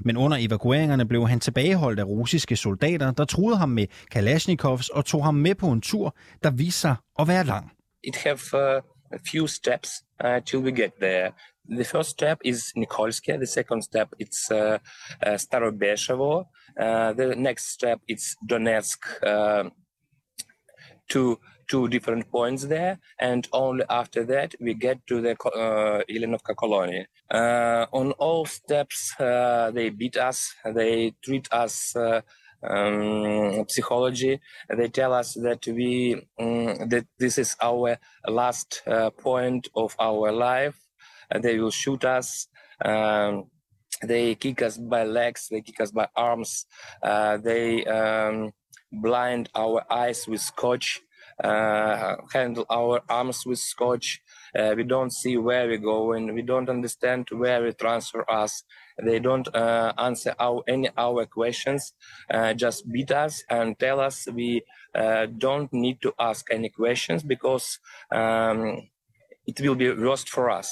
Men 0.00 0.16
under 0.16 0.36
evakueringerne 0.40 1.08
blev 1.08 1.28
han 1.28 1.40
tilbageholdt 1.40 2.00
af 2.00 2.04
russiske 2.04 2.56
soldater, 2.56 3.10
der 3.10 3.24
truede 3.24 3.56
ham 3.56 3.68
med 3.68 3.86
Kalashnikovs 4.10 4.88
og 4.88 5.04
tog 5.04 5.24
ham 5.24 5.34
med 5.34 5.54
på 5.54 5.68
en 5.68 5.80
tur, 5.80 6.16
der 6.42 6.50
viste 6.50 6.80
sig 6.80 6.96
at 7.18 7.28
være 7.28 7.44
lang. 7.44 7.72
It 8.04 8.16
have 8.16 8.38
uh, 8.52 8.82
a 9.12 9.18
few 9.32 9.46
steps 9.46 9.90
uh, 10.24 10.42
till 10.46 10.58
we 10.58 10.70
get 10.70 10.92
there. 11.00 11.32
The 11.70 11.84
first 11.84 12.10
step 12.10 12.38
is 12.44 12.72
Nikolsky. 12.76 13.32
The 13.32 13.46
second 13.46 13.82
step 13.82 14.08
it's 14.22 14.50
uh, 14.50 14.78
uh, 15.26 15.38
Starobeshevo. 15.38 16.44
Uh, 16.80 17.12
the 17.12 17.34
next 17.36 17.72
step 17.72 17.98
it's 18.08 18.36
Donetsk. 18.50 18.98
Uh, 19.26 19.64
two 21.12 21.38
two 21.68 21.88
different 21.88 22.24
points 22.30 22.62
there, 22.64 22.98
and 23.18 23.48
only 23.52 23.84
after 23.88 24.24
that 24.24 24.54
we 24.60 24.74
get 24.74 24.98
to 25.06 25.20
the 25.20 25.32
uh, 25.32 26.02
Ilinovka 26.12 26.54
colony. 26.56 27.06
Uh, 27.30 27.86
on 27.92 28.12
all 28.12 28.44
steps, 28.46 29.14
uh, 29.20 29.70
they 29.70 29.90
beat 29.90 30.16
us. 30.16 30.54
They 30.64 31.14
treat 31.24 31.48
us. 31.52 31.94
Uh, 31.96 32.20
um, 32.64 33.64
psychology. 33.68 34.40
They 34.68 34.88
tell 34.88 35.12
us 35.12 35.34
that 35.34 35.66
we 35.66 36.14
um, 36.38 36.88
that 36.90 37.06
this 37.18 37.36
is 37.36 37.56
our 37.60 37.98
last 38.28 38.82
uh, 38.86 39.10
point 39.10 39.68
of 39.74 39.96
our 39.98 40.30
life. 40.30 40.78
They 41.44 41.58
will 41.58 41.72
shoot 41.72 42.04
us. 42.04 42.46
Um, 42.84 43.50
they 44.00 44.36
kick 44.36 44.62
us 44.62 44.78
by 44.78 45.02
legs. 45.04 45.48
They 45.50 45.60
kick 45.60 45.80
us 45.80 45.90
by 45.90 46.06
arms. 46.14 46.66
Uh, 47.02 47.36
they 47.38 47.84
um, 47.84 48.52
blind 48.92 49.48
our 49.54 49.84
eyes 49.90 50.28
with 50.28 50.40
scotch. 50.40 51.00
Uh, 51.42 52.16
handle 52.32 52.66
our 52.70 53.00
arms 53.08 53.44
with 53.46 53.58
scotch. 53.58 54.20
Uh, 54.56 54.74
we 54.76 54.84
don't 54.84 55.12
see 55.12 55.36
where 55.36 55.66
we're 55.66 55.78
going. 55.78 56.34
We 56.34 56.42
don't 56.42 56.68
understand 56.68 57.28
where 57.32 57.62
we 57.64 57.72
transfer 57.72 58.24
us. 58.30 58.64
They 59.04 59.18
don't 59.18 59.48
uh, 59.54 59.92
answer 59.98 60.34
our, 60.38 60.62
any 60.68 60.90
our 60.96 61.26
questions. 61.26 61.94
Uh, 62.30 62.52
just 62.54 62.84
beat 62.92 63.10
us 63.10 63.42
and 63.50 63.78
tell 63.78 63.98
us 64.00 64.28
we 64.32 64.62
uh, 64.94 65.26
don't 65.38 65.72
need 65.72 66.02
to 66.02 66.12
ask 66.18 66.46
any 66.52 66.68
questions 66.68 67.22
because 67.22 67.78
um, 68.14 68.88
it 69.46 69.60
will 69.60 69.74
be 69.74 69.90
worst 69.90 70.28
for 70.28 70.50
us. 70.50 70.66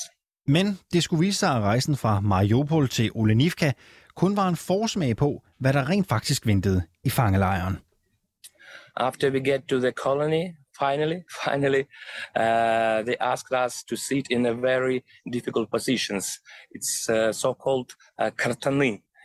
Men 0.46 0.78
det 0.92 1.02
skulle 1.02 1.20
vise 1.20 1.38
sig, 1.38 1.56
at 1.56 1.62
rejsen 1.62 1.96
fra 1.96 2.20
Mariupol 2.20 2.88
til 2.88 3.10
Olenivka 3.14 3.72
kun 4.14 4.36
var 4.36 4.48
en 4.48 4.56
forsmag 4.56 5.16
på, 5.16 5.42
hvad 5.58 5.72
der 5.72 5.88
rent 5.88 6.08
faktisk 6.08 6.46
ventede 6.46 6.82
i 7.04 7.10
fangelejren. 7.10 7.78
After 8.98 9.30
we 9.30 9.40
get 9.40 9.68
to 9.68 9.78
the 9.78 9.92
colony, 9.92 10.56
finally, 10.72 11.24
finally, 11.28 11.86
uh, 12.34 13.02
they 13.02 13.16
asked 13.18 13.52
us 13.52 13.82
to 13.84 13.96
sit 13.96 14.26
in 14.30 14.46
a 14.46 14.54
very 14.54 15.04
difficult 15.30 15.70
positions. 15.70 16.40
It's 16.70 17.08
uh, 17.08 17.32
so-called 17.32 17.94
uh, 18.18 18.30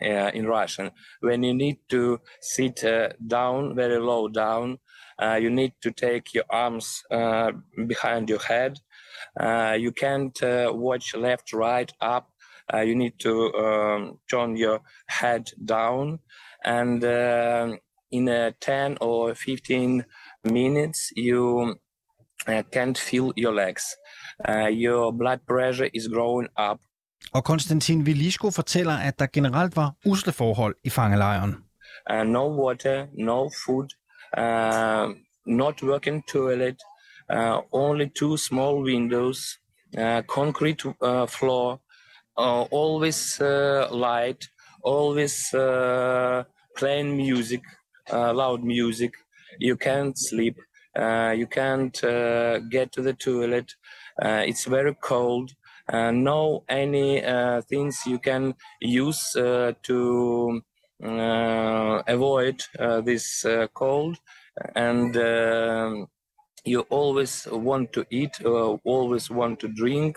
uh, 0.02 0.30
in 0.34 0.46
Russian. 0.46 0.90
When 1.20 1.42
you 1.42 1.54
need 1.54 1.78
to 1.88 2.20
sit 2.40 2.84
uh, 2.84 3.08
down, 3.26 3.74
very 3.74 3.98
low 3.98 4.28
down, 4.28 4.78
uh, 5.22 5.38
you 5.40 5.50
need 5.50 5.72
to 5.80 5.90
take 5.90 6.34
your 6.34 6.44
arms 6.50 7.02
behind 7.86 8.28
your 8.28 8.40
head. 8.40 8.78
You 9.40 9.92
can't 9.92 10.38
watch 10.42 11.14
left, 11.14 11.54
right, 11.54 11.90
up. 12.02 12.28
You 12.74 12.94
need 12.94 13.18
to 13.20 13.54
um, 13.54 14.18
turn 14.30 14.56
your 14.56 14.80
head 15.06 15.50
down, 15.64 16.18
and 16.62 17.02
uh, 17.02 17.76
in 18.16 18.28
a 18.28 18.50
10 18.60 18.96
or 19.00 19.34
15 19.34 20.04
minutes, 20.44 20.98
you 21.16 21.74
uh, 22.48 22.62
can't 22.72 22.98
feel 22.98 23.32
your 23.36 23.52
legs. 23.54 23.82
Uh, 24.48 24.68
your 24.68 25.12
blood 25.12 25.40
pressure 25.46 25.90
is 25.94 26.08
growing 26.08 26.48
up. 26.58 26.78
Og 27.32 27.44
Konstantin 27.44 28.06
Vilisko 28.06 28.50
fortæller, 28.50 28.92
at 28.92 29.18
der 29.18 29.26
generelt 29.26 29.76
var 29.76 29.92
usle 30.06 30.32
forhold 30.32 30.74
i 30.84 30.90
fangelejren. 30.90 31.54
Uh, 32.10 32.24
no 32.24 32.48
water, 32.48 33.06
no 33.18 33.50
food, 33.64 33.88
uh, 34.38 35.14
not 35.46 35.82
working 35.82 36.22
toilet, 36.32 36.76
uh, 37.30 37.58
only 37.72 38.08
two 38.20 38.36
small 38.36 38.82
windows, 38.82 39.38
uh, 39.98 40.22
concrete 40.28 40.84
uh, 40.86 41.26
floor, 41.26 41.80
uh, 42.38 42.62
always 42.72 43.40
uh, 43.40 43.88
light, 43.90 44.42
always 44.84 45.54
uh, 45.54 46.42
playing 46.78 47.16
music, 47.16 47.60
uh, 47.60 47.75
loud 48.12 48.62
music. 48.64 49.14
You 49.58 49.76
can't 49.76 50.16
sleep. 50.18 50.56
Uh, 50.94 51.34
you 51.36 51.46
can't 51.46 52.02
uh, 52.04 52.58
get 52.60 52.92
to 52.92 53.02
the 53.02 53.12
toilet. 53.12 53.74
Uh, 54.22 54.44
it's 54.46 54.64
very 54.64 54.94
cold. 54.94 55.52
Uh, 55.88 56.10
no 56.10 56.64
any 56.68 57.22
uh, 57.24 57.60
things 57.62 58.00
you 58.06 58.18
can 58.18 58.54
use 58.80 59.36
uh, 59.36 59.72
to 59.84 60.60
uh, 61.04 62.02
avoid 62.06 62.62
uh, 62.78 63.00
this 63.02 63.44
uh, 63.44 63.66
cold 63.74 64.18
and 64.74 65.16
um 65.18 66.08
you 66.66 66.80
always 66.90 67.46
want 67.50 67.92
to 67.92 68.04
eat 68.10 68.34
uh, 68.44 68.76
always 68.84 69.30
want 69.30 69.60
to 69.60 69.68
drink 69.68 70.16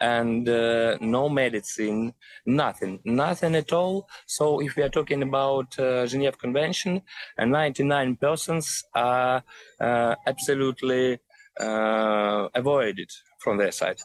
and 0.00 0.48
uh, 0.48 0.96
no 1.00 1.28
medicine 1.28 2.12
nothing 2.46 3.00
nothing 3.04 3.56
at 3.56 3.72
all 3.72 4.08
so 4.26 4.60
if 4.60 4.76
we 4.76 4.82
are 4.82 4.88
talking 4.88 5.22
about 5.22 5.78
uh, 5.78 6.06
geneva 6.06 6.36
convention 6.36 7.00
uh, 7.38 7.44
99 7.44 8.16
persons 8.16 8.84
are 8.94 9.42
uh, 9.80 10.14
absolutely 10.26 11.18
uh, 11.60 12.48
avoided 12.54 13.10
from 13.42 13.58
their 13.58 13.72
side 13.72 13.98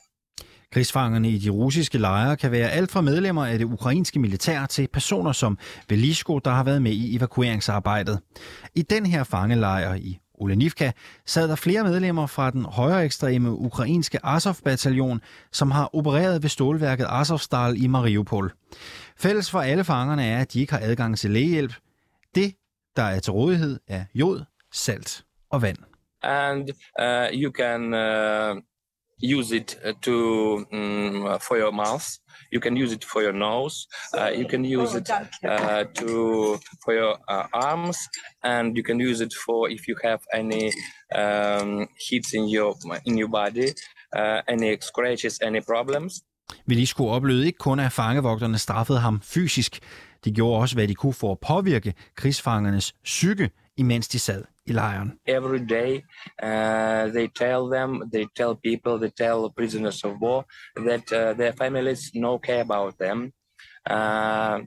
Krigsfangerne 0.72 1.30
i 1.30 1.38
de 1.38 1.50
russiske 1.50 1.98
lejre 1.98 2.38
kan 2.38 2.52
være 2.52 2.72
alt 2.72 2.92
fra 2.92 3.02
medlemmer 3.02 3.46
af 3.46 3.58
det 3.58 3.66
ukrainske 3.66 4.20
militær 4.20 4.66
til 4.66 4.88
personer 4.88 5.32
som 5.32 5.58
Velisko, 5.90 6.40
der 6.40 6.52
har 6.52 6.64
været 6.64 6.82
med 6.82 6.92
i 6.92 7.16
evakueringsarbejdet. 7.16 8.20
I 8.76 8.82
den 8.82 9.06
her 9.06 9.24
fangelejr 9.24 9.94
i 9.94 10.20
Olenivka 10.38 10.92
sad 11.26 11.48
der 11.48 11.56
flere 11.56 11.84
medlemmer 11.84 12.28
fra 12.28 12.52
den 12.52 12.66
højere 12.66 13.06
ekstreme 13.06 13.52
ukrainske 13.52 14.20
Azov-bataljon, 14.24 15.22
som 15.52 15.72
har 15.72 15.96
opereret 15.96 16.44
ved 16.44 16.50
stålværket 16.50 17.06
Azovstal 17.10 17.84
i 17.84 17.88
Mariupol. 17.88 18.52
Fælles 19.18 19.52
for 19.52 19.60
alle 19.60 19.84
fangerne 19.84 20.26
er, 20.26 20.40
at 20.42 20.54
de 20.54 20.60
ikke 20.60 20.74
har 20.74 20.80
adgang 20.84 21.18
til 21.18 21.32
lægehjælp. 21.32 21.74
Det, 22.36 22.56
der 22.96 23.04
er 23.04 23.20
til 23.20 23.34
rådighed, 23.34 23.80
er 23.88 24.06
jod, 24.14 24.44
salt 24.72 25.24
og 25.50 25.62
vand. 25.62 25.78
and 26.26 26.72
uh, 27.00 27.30
you 27.32 27.52
can 27.52 27.94
uh, 27.94 28.62
use 29.20 29.52
it 29.52 29.78
uh, 29.84 29.94
to 30.02 30.66
um, 30.72 31.38
for 31.40 31.58
your 31.58 31.72
mouth. 31.72 32.18
You 32.52 32.60
can 32.60 32.76
use 32.76 32.92
it 32.92 33.04
for 33.04 33.22
your 33.22 33.34
nose. 33.34 33.88
Uh, 34.14 34.32
you 34.40 34.48
can 34.48 34.64
use 34.64 34.94
it 34.96 35.10
uh, 35.10 35.84
to 35.96 36.60
for 36.84 36.94
your 36.94 37.18
uh, 37.28 37.48
arms, 37.54 37.98
and 38.44 38.78
you 38.78 38.84
can 38.84 39.00
use 39.00 39.22
it 39.22 39.34
for 39.46 39.70
if 39.70 39.88
you 39.88 39.96
have 40.04 40.22
any 40.34 40.72
um, 41.16 41.88
hits 42.10 42.34
in 42.34 42.48
your 42.50 42.76
in 43.06 43.18
your 43.18 43.30
body, 43.30 43.74
uh, 44.16 44.42
any 44.48 44.78
scratches, 44.82 45.40
any 45.42 45.62
problems. 45.62 46.22
Velisko 46.66 47.10
oplevede 47.10 47.46
ikke 47.46 47.58
kun, 47.58 47.80
at 47.80 47.92
fangevogterne 47.92 48.58
straffede 48.58 49.00
ham 49.00 49.22
fysisk. 49.22 49.80
De 50.26 50.32
gjorde 50.32 50.62
også, 50.62 50.76
hvad 50.76 50.88
de 50.88 50.96
kunne 50.96 51.14
for 51.14 51.32
at 51.32 51.40
påvirke 51.40 51.94
krigsfangernes 52.16 52.94
psyke, 53.04 53.50
imens 53.78 54.08
de 54.08 54.20
sad 54.20 54.44
i 54.68 55.06
every 55.28 55.60
day 55.60 56.04
uh, 56.42 57.08
they 57.10 57.28
tell 57.28 57.70
them 57.70 58.04
they 58.12 58.26
tell 58.36 58.56
people 58.56 58.98
they 58.98 59.12
tell 59.12 59.50
prisoners 59.52 60.04
of 60.04 60.20
war 60.20 60.46
that 60.76 61.12
uh, 61.14 61.34
their 61.34 61.54
families 61.54 62.12
no 62.16 62.40
care 62.40 62.62
about 62.62 62.98
them. 62.98 63.32
Uh, 63.86 64.62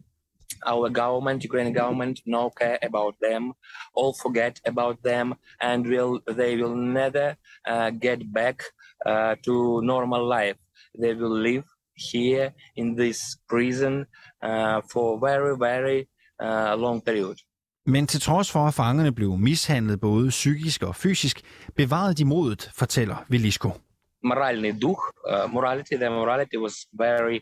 our 0.66 0.88
government 0.88 1.42
ukrainian 1.44 1.74
government 1.74 2.20
no 2.26 2.51
care 2.51 2.78
about 2.82 3.14
them 3.20 3.53
all 3.94 4.12
forget 4.12 4.61
about 4.64 5.03
them 5.03 5.34
and 5.61 5.86
will 5.86 6.20
they 6.26 6.57
will 6.57 6.76
never 6.76 7.36
uh, 7.66 7.90
get 7.90 8.32
back 8.32 8.62
uh, 9.07 9.34
to 9.42 9.82
normal 9.82 10.24
life. 10.24 10.57
They 10.99 11.14
will 11.14 11.36
live 11.51 11.64
here 11.94 12.55
in 12.76 12.94
this 12.94 13.36
prison 13.49 14.07
uh, 14.42 14.82
for 14.90 15.18
very 15.18 15.57
very 15.57 16.09
uh, 16.40 16.76
long 16.76 17.01
period 17.01 17.38
Men 17.89 18.07
til 18.07 18.20
trods 18.20 18.53
for, 18.53 18.66
at 18.66 18.74
fangerne 18.74 19.12
blev 19.12 19.39
mishandlet 19.39 20.01
både 20.01 20.28
psykisk 20.28 20.82
og 20.82 20.97
fysisk, 20.97 21.41
bevarede 21.76 22.14
de 22.14 22.24
modet, 22.24 22.70
fortæller 22.74 23.16
Velisko. 23.28 23.70
Moralny 24.24 24.74
duh, 24.82 24.97
eh, 25.30 25.53
morality, 25.53 25.93
the 25.93 26.09
morality 26.09 26.57
was 26.57 26.74
very 26.93 27.39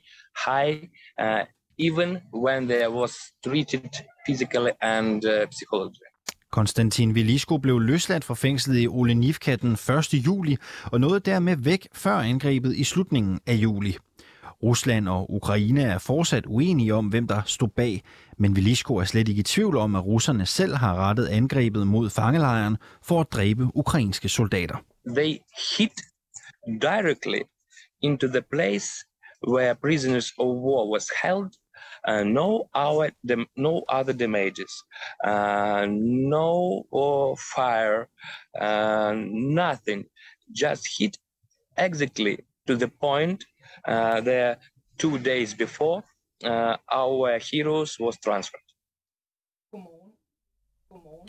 high, 0.47 0.89
uh, 1.23 1.43
even 1.79 2.19
when 2.35 2.69
they 2.69 2.89
was 2.89 3.13
treated 3.45 3.91
physically 4.29 4.71
and 4.81 5.25
uh, 5.25 5.49
psychologically. 5.51 6.11
Konstantin 6.51 7.15
Velisko 7.15 7.59
blev 7.59 7.81
løsladt 7.81 8.25
fra 8.25 8.35
fængslet 8.35 8.79
i 8.79 8.89
Olenivka 8.89 9.57
den 9.57 9.73
1. 9.73 10.15
juli 10.15 10.57
og 10.85 11.01
nåede 11.01 11.21
dermed 11.21 11.57
væk 11.57 11.89
før 11.93 12.17
angrebet 12.17 12.77
i 12.77 12.85
slutningen 12.85 13.41
af 13.47 13.55
juli. 13.55 13.97
Rusland 14.63 15.09
og 15.09 15.35
Ukraine 15.35 15.83
er 15.83 15.99
fortsat 15.99 16.45
uenige 16.47 16.95
om, 16.95 17.07
hvem 17.07 17.29
der 17.29 17.43
stod 17.47 17.69
bag, 17.69 18.03
men 18.39 18.57
Velisko 18.57 18.97
er 18.97 19.05
slet 19.05 19.29
ikke 19.29 19.41
i 19.41 19.43
tvivl 19.43 19.77
om, 19.77 19.97
at 19.97 20.05
russerne 20.05 20.47
selv 20.47 20.75
har 20.75 20.95
rettet 20.95 21.29
angrebet 21.29 21.87
mod 21.87 22.11
fangelejren 22.11 22.77
for 23.03 23.21
at 23.21 23.33
dræbe 23.33 23.71
ukrainske 23.75 24.29
soldater. 24.29 24.77
They 25.17 25.39
hit 25.79 25.93
directly 26.81 27.43
into 28.03 28.27
the 28.27 28.43
place 28.43 28.89
where 29.49 29.75
prisoners 29.75 30.33
of 30.39 30.47
war 30.47 30.91
was 30.91 31.07
held 31.23 31.51
uh, 32.07 32.25
no, 32.25 32.69
our, 32.75 33.11
dem, 33.25 33.47
no 33.57 33.85
other 33.89 34.13
damages, 34.13 34.85
uh, 35.25 35.87
no 35.89 36.85
uh, 36.93 37.35
fire, 37.55 38.09
uh, 38.61 39.15
nothing. 39.17 40.05
Just 40.53 40.89
hit 40.99 41.19
exactly 41.77 42.39
to 42.67 42.77
the 42.77 42.89
point 42.89 43.45
uh, 43.85 44.21
there 44.21 44.57
two 44.99 45.19
days 45.19 45.55
before 45.55 46.03
uh, 46.45 46.77
our 46.93 47.39
heroes 47.53 48.01
was 48.01 48.17
transferred. 48.19 48.69
Godmorgen. 49.71 50.13
Godmorgen. 50.89 51.29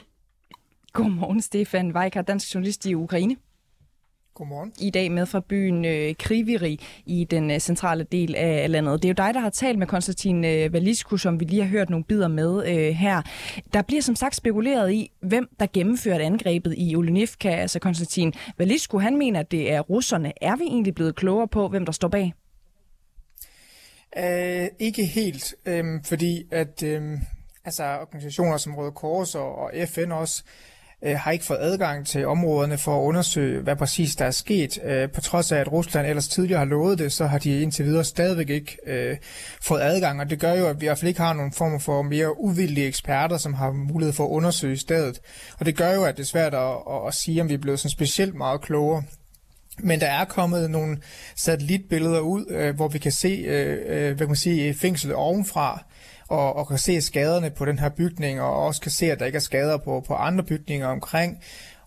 Godmorgen, 0.94 1.42
Stefan 1.42 1.96
Weikart, 1.96 2.28
dansk 2.28 2.54
journalist 2.54 2.86
i 2.86 2.96
Ukraine. 2.96 3.36
Godmorgen. 4.38 4.74
I 4.82 4.90
dag 4.90 5.12
med 5.12 5.26
fra 5.26 5.40
byen 5.40 5.86
øh, 5.86 6.16
Kriviri 6.20 6.80
i 7.06 7.24
den 7.24 7.52
øh, 7.52 7.60
centrale 7.60 8.04
del 8.04 8.36
af 8.36 8.72
landet. 8.72 9.04
Det 9.04 9.08
er 9.08 9.10
jo 9.10 9.28
dig, 9.28 9.34
der 9.34 9.40
har 9.40 9.50
talt 9.50 9.80
med 9.80 9.88
Konstantin 9.88 10.46
øh, 10.46 10.74
Valisku, 10.74 11.18
som 11.18 11.40
vi 11.40 11.46
lige 11.46 11.62
har 11.62 11.70
hørt 11.70 11.90
nogle 11.90 12.04
bidder 12.04 12.28
med 12.28 12.68
øh, 12.68 12.96
her. 12.96 13.22
Der 13.74 13.82
bliver 13.82 14.02
som 14.02 14.16
sagt 14.16 14.36
spekuleret 14.36 14.94
i, 14.94 15.12
hvem 15.22 15.50
der 15.60 15.68
gennemførte 15.74 16.24
angrebet 16.24 16.76
i 16.78 16.96
Olenivka. 16.96 17.50
Altså 17.50 17.80
Konstantin 17.80 18.34
Valisku, 18.58 19.00
han 19.00 19.18
mener, 19.18 19.40
at 19.40 19.52
det 19.52 19.72
er 19.72 19.80
russerne. 19.80 20.34
Er 20.42 20.56
vi 20.56 20.64
egentlig 20.64 20.96
blevet 20.96 21.16
klogere 21.16 21.48
på, 21.48 21.68
hvem 21.68 21.86
der 21.86 21.92
står 21.92 22.08
bag? 22.08 22.34
Uh, 24.20 24.68
ikke 24.80 25.06
helt, 25.06 25.56
øh, 25.66 25.86
fordi 26.04 26.44
at 26.52 26.84
øh, 26.84 27.20
altså 27.66 27.84
organisationer 27.84 28.58
som 28.58 28.76
Røde 28.76 28.92
Kors 28.92 29.36
og, 29.36 29.56
og 29.56 29.72
FN 29.88 30.12
også 30.12 30.44
øh, 31.02 31.16
har 31.20 31.32
ikke 31.32 31.46
fået 31.46 31.58
adgang 31.62 32.08
til 32.08 32.28
områderne 32.28 32.78
for 32.78 33.00
at 33.00 33.04
undersøge, 33.04 33.62
hvad 33.62 33.76
præcis 33.76 34.16
der 34.16 34.26
er 34.26 34.32
sket. 34.32 34.80
Uh, 34.84 35.12
på 35.12 35.22
trods 35.22 35.52
af, 35.52 35.58
at 35.58 35.72
Rusland 35.72 36.08
ellers 36.08 36.28
tidligere 36.28 36.60
har 36.60 36.66
lovet 36.66 37.00
det, 37.00 37.14
så 37.14 37.26
har 37.26 37.38
de 37.38 37.62
indtil 37.62 37.86
videre 37.86 38.04
stadigvæk 38.04 38.50
ikke 38.50 38.78
øh, 38.86 39.18
fået 39.62 39.82
adgang, 39.82 40.22
og 40.22 40.30
det 40.30 40.40
gør 40.40 40.54
jo, 40.54 40.68
at 40.68 40.82
vi 40.82 40.86
i 40.86 40.88
hvert 40.88 41.00
fald 41.00 41.10
ikke 41.10 41.22
har 41.22 41.34
nogen 41.34 41.52
form 41.52 41.80
for 41.80 42.02
mere 42.02 42.40
uvildige 42.42 42.88
eksperter, 42.88 43.38
som 43.38 43.54
har 43.54 43.72
mulighed 43.72 44.14
for 44.14 44.26
at 44.26 44.30
undersøge 44.30 44.78
stedet. 44.78 45.22
Og 45.60 45.66
det 45.66 45.78
gør 45.78 45.94
jo, 45.94 46.04
at 46.04 46.18
det 46.18 46.24
er 46.24 46.28
svært 46.28 46.54
at, 46.54 46.72
at, 46.90 47.08
at 47.08 47.14
sige, 47.14 47.42
om 47.42 47.50
vi 47.50 47.54
er 47.54 47.58
blevet 47.58 47.80
sådan 47.80 47.92
specielt 47.92 48.36
meget 48.36 48.62
klogere. 48.62 49.04
Men 49.80 50.00
der 50.00 50.08
er 50.08 50.26
kommet 50.26 50.72
nogle 50.72 50.98
satellitbilleder 51.36 52.20
ud, 52.20 52.46
øh, 52.50 52.76
hvor 52.76 52.88
vi 52.88 52.98
kan 52.98 53.12
se 53.12 53.28
øh, 53.28 53.78
øh, 53.86 54.06
hvad 54.06 54.18
kan 54.18 54.28
man 54.28 54.36
sige, 54.36 54.74
fængslet 54.74 55.16
ovenfra, 55.16 55.84
og, 56.28 56.56
og 56.56 56.68
kan 56.68 56.78
se 56.78 57.02
skaderne 57.02 57.50
på 57.50 57.66
den 57.66 57.80
her 57.80 57.90
bygning, 57.90 58.42
og 58.42 58.66
også 58.66 58.82
kan 58.82 58.92
se, 58.92 59.12
at 59.12 59.20
der 59.20 59.26
ikke 59.26 59.36
er 59.36 59.40
skader 59.40 59.78
på, 59.78 60.04
på 60.08 60.14
andre 60.14 60.44
bygninger 60.44 60.88
omkring. 60.88 61.38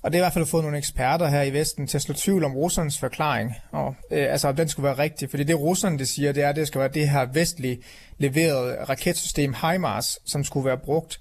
Og 0.03 0.12
det 0.12 0.18
er 0.18 0.22
i 0.22 0.24
hvert 0.24 0.32
fald 0.32 0.47
fået 0.47 0.64
nogle 0.64 0.78
eksperter 0.78 1.28
her 1.28 1.43
i 1.43 1.53
Vesten 1.53 1.86
til 1.86 1.99
at 1.99 2.03
slå 2.03 2.14
tvivl 2.14 2.45
om 2.45 2.57
russernes 2.57 2.99
forklaring, 2.99 3.55
og 3.72 3.95
øh, 4.11 4.32
altså 4.32 4.49
om 4.49 4.57
den 4.57 4.68
skulle 4.68 4.84
være 4.84 4.99
rigtig. 4.99 5.30
Fordi 5.30 5.45
det 5.45 5.61
russerne 5.61 5.99
det 5.99 6.09
siger, 6.09 6.32
det 6.32 6.43
er, 6.43 6.49
at 6.49 6.57
det 6.57 6.66
skal 6.66 6.80
være 6.80 6.91
det 6.95 7.09
her 7.09 7.26
vestlige 7.32 7.82
leverede 8.18 8.84
raketsystem 8.84 9.55
HIMARS, 9.55 10.18
som 10.26 10.45
skulle 10.45 10.66
være 10.66 10.78
brugt. 10.78 11.20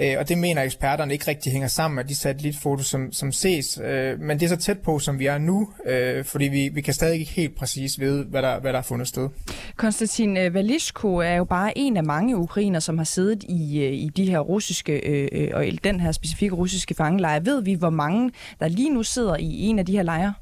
Øh, 0.00 0.16
og 0.18 0.28
det 0.28 0.38
mener 0.38 0.62
eksperterne 0.62 1.12
ikke 1.12 1.28
rigtig 1.28 1.52
hænger 1.52 1.68
sammen 1.68 1.96
med 1.96 2.04
de 2.04 2.14
satellitfotos, 2.14 2.86
som, 2.86 3.12
som 3.12 3.32
ses. 3.32 3.80
Øh, 3.84 4.20
men 4.20 4.40
det 4.40 4.44
er 4.44 4.48
så 4.48 4.56
tæt 4.56 4.78
på, 4.78 4.98
som 4.98 5.18
vi 5.18 5.26
er 5.26 5.38
nu, 5.38 5.68
øh, 5.86 6.24
fordi 6.24 6.44
vi, 6.44 6.68
vi 6.68 6.80
kan 6.80 6.94
stadig 6.94 7.20
ikke 7.20 7.32
helt 7.32 7.56
præcis 7.56 8.00
vide, 8.00 8.24
hvad 8.24 8.42
der, 8.42 8.60
hvad 8.60 8.72
der 8.72 8.78
er 8.78 8.82
fundet 8.82 9.08
sted. 9.08 9.28
Konstantin 9.76 10.54
Valishko 10.54 11.16
er 11.16 11.34
jo 11.34 11.44
bare 11.44 11.78
en 11.78 11.96
af 11.96 12.04
mange 12.04 12.36
ukrainer, 12.36 12.80
som 12.80 12.98
har 12.98 13.04
siddet 13.04 13.42
i, 13.48 13.86
i 13.88 14.08
de 14.16 14.30
her 14.30 14.38
russiske, 14.38 15.50
og 15.54 15.66
i 15.66 15.70
den 15.70 16.00
her 16.00 16.12
specifikke 16.12 16.56
russiske 16.56 16.94
fangelejre. 16.94 17.44
Ved 17.44 17.62
vi, 17.62 17.74
hvor 17.74 17.90
mange 17.90 18.30
der 18.60 18.68
lige 18.68 18.94
nu 18.94 19.02
sidder 19.02 19.36
i 19.36 19.60
en 19.60 19.78
af 19.78 19.86
de 19.86 19.92
her 19.92 20.02
lejre? 20.02 20.34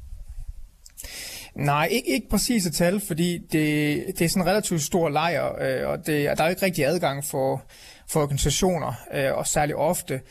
Nej, 1.55 1.87
ikke, 1.91 2.13
ikke 2.13 2.29
præcis 2.29 2.65
et 2.65 2.73
tal, 2.73 3.01
fordi 3.07 3.37
det, 3.37 4.03
det 4.17 4.21
er 4.21 4.29
sådan 4.29 4.43
en 4.43 4.49
relativt 4.49 4.81
stor 4.81 5.09
lejr, 5.09 5.41
og 5.85 5.97
det, 5.97 6.07
der 6.07 6.43
er 6.43 6.43
jo 6.43 6.49
ikke 6.49 6.65
rigtig 6.65 6.85
adgang 6.85 7.25
for 7.25 7.63
for 8.09 8.21
organisationer, 8.21 8.93
øh, 9.13 9.37
og 9.37 9.47
særligt 9.47 9.77
ofte. 9.77 10.21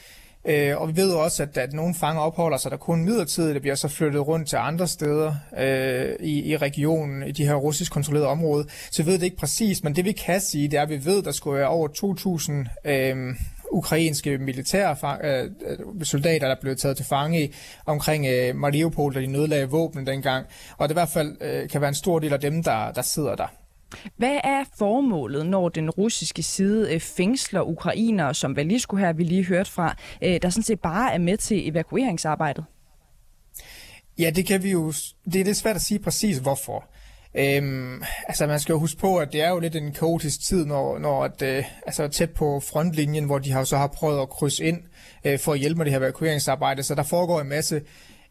Øh, 0.44 0.80
og 0.80 0.88
vi 0.88 0.96
ved 0.96 1.12
også, 1.12 1.42
at, 1.42 1.56
at 1.56 1.72
nogle 1.72 1.94
fanger 1.94 2.22
opholder 2.22 2.56
sig 2.56 2.70
der 2.70 2.76
kun 2.76 3.04
midlertidigt, 3.04 3.54
det 3.54 3.62
bliver 3.62 3.74
så 3.74 3.88
flyttet 3.88 4.26
rundt 4.26 4.48
til 4.48 4.56
andre 4.56 4.88
steder 4.88 5.34
øh, 5.58 6.16
i, 6.20 6.50
i 6.50 6.56
regionen, 6.56 7.22
i 7.22 7.32
de 7.32 7.46
her 7.46 7.54
russisk 7.54 7.92
kontrollerede 7.92 8.28
områder. 8.28 8.64
Så 8.90 9.02
vi 9.02 9.06
ved 9.06 9.18
det 9.18 9.24
ikke 9.24 9.36
præcis, 9.36 9.84
men 9.84 9.96
det 9.96 10.04
vi 10.04 10.12
kan 10.12 10.40
sige, 10.40 10.68
det 10.68 10.78
er, 10.78 10.82
at 10.82 10.88
vi 10.88 11.04
ved, 11.04 11.18
at 11.18 11.24
der 11.24 11.32
skulle 11.32 11.58
være 11.58 11.68
over 11.68 11.88
2.000 12.84 12.90
øh, 12.90 13.34
ukrainske 13.70 14.38
militære 14.38 14.96
øh, 15.24 15.50
soldater, 16.02 16.48
der 16.48 16.56
blev 16.60 16.76
taget 16.76 16.96
til 16.96 17.06
fange 17.06 17.44
i 17.44 17.54
omkring 17.86 18.26
øh, 18.26 18.56
Mariupol, 18.56 19.14
da 19.14 19.20
de 19.20 19.26
nødlagde 19.26 19.70
våben 19.70 20.06
dengang. 20.06 20.46
Og 20.78 20.88
det 20.88 20.92
i 20.92 20.96
hvert 20.96 21.08
fald 21.08 21.36
øh, 21.40 21.68
kan 21.68 21.80
være 21.80 21.88
en 21.88 21.94
stor 21.94 22.18
del 22.18 22.32
af 22.32 22.40
dem, 22.40 22.62
der, 22.62 22.92
der 22.92 23.02
sidder 23.02 23.34
der. 23.34 23.46
Hvad 24.16 24.40
er 24.44 24.64
formålet, 24.78 25.46
når 25.46 25.68
den 25.68 25.90
russiske 25.90 26.42
side 26.42 26.94
øh, 26.94 27.00
fængsler 27.00 27.60
ukrainere, 27.60 28.34
som 28.34 28.56
Valisco 28.56 28.96
her, 28.96 29.12
vi 29.12 29.24
lige 29.24 29.44
hørt 29.44 29.68
fra, 29.68 29.96
øh, 30.22 30.42
der 30.42 30.50
sådan 30.50 30.62
set 30.62 30.80
bare 30.80 31.14
er 31.14 31.18
med 31.18 31.36
til 31.36 31.68
evakueringsarbejdet? 31.68 32.64
Ja, 34.18 34.30
det 34.30 34.46
kan 34.46 34.62
vi 34.62 34.70
jo... 34.70 34.92
Det 35.32 35.40
er 35.40 35.44
lidt 35.44 35.56
svært 35.56 35.76
at 35.76 35.82
sige 35.82 35.98
præcis 35.98 36.38
hvorfor. 36.38 36.84
Øhm, 37.34 38.02
altså 38.26 38.46
man 38.46 38.60
skal 38.60 38.72
jo 38.72 38.78
huske 38.78 39.00
på, 39.00 39.16
at 39.16 39.32
det 39.32 39.42
er 39.42 39.50
jo 39.50 39.58
lidt 39.58 39.76
en 39.76 39.92
kaotisk 39.92 40.40
tid, 40.46 40.66
når, 40.66 40.98
når 40.98 41.24
at, 41.24 41.42
øh, 41.42 41.64
altså 41.86 42.08
tæt 42.08 42.30
på 42.30 42.60
frontlinjen, 42.60 43.24
hvor 43.24 43.38
de 43.38 43.52
har 43.52 43.64
så 43.64 43.76
har 43.76 43.86
prøvet 43.86 44.22
at 44.22 44.28
krydse 44.28 44.64
ind 44.64 44.78
øh, 45.24 45.38
for 45.38 45.52
at 45.52 45.58
hjælpe 45.58 45.78
med 45.78 45.84
det 45.84 45.92
her 45.92 46.00
evakueringsarbejde. 46.00 46.82
Så 46.82 46.94
der 46.94 47.02
foregår 47.02 47.40
en 47.40 47.48
masse 47.48 47.82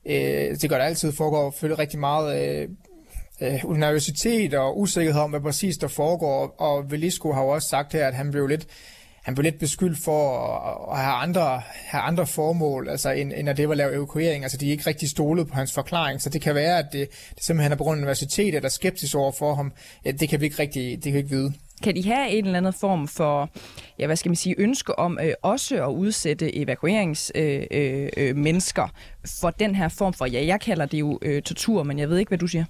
øh, 0.05 0.55
det 0.61 0.69
gør 0.69 0.77
der 0.77 0.85
altid, 0.85 1.11
foregår 1.11 1.51
selvfølgelig 1.51 1.79
rigtig 1.79 1.99
meget 1.99 2.59
øh, 2.61 2.69
øh, 3.41 3.77
nervøsitet 3.77 4.53
og 4.53 4.79
usikkerhed 4.79 5.21
om, 5.21 5.29
hvad 5.29 5.41
præcis 5.41 5.77
der 5.77 5.87
foregår. 5.87 6.55
Og 6.57 6.91
Velisco 6.91 7.31
har 7.31 7.41
jo 7.41 7.47
også 7.47 7.67
sagt 7.67 7.93
her, 7.93 8.07
at 8.07 8.13
han 8.13 8.31
blev 8.31 8.47
lidt 8.47 8.67
han 9.27 9.35
blev 9.35 9.43
lidt 9.43 9.59
beskyldt 9.59 10.03
for 10.03 10.47
at 10.91 10.99
have 10.99 11.13
andre, 11.13 11.61
have 11.75 12.01
andre 12.01 12.27
formål, 12.27 12.89
altså 12.89 13.11
end, 13.11 13.33
end 13.35 13.49
at 13.49 13.57
det 13.57 13.67
var 13.67 13.71
at 13.73 13.77
lave 13.77 13.95
evakuering. 13.95 14.43
Altså 14.43 14.57
de 14.57 14.67
er 14.67 14.71
ikke 14.71 14.87
rigtig 14.87 15.09
stolet 15.09 15.47
på 15.47 15.53
hans 15.53 15.73
forklaring, 15.73 16.21
så 16.21 16.29
det 16.29 16.41
kan 16.41 16.55
være, 16.55 16.79
at 16.79 16.85
det, 16.91 17.07
det 17.35 17.43
simpelthen 17.43 17.71
er 17.71 17.75
på 17.75 17.83
grund 17.83 17.97
af 17.97 18.01
universitetet, 18.01 18.63
der 18.63 18.69
skepsis 18.69 18.75
skeptisk 18.75 19.15
over 19.15 19.31
for 19.31 19.55
ham. 19.55 19.71
Ja, 20.05 20.11
det 20.11 20.29
kan 20.29 20.39
vi 20.39 20.45
ikke 20.45 20.59
rigtig 20.59 20.95
det 20.95 21.03
kan 21.03 21.13
vi 21.13 21.17
ikke 21.17 21.29
vide. 21.29 21.53
Kan 21.83 21.95
de 21.95 22.05
have 22.05 22.29
en 22.29 22.45
eller 22.45 22.57
anden 22.57 22.73
form 22.73 23.07
for, 23.07 23.49
ja, 23.99 24.05
hvad 24.05 24.15
skal 24.15 24.29
man 24.29 24.35
sige, 24.35 24.55
ønske 24.57 24.99
om 24.99 25.19
øh, 25.21 25.33
også 25.41 25.83
at 25.83 25.91
udsætte 25.91 26.55
evakueringsmennesker 26.55 27.73
øh, 27.83 28.19
øh, 28.21 28.29
øh, 28.29 28.35
mennesker 28.35 28.93
for 29.41 29.49
den 29.49 29.75
her 29.75 29.89
form 29.89 30.13
for, 30.13 30.25
ja, 30.25 30.45
jeg 30.45 30.61
kalder 30.61 30.85
det 30.85 30.99
jo 30.99 31.19
øh, 31.21 31.41
tortur, 31.41 31.83
men 31.83 31.99
jeg 31.99 32.09
ved 32.09 32.17
ikke, 32.17 32.29
hvad 32.29 32.37
du 32.37 32.47
siger? 32.47 32.65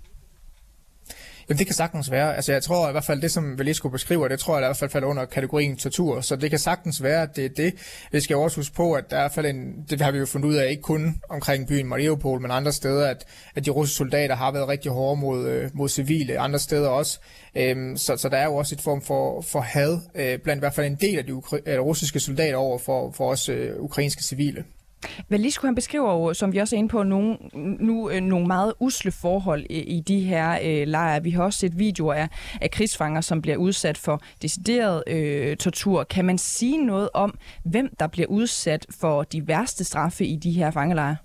Jamen, 1.50 1.58
det 1.58 1.68
kan 1.68 1.76
sagtens 1.76 2.12
være. 2.12 2.36
Altså, 2.36 2.52
jeg 2.52 2.64
tror 2.64 2.89
i 2.89 2.91
hvert 2.91 3.04
fald, 3.04 3.22
det 3.22 3.32
som 3.32 3.60
Velisco 3.60 3.89
beskriver, 3.89 4.28
det 4.28 4.39
tror 4.39 4.56
jeg 4.56 4.66
i 4.66 4.68
hvert 4.68 4.78
fald 4.78 4.89
falder 4.89 5.08
under 5.08 5.26
kategorien 5.26 5.78
tortur. 5.78 6.22
Så 6.22 6.36
det 6.36 6.50
kan 6.50 6.60
sagtens 6.60 7.04
være, 7.04 7.22
at 7.22 7.36
det 7.36 7.45
er 7.45 7.50
det. 7.50 7.74
Vi 8.12 8.20
skal 8.20 8.36
også 8.36 8.58
huske 8.58 8.76
på, 8.76 8.93
at 8.93 9.10
der 9.10 9.16
er 9.16 9.20
i 9.20 9.24
hvert 9.24 9.32
fald 9.32 9.45
en, 9.45 9.86
det 9.89 10.02
har 10.02 10.12
vi 10.12 10.18
jo 10.18 10.26
fundet 10.26 10.50
ud 10.50 10.56
af, 10.56 10.70
ikke 10.70 10.82
kun 10.82 11.22
omkring 11.30 11.68
byen 11.68 11.88
Mariupol, 11.88 12.41
men 12.41 12.52
andre 12.52 12.72
steder, 12.72 13.08
at, 13.08 13.26
at 13.56 13.66
de 13.66 13.70
russiske 13.70 13.98
soldater 13.98 14.36
har 14.36 14.52
været 14.52 14.68
rigtig 14.68 14.91
hårde 14.91 15.22
mod, 15.22 15.48
øh, 15.48 15.70
mod 15.74 15.89
civile, 15.89 16.39
andre 16.39 16.60
steder 16.60 16.89
også. 16.89 17.20
Øhm, 17.56 17.98
så, 17.98 18.18
så 18.18 18.30
der 18.30 18.38
er 18.38 18.45
jo 18.45 18.56
også 18.56 18.76
et 18.76 18.82
form 18.82 19.02
for, 19.02 19.41
for 19.41 19.62
had, 19.62 20.00
øh, 20.16 20.39
blandt 20.39 20.60
i 20.60 20.62
hvert 20.62 20.74
fald 20.74 20.88
en 20.88 20.95
del 20.95 21.18
af 21.18 21.26
de 21.26 21.34
ukra- 21.34 21.80
russiske 21.80 22.20
soldater 22.20 22.58
over 22.58 22.78
for, 22.78 23.12
for 23.12 23.32
os 23.32 23.50
øh, 23.50 23.72
ukrainske 23.78 24.24
civile. 24.24 24.64
Valisco 25.30 25.68
han 25.68 25.76
beskriver 25.76 26.14
jo, 26.14 26.34
som 26.34 26.54
vi 26.54 26.58
også 26.58 26.76
er 26.76 26.78
inde 26.78 26.89
på, 26.89 27.04
nogle, 27.04 27.38
nu 27.54 28.10
øh, 28.10 28.22
nogle 28.22 28.48
meget 28.48 28.74
usle 28.80 29.12
forhold 29.12 29.66
i, 29.70 29.80
i 29.80 30.00
de 30.00 30.20
her 30.20 30.60
øh, 30.64 30.88
lejre. 30.88 31.24
Vi 31.24 31.32
har 31.32 31.43
også 31.43 31.60
set 31.60 31.80
videoer 31.80 32.14
af, 32.14 32.30
af 32.62 32.72
krigsfanger, 32.72 33.22
som 33.22 33.41
bliver 33.41 33.58
udsat 33.58 33.98
for 33.98 34.22
decideret 34.41 35.04
øh, 35.08 35.58
tortur. 35.58 36.04
Kan 36.04 36.26
man 36.26 36.38
sige 36.38 36.86
noget 36.86 37.10
om, 37.14 37.38
hvem 37.64 37.95
der 38.00 38.08
bliver 38.08 38.28
udsat 38.28 38.86
for 39.00 39.24
de 39.24 39.48
værste 39.48 39.84
straffe 39.84 40.26
i 40.26 40.36
de 40.36 40.52
her 40.52 40.72
fangelejre? 40.72 41.16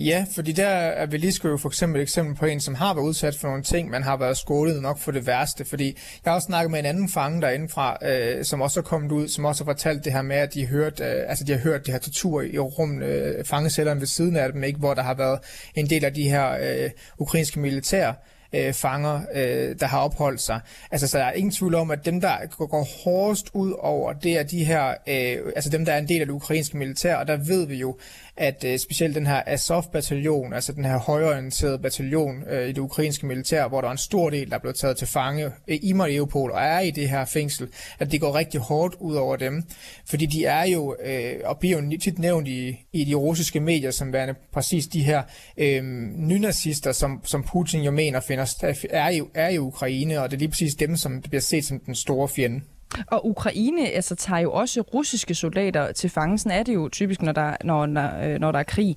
Ja, 0.00 0.26
fordi 0.34 0.52
der 0.52 0.66
er 0.66 1.06
Velisco 1.06 1.48
jo 1.48 1.56
for 1.56 1.68
eksempel 1.68 2.00
et 2.00 2.02
eksempel 2.02 2.36
på 2.36 2.46
en, 2.46 2.60
som 2.60 2.74
har 2.74 2.94
været 2.94 3.04
udsat 3.04 3.34
for 3.34 3.48
nogle 3.48 3.62
ting, 3.62 3.90
man 3.90 4.02
har 4.02 4.16
været 4.16 4.36
skålet 4.36 4.82
nok 4.82 4.98
for 4.98 5.12
det 5.12 5.26
værste. 5.26 5.64
Fordi 5.64 5.86
jeg 6.24 6.30
har 6.30 6.34
også 6.34 6.46
snakket 6.46 6.70
med 6.70 6.78
en 6.78 6.86
anden 6.86 7.08
fange 7.08 7.42
derindefra, 7.42 8.06
øh, 8.06 8.44
som 8.44 8.60
også 8.60 8.80
er 8.80 8.84
kommet 8.84 9.12
ud, 9.12 9.28
som 9.28 9.44
også 9.44 9.64
har 9.64 9.72
fortalt 9.72 10.04
det 10.04 10.12
her 10.12 10.22
med, 10.22 10.36
at 10.36 10.54
de, 10.54 10.66
hørt, 10.66 11.00
øh, 11.00 11.22
altså 11.28 11.44
de 11.44 11.52
har 11.52 11.58
hørt 11.58 11.86
det 11.86 11.94
her 11.94 12.00
tortur 12.00 12.42
i 12.42 12.58
rum, 12.58 13.02
øh, 13.02 13.44
fangecellerne 13.44 14.00
ved 14.00 14.06
siden 14.06 14.36
af 14.36 14.52
dem, 14.52 14.64
ikke, 14.64 14.78
hvor 14.78 14.94
der 14.94 15.02
har 15.02 15.14
været 15.14 15.38
en 15.74 15.90
del 15.90 16.04
af 16.04 16.14
de 16.14 16.28
her 16.28 16.50
øh, 16.50 16.90
ukrainske 17.18 17.60
militær 17.60 18.12
øh, 18.52 18.72
fanger, 18.72 19.20
øh, 19.34 19.74
der 19.80 19.86
har 19.86 19.98
opholdt 19.98 20.40
sig. 20.40 20.60
Altså, 20.90 21.06
så 21.06 21.18
der 21.18 21.24
er 21.24 21.32
ingen 21.32 21.52
tvivl 21.52 21.74
om, 21.74 21.90
at 21.90 22.04
dem, 22.04 22.20
der 22.20 22.66
går 22.66 22.88
hårdest 23.04 23.50
ud 23.54 23.72
over, 23.78 24.12
det 24.12 24.38
er 24.38 24.42
de 24.42 24.64
her, 24.64 24.88
øh, 24.88 25.52
altså 25.56 25.70
dem, 25.70 25.84
der 25.84 25.92
er 25.92 25.98
en 25.98 26.08
del 26.08 26.20
af 26.20 26.26
det 26.26 26.32
ukrainske 26.32 26.76
militær, 26.76 27.16
og 27.16 27.26
der 27.26 27.36
ved 27.36 27.66
vi 27.66 27.76
jo, 27.76 27.98
at 28.36 28.64
øh, 28.64 28.78
specielt 28.78 29.14
den 29.14 29.26
her 29.26 29.42
Azov-bataljon, 29.46 30.52
altså 30.52 30.72
den 30.72 30.84
her 30.84 30.98
højorienterede 30.98 31.78
bataljon 31.78 32.42
øh, 32.50 32.68
i 32.68 32.72
det 32.72 32.78
ukrainske 32.78 33.26
militær, 33.26 33.68
hvor 33.68 33.80
der 33.80 33.88
er 33.88 33.92
en 33.92 33.98
stor 33.98 34.30
del, 34.30 34.50
der 34.50 34.54
er 34.54 34.60
blevet 34.60 34.76
taget 34.76 34.96
til 34.96 35.06
fange 35.06 35.44
øh, 35.44 35.78
i 35.82 35.92
Mariupol 35.92 36.50
og 36.50 36.60
er 36.60 36.80
i 36.80 36.90
det 36.90 37.08
her 37.08 37.24
fængsel, 37.24 37.68
at 37.98 38.12
det 38.12 38.20
går 38.20 38.34
rigtig 38.34 38.60
hårdt 38.60 38.94
ud 39.00 39.14
over 39.14 39.36
dem. 39.36 39.64
Fordi 40.06 40.26
de 40.26 40.44
er 40.44 40.64
jo, 40.64 40.96
øh, 41.04 41.36
og 41.44 41.58
bliver 41.58 41.82
jo 41.82 41.98
tit 41.98 42.18
nævnt 42.18 42.48
i, 42.48 42.86
i 42.92 43.04
de 43.04 43.14
russiske 43.14 43.60
medier, 43.60 43.90
som 43.90 44.12
værende 44.12 44.34
præcis 44.52 44.86
de 44.86 45.02
her 45.02 45.22
øh, 45.56 45.84
nynazister, 46.16 46.92
som, 46.92 47.20
som 47.24 47.42
Putin 47.42 47.82
jo 47.82 47.90
mener 47.90 48.20
finder, 48.20 48.74
er, 48.90 49.10
i, 49.10 49.22
er 49.34 49.48
i 49.48 49.58
Ukraine, 49.58 50.20
og 50.20 50.30
det 50.30 50.36
er 50.36 50.38
lige 50.38 50.48
præcis 50.48 50.74
dem, 50.74 50.96
som 50.96 51.20
bliver 51.20 51.40
set 51.40 51.64
som 51.64 51.80
den 51.80 51.94
store 51.94 52.28
fjende. 52.28 52.60
Og 53.06 53.26
Ukraine 53.26 53.88
altså, 53.88 54.14
tager 54.14 54.40
jo 54.40 54.52
også 54.52 54.80
russiske 54.80 55.34
soldater 55.34 55.92
til 55.92 56.10
fange. 56.10 56.38
Sådan 56.38 56.58
er 56.58 56.62
det 56.62 56.74
jo 56.74 56.88
typisk, 56.88 57.22
når 57.22 57.32
der, 57.32 57.56
når, 57.64 57.86
når, 57.86 58.10
øh, 58.22 58.40
når 58.40 58.52
der 58.52 58.58
er 58.58 58.62
krig. 58.62 58.96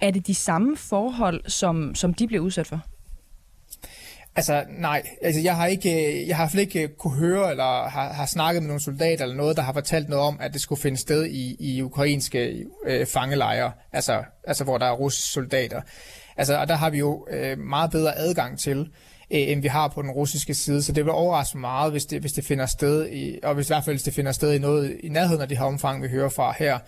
Er 0.00 0.10
det 0.10 0.26
de 0.26 0.34
samme 0.34 0.76
forhold, 0.76 1.48
som, 1.50 1.94
som 1.94 2.14
de 2.14 2.26
bliver 2.26 2.42
udsat 2.42 2.66
for? 2.66 2.80
Altså 4.36 4.64
nej, 4.78 5.02
altså 5.22 5.40
jeg 5.40 5.56
har 5.56 5.66
ikke, 5.66 6.20
øh, 6.20 6.28
jeg 6.28 6.36
har 6.36 6.56
i 6.56 6.60
ikke 6.60 6.82
øh, 6.82 6.88
kunne 6.88 7.18
høre 7.18 7.50
eller 7.50 7.88
har, 7.88 8.12
har 8.12 8.26
snakket 8.26 8.62
med 8.62 8.68
nogle 8.68 8.82
soldater 8.82 9.22
eller 9.24 9.36
noget, 9.36 9.56
der 9.56 9.62
har 9.62 9.72
fortalt 9.72 10.08
noget 10.08 10.24
om, 10.24 10.38
at 10.40 10.52
det 10.52 10.60
skulle 10.60 10.80
finde 10.80 10.96
sted 10.96 11.26
i, 11.26 11.56
i 11.60 11.82
ukrainske 11.82 12.66
øh, 12.86 13.06
fangelejre, 13.06 13.72
altså, 13.92 14.24
altså 14.44 14.64
hvor 14.64 14.78
der 14.78 14.86
er 14.86 14.92
russiske 14.92 15.28
soldater. 15.28 15.80
Altså, 16.36 16.56
og 16.56 16.68
der 16.68 16.74
har 16.74 16.90
vi 16.90 16.98
jo 16.98 17.26
øh, 17.30 17.58
meget 17.58 17.90
bedre 17.90 18.18
adgang 18.18 18.58
til 18.58 18.88
øh, 19.30 19.50
end 19.50 19.62
vi 19.62 19.68
har 19.68 19.88
på 19.88 20.02
den 20.02 20.10
russiske 20.10 20.54
side. 20.54 20.82
Så 20.82 20.92
det 20.92 21.04
vil 21.04 21.12
overraske 21.12 21.58
meget, 21.58 21.92
hvis 21.92 22.06
det, 22.06 22.20
hvis 22.20 22.32
det 22.32 22.44
finder 22.44 22.66
sted, 22.66 23.08
i, 23.08 23.38
og 23.42 23.54
hvis 23.54 23.66
i 23.66 23.72
hvert 23.72 23.84
fald 23.84 23.96
hvis 23.96 24.02
det 24.02 24.14
finder 24.14 24.32
sted 24.32 24.52
i 24.52 24.58
noget 24.58 24.96
i 25.02 25.08
nærheden 25.08 25.42
af 25.42 25.48
det 25.48 25.58
her 25.58 25.64
omfang, 25.64 26.02
vi 26.02 26.08
hører 26.08 26.28
fra 26.28 26.54
her. 26.58 26.78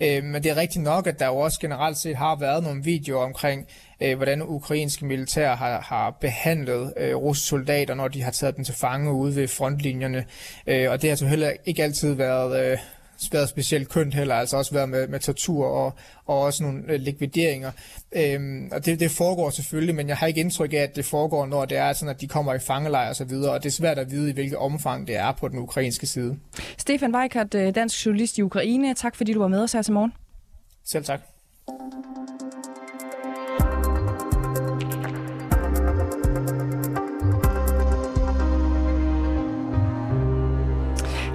Øh, 0.00 0.24
men 0.24 0.42
det 0.42 0.50
er 0.50 0.56
rigtigt 0.56 0.84
nok, 0.84 1.06
at 1.06 1.18
der 1.18 1.26
jo 1.26 1.36
også 1.36 1.60
generelt 1.60 1.96
set 1.96 2.16
har 2.16 2.36
været 2.36 2.62
nogle 2.62 2.84
videoer 2.84 3.24
omkring, 3.24 3.66
øh, 4.00 4.16
hvordan 4.16 4.42
ukrainske 4.42 5.04
militær 5.04 5.54
har, 5.56 5.80
har 5.80 6.16
behandlet 6.20 6.92
øh, 6.96 7.14
russiske 7.16 7.48
soldater, 7.48 7.94
når 7.94 8.08
de 8.08 8.22
har 8.22 8.30
taget 8.30 8.56
dem 8.56 8.64
til 8.64 8.74
fange 8.74 9.12
ude 9.12 9.36
ved 9.36 9.48
frontlinjerne. 9.48 10.24
Øh, 10.66 10.90
og 10.90 11.02
det 11.02 11.10
har 11.10 11.16
så 11.16 11.26
heller 11.26 11.52
ikke 11.66 11.82
altid 11.82 12.14
været... 12.14 12.72
Øh, 12.72 12.78
været 13.32 13.48
specielt 13.48 13.88
kønt 13.88 14.14
heller, 14.14 14.34
altså 14.34 14.56
også 14.56 14.74
været 14.74 14.88
med, 14.88 15.08
med 15.08 15.20
tortur 15.20 15.66
og, 15.66 15.94
og 16.26 16.40
også 16.40 16.62
nogle 16.62 16.82
øh, 16.88 17.00
likvideringer. 17.00 17.70
Øhm, 18.12 18.68
og 18.72 18.86
det, 18.86 19.00
det 19.00 19.10
foregår 19.10 19.50
selvfølgelig, 19.50 19.94
men 19.94 20.08
jeg 20.08 20.16
har 20.16 20.26
ikke 20.26 20.40
indtryk 20.40 20.72
af, 20.72 20.76
at 20.76 20.96
det 20.96 21.04
foregår, 21.04 21.46
når 21.46 21.64
det 21.64 21.78
er 21.78 21.92
sådan, 21.92 22.14
at 22.14 22.20
de 22.20 22.28
kommer 22.28 22.54
i 22.54 22.58
fangelejr 22.58 23.08
og 23.08 23.16
så 23.16 23.24
videre, 23.24 23.52
og 23.52 23.62
det 23.62 23.68
er 23.68 23.72
svært 23.72 23.98
at 23.98 24.10
vide, 24.10 24.30
i 24.30 24.32
hvilket 24.32 24.58
omfang 24.58 25.06
det 25.06 25.16
er 25.16 25.32
på 25.32 25.48
den 25.48 25.58
ukrainske 25.58 26.06
side. 26.06 26.38
Stefan 26.78 27.14
Weikert, 27.14 27.54
øh, 27.54 27.74
dansk 27.74 28.06
journalist 28.06 28.38
i 28.38 28.42
Ukraine. 28.42 28.94
Tak 28.94 29.16
fordi 29.16 29.32
du 29.32 29.40
var 29.40 29.48
med 29.48 29.62
os 29.62 29.72
her 29.72 29.82
til 29.82 29.92
morgen. 29.92 30.12
Selv 30.84 31.04
tak. 31.04 31.20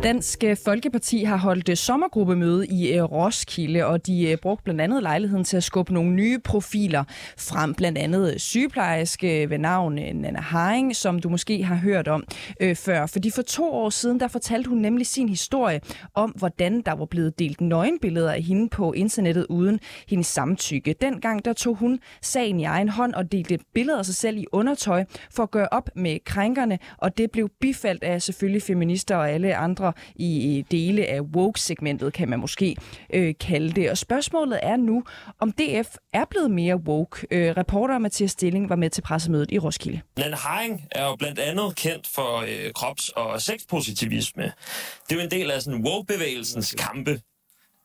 Dansk 0.06 0.44
øh, 0.44 0.58
Folkeparti 0.66 1.24
har 1.24 1.38
holdt 1.38 1.70
øh, 1.70 1.76
sommergruppemøde 1.76 2.68
i 2.68 2.94
øh, 2.94 3.04
Roskilde, 3.04 3.86
og 3.86 4.08
de 4.08 4.38
brugte 4.42 4.64
blandt 4.64 4.82
andet 4.82 5.04
lejligheden 5.04 5.44
til 5.44 5.58
at 5.58 5.64
skubbe 5.64 5.94
nogle 5.94 6.12
nye 6.12 6.40
profiler 6.40 7.04
frem. 7.38 7.74
Blandt 7.74 7.98
andet 7.98 8.42
sygeplejerske 8.42 9.50
ved 9.50 9.58
navn 9.58 9.94
Nana 9.94 10.42
Haring, 10.42 10.96
som 10.96 11.20
du 11.20 11.30
måske 11.30 11.64
har 11.64 11.76
hørt 11.76 12.08
om 12.08 12.24
øh, 12.60 12.76
før. 12.76 13.06
Fordi 13.06 13.32
for 13.32 13.42
to 13.42 13.74
år 13.74 13.90
siden, 13.90 14.20
der 14.20 14.28
fortalte 14.28 14.70
hun 14.70 14.78
nemlig 14.78 15.08
sin 15.08 15.30
historie 15.30 15.82
om, 16.14 16.30
hvordan 16.30 16.82
der 16.82 16.92
var 16.92 17.06
blevet 17.06 17.40
delt 17.40 17.62
nøgenbilleder 17.62 18.32
af 18.32 18.42
hende 18.42 18.70
på 18.70 18.94
internettet 18.94 19.46
uden 19.50 19.80
hendes 20.10 20.28
samtykke. 20.28 20.96
Dengang 21.02 21.46
der 21.46 21.54
tog 21.54 21.76
hun 21.76 22.00
sagen 22.22 22.60
i 22.60 22.64
egen 22.64 22.90
hånd 22.90 23.14
og 23.14 23.32
delte 23.32 23.60
billeder 23.74 24.00
af 24.00 24.06
sig 24.06 24.16
selv 24.16 24.38
i 24.38 24.46
undertøj 24.52 25.06
for 25.32 25.44
at 25.44 25.52
gøre 25.52 25.68
op 25.72 25.90
med 25.96 26.18
krænkerne, 26.26 26.80
og 26.98 27.18
det 27.18 27.32
blev 27.32 27.50
bifaldt 27.62 28.04
af 28.04 28.22
selvfølgelig 28.22 28.62
feminister 28.62 29.16
og 29.16 29.30
alle 29.30 29.56
andre 29.56 29.94
i 30.16 30.66
dele 30.72 31.06
af 31.06 31.22
woke-segmentet, 31.22 32.14
kan 32.14 32.30
man 32.30 32.40
måske 32.40 32.76
øh, 33.14 33.34
kalde 33.40 33.72
det. 33.72 33.92
Og 33.92 33.98
spørgsmålet 33.98 34.60
er 34.64 34.76
nu, 34.76 35.04
om 35.40 35.52
DF 35.52 35.96
er 36.14 36.26
blevet 36.30 36.52
mere 36.52 36.76
woke. 36.76 37.28
Øh, 37.32 37.58
reporter 37.58 37.98
Mathias 37.98 38.32
Stilling 38.32 38.70
var 38.70 38.76
med 38.76 38.90
til 38.90 39.02
pressemødet 39.02 39.52
i 39.52 39.60
Roskilde. 39.60 40.02
Nanne 40.18 40.36
Haring 40.36 40.88
er 40.92 41.06
jo 41.06 41.16
blandt 41.16 41.40
andet 41.40 41.76
kendt 41.76 42.08
for 42.08 42.38
øh, 42.38 42.72
krops- 42.76 43.10
og 43.10 43.42
sexpositivisme. 43.42 44.44
Det 44.44 45.12
er 45.12 45.16
jo 45.16 45.22
en 45.22 45.32
del 45.32 45.52
af 45.52 45.62
sådan 45.62 45.86
woke-bevægelsens 45.86 46.76
kampe. 46.78 47.20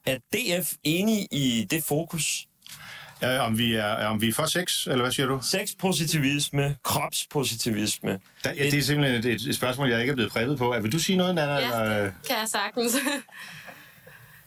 Er 0.06 0.16
DF 0.16 0.72
enig 0.84 1.28
i 1.32 1.66
det 1.70 1.84
fokus? 1.84 2.46
Ja, 3.22 3.46
om 3.46 3.58
vi 3.58 3.74
er, 3.74 4.06
om 4.06 4.20
vi 4.20 4.28
er 4.28 4.32
for 4.32 4.46
sex, 4.46 4.86
eller 4.86 5.00
hvad 5.00 5.12
siger 5.12 5.26
du? 5.26 5.38
Sexpositivisme, 5.42 6.76
kropspositivisme. 6.84 8.20
Da, 8.44 8.52
ja, 8.56 8.64
det 8.64 8.74
er 8.74 8.82
simpelthen 8.82 9.32
et, 9.32 9.46
et 9.48 9.56
spørgsmål, 9.56 9.88
jeg 9.88 10.00
ikke 10.00 10.10
er 10.10 10.14
blevet 10.14 10.32
præget 10.32 10.58
på. 10.58 10.74
Vil 10.82 10.92
du 10.92 10.98
sige 10.98 11.16
noget, 11.16 11.34
Nana? 11.34 11.52
Ja, 11.52 11.64
eller? 11.64 12.02
det 12.02 12.12
kan 12.26 12.36
jeg 12.36 12.48
sagtens. 12.48 12.96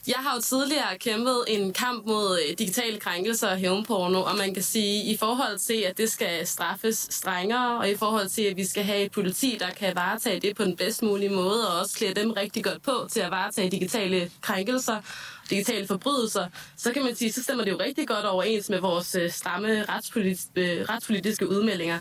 Jeg 0.07 0.15
har 0.15 0.35
jo 0.35 0.41
tidligere 0.41 0.97
kæmpet 0.97 1.43
en 1.47 1.73
kamp 1.73 2.05
mod 2.05 2.39
øh, 2.49 2.57
digitale 2.59 2.99
krænkelser 2.99 3.49
og 3.49 3.57
hævnporno, 3.57 4.21
og 4.21 4.37
man 4.37 4.53
kan 4.53 4.63
sige, 4.63 5.03
i 5.03 5.17
forhold 5.17 5.59
til, 5.59 5.83
at 5.89 5.97
det 5.97 6.11
skal 6.11 6.47
straffes 6.47 7.07
strengere, 7.09 7.77
og 7.77 7.89
i 7.89 7.95
forhold 7.97 8.29
til, 8.29 8.41
at 8.41 8.57
vi 8.57 8.65
skal 8.65 8.83
have 8.83 8.99
et 8.99 9.11
politi, 9.11 9.57
der 9.59 9.69
kan 9.69 9.95
varetage 9.95 10.39
det 10.39 10.55
på 10.55 10.63
den 10.63 10.75
bedst 10.75 11.03
mulige 11.03 11.29
måde, 11.29 11.69
og 11.69 11.79
også 11.79 11.95
klæde 11.97 12.13
dem 12.13 12.31
rigtig 12.31 12.63
godt 12.63 12.83
på 12.83 13.07
til 13.11 13.19
at 13.19 13.31
varetage 13.31 13.71
digitale 13.71 14.31
krænkelser, 14.41 15.01
digitale 15.49 15.87
forbrydelser, 15.87 16.47
så 16.77 16.93
kan 16.93 17.03
man 17.03 17.15
sige, 17.15 17.31
så 17.31 17.43
stemmer 17.43 17.63
det 17.63 17.71
jo 17.71 17.79
rigtig 17.79 18.07
godt 18.07 18.25
overens 18.25 18.69
med 18.69 18.79
vores 18.79 19.15
øh, 19.15 19.29
stramme 19.29 19.83
retspolitiske, 19.83 20.51
øh, 20.55 20.85
retspolitiske 20.89 21.49
udmeldinger. 21.49 21.99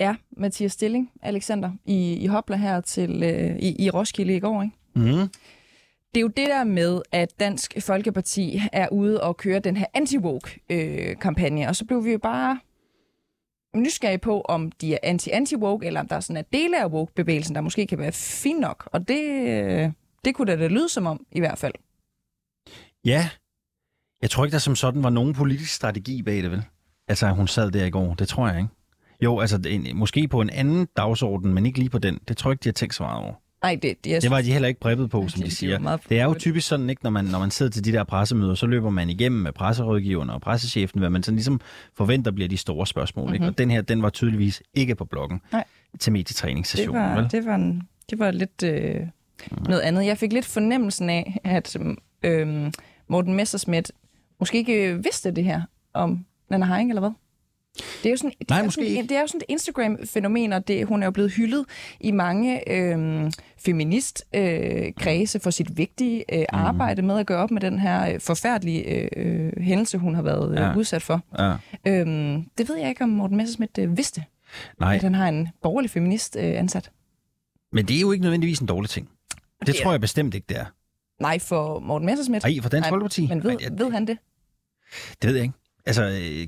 Ja, 0.00 0.16
Mathias 0.36 0.72
Stilling, 0.72 1.10
Alexander, 1.22 1.70
i, 1.84 2.14
i 2.14 2.26
hopla 2.26 2.56
her 2.56 2.80
til 2.80 3.22
øh, 3.22 3.58
i, 3.58 3.84
i 3.84 3.90
Roskilde 3.90 4.36
i 4.36 4.40
går, 4.40 4.62
ikke? 4.62 4.76
Mm. 4.94 5.28
Det 6.14 6.16
er 6.16 6.20
jo 6.20 6.28
det 6.28 6.46
der 6.46 6.64
med, 6.64 7.02
at 7.12 7.40
Dansk 7.40 7.74
Folkeparti 7.80 8.60
er 8.72 8.88
ude 8.88 9.22
og 9.22 9.36
køre 9.36 9.58
den 9.58 9.76
her 9.76 9.86
anti-woke-kampagne, 9.94 11.62
øh, 11.62 11.68
og 11.68 11.76
så 11.76 11.84
blev 11.84 12.04
vi 12.04 12.12
jo 12.12 12.18
bare 12.18 12.58
nysgerrige 13.76 14.18
på, 14.18 14.40
om 14.40 14.72
de 14.72 14.94
er 14.94 14.98
anti-anti-woke, 15.02 15.86
eller 15.86 16.00
om 16.00 16.08
der 16.08 16.16
er 16.16 16.20
sådan 16.20 16.36
en 16.36 16.44
dele 16.60 16.82
af 16.82 16.86
woke-bevægelsen, 16.86 17.54
der 17.54 17.60
måske 17.60 17.86
kan 17.86 17.98
være 17.98 18.12
fin 18.12 18.56
nok. 18.56 18.88
Og 18.92 19.08
det, 19.08 19.22
øh, 19.48 19.90
det 20.24 20.34
kunne 20.34 20.52
da 20.52 20.62
det 20.62 20.72
lyde 20.72 20.88
som 20.88 21.06
om, 21.06 21.26
i 21.32 21.40
hvert 21.40 21.58
fald. 21.58 21.74
Ja. 23.04 23.28
Jeg 24.22 24.30
tror 24.30 24.44
ikke, 24.44 24.52
der 24.52 24.58
som 24.58 24.76
sådan 24.76 25.02
var 25.02 25.10
nogen 25.10 25.34
politisk 25.34 25.74
strategi 25.74 26.22
bag 26.22 26.42
det, 26.42 26.50
vel? 26.50 26.62
Altså, 27.08 27.28
hun 27.28 27.48
sad 27.48 27.70
der 27.70 27.84
i 27.84 27.90
går. 27.90 28.14
Det 28.14 28.28
tror 28.28 28.48
jeg 28.48 28.56
ikke. 28.56 28.68
Jo, 29.20 29.40
altså, 29.40 29.60
en, 29.66 29.96
måske 29.96 30.28
på 30.28 30.40
en 30.40 30.50
anden 30.50 30.88
dagsorden, 30.96 31.54
men 31.54 31.66
ikke 31.66 31.78
lige 31.78 31.90
på 31.90 31.98
den. 31.98 32.18
Det 32.28 32.36
tror 32.36 32.50
jeg 32.50 32.52
ikke, 32.52 32.64
de 32.64 32.68
har 32.68 32.72
tænkt 32.72 32.94
så 32.94 33.02
meget 33.02 33.24
over. 33.24 33.34
Nej, 33.62 33.78
det, 33.82 34.04
det, 34.04 34.16
er... 34.16 34.20
det 34.20 34.30
var 34.30 34.40
de 34.40 34.52
heller 34.52 34.68
ikke 34.68 34.80
preppet 34.80 35.10
på, 35.10 35.22
ja, 35.22 35.28
som 35.28 35.42
de, 35.42 35.46
de 35.46 35.54
siger. 35.54 35.98
Det 36.08 36.20
er 36.20 36.24
jo 36.24 36.34
typisk 36.34 36.68
sådan, 36.68 36.90
ikke, 36.90 37.02
når 37.02 37.10
man, 37.10 37.24
når 37.24 37.38
man 37.38 37.50
sidder 37.50 37.72
til 37.72 37.84
de 37.84 37.92
der 37.92 38.04
pressemøder, 38.04 38.54
så 38.54 38.66
løber 38.66 38.90
man 38.90 39.10
igennem 39.10 39.40
med 39.40 39.52
presserådgiverne 39.52 40.32
og 40.32 40.40
pressechefen, 40.40 41.00
hvad 41.00 41.10
man 41.10 41.22
sådan 41.22 41.36
ligesom 41.36 41.60
forventer 41.94 42.30
bliver 42.30 42.48
de 42.48 42.56
store 42.56 42.86
spørgsmål. 42.86 43.24
Mm-hmm. 43.24 43.34
Ikke? 43.34 43.42
Mhm. 43.44 43.52
Og 43.52 43.58
den 43.58 43.70
her, 43.70 43.82
den 43.82 44.02
var 44.02 44.10
tydeligvis 44.10 44.62
ikke 44.74 44.94
på 44.94 45.04
bloggen 45.04 45.40
Nej. 45.52 45.64
til 46.00 46.12
medietræningssessionen. 46.12 47.02
Det 47.02 47.10
var, 47.10 47.20
vel? 47.20 47.30
Det 47.30 47.46
var, 47.46 47.54
en, 47.54 47.82
det 48.10 48.18
var 48.18 48.30
lidt 48.30 48.62
øh, 48.62 49.00
mm. 49.50 49.62
noget 49.68 49.80
andet. 49.80 50.06
Jeg 50.06 50.18
fik 50.18 50.32
lidt 50.32 50.46
fornemmelsen 50.46 51.10
af, 51.10 51.40
at 51.44 51.76
øh, 52.22 52.72
Morten 53.08 53.34
Messersmith 53.34 53.90
måske 54.40 54.58
ikke 54.58 55.02
vidste 55.02 55.30
det 55.30 55.44
her 55.44 55.62
om 55.94 56.26
Nana 56.50 56.64
Haring, 56.64 56.90
eller 56.90 57.00
hvad? 57.00 57.10
Det 58.02 58.06
er 58.06 58.10
jo 58.10 58.16
sådan, 58.16 58.32
det 58.38 58.50
Nej, 58.50 58.60
er 58.60 58.64
måske 58.64 58.80
sådan, 58.80 58.96
ikke. 58.96 59.08
Det 59.08 59.16
er 59.16 59.20
jo 59.20 59.26
sådan 59.26 59.40
et 59.40 59.52
Instagram-fænomen, 59.52 60.52
og 60.52 60.68
det, 60.68 60.86
hun 60.86 61.02
er 61.02 61.06
jo 61.06 61.10
blevet 61.10 61.32
hyldet 61.32 61.64
i 62.00 62.10
mange 62.10 62.72
øh, 62.72 63.30
feminist-kredse 63.58 65.38
øh, 65.38 65.42
for 65.42 65.50
sit 65.50 65.76
vigtige 65.76 66.34
øh, 66.34 66.40
mm. 66.40 66.58
arbejde 66.58 67.02
med 67.02 67.18
at 67.18 67.26
gøre 67.26 67.38
op 67.38 67.50
med 67.50 67.60
den 67.60 67.78
her 67.78 68.12
øh, 68.12 68.20
forfærdelige 68.20 69.16
øh, 69.16 69.52
hændelse, 69.60 69.98
hun 69.98 70.14
har 70.14 70.22
været 70.22 70.50
øh, 70.50 70.56
ja. 70.56 70.76
udsat 70.76 71.02
for. 71.02 71.22
Ja. 71.38 71.54
Øhm, 71.86 72.44
det 72.58 72.68
ved 72.68 72.76
jeg 72.76 72.88
ikke, 72.88 73.04
om 73.04 73.10
Morten 73.10 73.36
Messersmith 73.36 73.72
øh, 73.78 73.96
vidste, 73.96 74.24
Nej. 74.80 74.94
at 74.94 75.02
han 75.02 75.14
har 75.14 75.28
en 75.28 75.48
borgerlig 75.62 75.90
feminist 75.90 76.36
øh, 76.36 76.58
ansat. 76.58 76.90
Men 77.72 77.88
det 77.88 77.96
er 77.96 78.00
jo 78.00 78.12
ikke 78.12 78.22
nødvendigvis 78.22 78.58
en 78.58 78.66
dårlig 78.66 78.90
ting. 78.90 79.08
Det, 79.60 79.66
det 79.66 79.74
tror 79.74 79.90
jeg 79.90 80.00
bestemt 80.00 80.34
ikke, 80.34 80.46
det 80.48 80.56
er. 80.58 80.64
Nej, 81.20 81.38
for 81.38 81.78
Morten 81.78 82.06
Messersmith. 82.06 82.46
Nej, 82.46 82.62
for 82.62 82.68
Dansk 82.68 82.88
Folkeparti. 82.88 83.26
Men 83.26 83.44
ved, 83.44 83.56
Nej, 83.58 83.68
ved 83.72 83.92
han 83.92 84.06
det? 84.06 84.18
Det 85.22 85.28
ved 85.28 85.34
jeg 85.34 85.42
ikke. 85.42 85.54
Altså, 85.86 86.02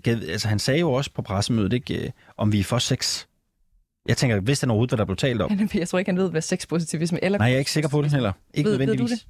øh, 0.06 0.14
altså, 0.28 0.48
han 0.48 0.58
sagde 0.58 0.80
jo 0.80 0.92
også 0.92 1.10
på 1.14 1.22
pressemødet, 1.22 1.72
ikke, 1.72 2.04
øh, 2.04 2.10
om 2.36 2.52
vi 2.52 2.60
er 2.60 2.64
for 2.64 2.78
sex. 2.78 3.24
Jeg 4.08 4.16
tænker, 4.16 4.40
hvis 4.40 4.60
den 4.60 4.70
overhovedet, 4.70 4.90
hvad 4.90 4.98
der 4.98 5.04
blev 5.04 5.16
talt 5.16 5.42
om. 5.42 5.60
Jeg 5.74 5.88
tror 5.88 5.98
ikke, 5.98 6.08
han 6.08 6.18
ved, 6.18 6.30
hvad 6.30 6.42
sexpositivisme 6.42 7.24
eller... 7.24 7.38
Nej, 7.38 7.46
jeg 7.46 7.54
er 7.54 7.58
ikke 7.58 7.70
sikker 7.70 7.88
på 7.88 8.02
det 8.02 8.12
heller. 8.12 8.32
Ikke 8.54 8.70
ved, 8.70 8.78
ved 8.78 8.96
du 8.96 9.06
det? 9.06 9.26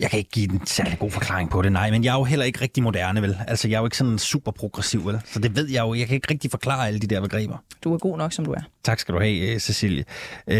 Jeg 0.00 0.10
kan 0.10 0.18
ikke 0.18 0.30
give 0.30 0.52
en 0.52 0.66
særlig 0.66 0.98
god 0.98 1.10
forklaring 1.10 1.50
på 1.50 1.62
det, 1.62 1.72
nej, 1.72 1.90
men 1.90 2.04
jeg 2.04 2.14
er 2.14 2.18
jo 2.18 2.24
heller 2.24 2.44
ikke 2.46 2.60
rigtig 2.60 2.82
moderne, 2.82 3.22
vel? 3.22 3.38
Altså, 3.48 3.68
jeg 3.68 3.74
er 3.74 3.80
jo 3.80 3.86
ikke 3.86 3.96
sådan 3.96 4.18
super 4.18 4.52
progressiv, 4.52 5.06
vel? 5.06 5.20
Så 5.24 5.38
det 5.38 5.56
ved 5.56 5.68
jeg 5.68 5.80
jo. 5.80 5.94
Jeg 5.94 6.06
kan 6.06 6.14
ikke 6.14 6.30
rigtig 6.30 6.50
forklare 6.50 6.86
alle 6.86 7.00
de 7.00 7.06
der 7.06 7.20
begreber. 7.20 7.56
Du 7.84 7.94
er 7.94 7.98
god 7.98 8.18
nok, 8.18 8.32
som 8.32 8.44
du 8.44 8.52
er. 8.52 8.60
Tak 8.84 8.98
skal 8.98 9.14
du 9.14 9.20
have, 9.20 9.54
øh, 9.54 9.58
Cecilie. 9.58 10.04
Øh, 10.48 10.56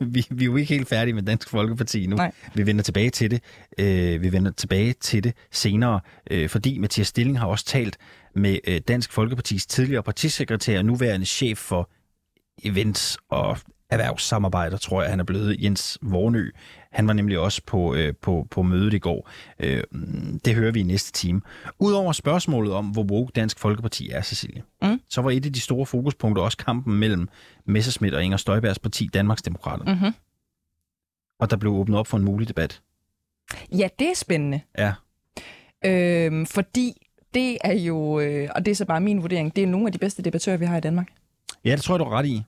vi, 0.14 0.26
vi 0.30 0.44
er 0.44 0.46
jo 0.46 0.56
ikke 0.56 0.74
helt 0.74 0.88
færdige 0.88 1.14
med 1.14 1.22
Dansk 1.22 1.48
Folkeparti 1.48 2.06
nu. 2.06 2.16
Nej. 2.16 2.32
Vi 2.54 2.66
vender 2.66 2.82
tilbage 2.82 3.10
til 3.10 3.30
det. 3.30 3.42
Øh, 3.78 4.22
vi 4.22 4.32
vender 4.32 4.50
tilbage 4.50 4.92
til 4.92 5.24
det 5.24 5.32
senere, 5.52 6.00
øh, 6.30 6.48
fordi 6.48 6.78
Mathias 6.78 7.06
Stilling 7.06 7.38
har 7.38 7.46
også 7.46 7.64
talt 7.64 7.96
med 8.34 8.58
øh, 8.66 8.80
Dansk 8.88 9.12
Folkepartis 9.12 9.66
tidligere 9.66 10.02
partisekretær 10.02 10.78
og 10.78 10.84
nuværende 10.84 11.26
chef 11.26 11.58
for 11.58 11.90
events 12.64 13.18
og 13.30 13.58
erhvervssamarbejder, 13.90 14.76
tror 14.76 15.02
jeg, 15.02 15.10
han 15.10 15.20
er 15.20 15.24
blevet, 15.24 15.62
Jens 15.62 15.98
Vornø. 16.02 16.50
Han 16.94 17.06
var 17.06 17.12
nemlig 17.12 17.38
også 17.38 17.62
på, 17.66 17.94
øh, 17.94 18.14
på, 18.22 18.46
på 18.50 18.62
mødet 18.62 18.94
i 18.94 18.98
går. 18.98 19.30
Øh, 19.58 19.82
det 20.44 20.54
hører 20.54 20.72
vi 20.72 20.80
i 20.80 20.82
næste 20.82 21.12
time. 21.12 21.40
Udover 21.78 22.12
spørgsmålet 22.12 22.72
om, 22.72 22.86
hvor 22.86 23.02
woke 23.02 23.32
Dansk 23.34 23.58
Folkeparti 23.58 24.10
er, 24.10 24.22
Cecilie, 24.22 24.62
Mm. 24.82 25.00
så 25.08 25.22
var 25.22 25.30
et 25.30 25.46
af 25.46 25.52
de 25.52 25.60
store 25.60 25.86
fokuspunkter 25.86 26.42
også 26.42 26.56
kampen 26.58 26.94
mellem 26.98 27.28
Messerschmidt 27.66 28.14
og 28.14 28.24
Inger 28.24 28.36
Støjbergs 28.36 28.78
parti, 28.78 29.06
Danmarksdemokraterne. 29.14 29.92
Mm-hmm. 29.94 30.12
Og 31.40 31.50
der 31.50 31.56
blev 31.56 31.72
åbnet 31.72 31.98
op 31.98 32.06
for 32.06 32.16
en 32.16 32.24
mulig 32.24 32.48
debat. 32.48 32.80
Ja, 33.72 33.88
det 33.98 34.08
er 34.10 34.14
spændende. 34.16 34.60
Ja. 34.78 34.92
Øhm, 35.84 36.46
fordi 36.46 37.06
det 37.34 37.58
er 37.64 37.72
jo, 37.74 38.20
øh, 38.20 38.48
og 38.54 38.64
det 38.64 38.70
er 38.70 38.74
så 38.74 38.84
bare 38.84 39.00
min 39.00 39.22
vurdering, 39.22 39.56
det 39.56 39.62
er 39.64 39.68
nogle 39.68 39.86
af 39.86 39.92
de 39.92 39.98
bedste 39.98 40.22
debattører, 40.22 40.56
vi 40.56 40.64
har 40.64 40.76
i 40.76 40.80
Danmark. 40.80 41.08
Ja, 41.64 41.72
det 41.72 41.82
tror 41.82 41.94
jeg, 41.94 41.98
du 42.00 42.04
er 42.04 42.10
ret 42.18 42.26
i. 42.26 42.42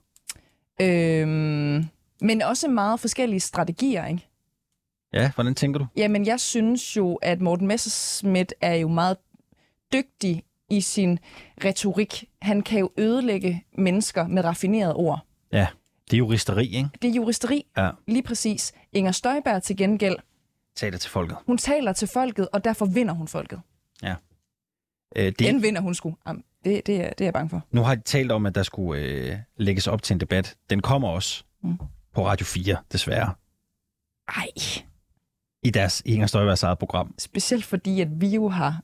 Øhm, 0.81 1.85
men 2.21 2.41
også 2.41 2.67
meget 2.67 2.99
forskellige 2.99 3.39
strategier, 3.39 4.05
ikke? 4.05 4.27
Ja, 5.13 5.31
hvordan 5.35 5.55
tænker 5.55 5.79
du? 5.79 5.87
Jamen, 5.95 6.25
jeg 6.25 6.39
synes 6.39 6.97
jo, 6.97 7.15
at 7.15 7.41
Morten 7.41 7.67
Messerschmidt 7.67 8.53
er 8.61 8.73
jo 8.73 8.87
meget 8.87 9.17
dygtig 9.93 10.43
i 10.69 10.81
sin 10.81 11.19
retorik. 11.63 12.23
Han 12.41 12.61
kan 12.61 12.79
jo 12.79 12.91
ødelægge 12.97 13.65
mennesker 13.77 14.27
med 14.27 14.43
raffinerede 14.43 14.95
ord. 14.95 15.25
Ja, 15.51 15.67
det 16.11 16.13
er 16.13 16.17
juristeri, 16.17 16.65
ikke? 16.67 16.89
Det 17.01 17.09
er 17.09 17.13
juristeri, 17.13 17.65
Ja. 17.77 17.89
lige 18.07 18.23
præcis. 18.23 18.73
Inger 18.93 19.11
Støjberg 19.11 19.63
til 19.63 19.77
gengæld, 19.77 20.15
Taler 20.75 20.97
til 20.97 21.11
folket. 21.11 21.37
hun 21.45 21.57
taler 21.57 21.93
til 21.93 22.07
folket, 22.07 22.49
og 22.53 22.63
derfor 22.63 22.85
vinder 22.85 23.13
hun 23.13 23.27
folket. 23.27 23.61
Øh, 25.15 25.25
det, 25.25 25.39
Den 25.39 25.61
vinder 25.61 25.81
hun 25.81 25.93
sgu. 25.95 26.15
Jamen, 26.27 26.43
det, 26.65 26.87
det, 26.87 26.95
er, 26.95 27.09
det 27.09 27.21
er 27.21 27.25
jeg 27.25 27.33
bange 27.33 27.49
for. 27.49 27.61
Nu 27.71 27.81
har 27.81 27.95
de 27.95 28.01
talt 28.01 28.31
om, 28.31 28.45
at 28.45 28.55
der 28.55 28.63
skulle 28.63 29.01
øh, 29.03 29.35
lægges 29.57 29.87
op 29.87 30.03
til 30.03 30.13
en 30.13 30.19
debat. 30.19 30.55
Den 30.69 30.81
kommer 30.81 31.07
også 31.09 31.43
Mm. 31.63 31.77
på 32.13 32.25
Radio 32.27 32.45
4, 32.45 32.77
desværre. 32.91 33.33
Ej, 34.27 34.47
I 35.67 35.69
deres 35.69 36.01
Inger 36.05 36.27
Støjbergs 36.27 36.63
eget 36.63 36.77
program. 36.77 37.13
specielt 37.19 37.65
fordi, 37.65 38.01
at 38.01 38.07
vi 38.21 38.27
jo 38.27 38.49
har 38.49 38.81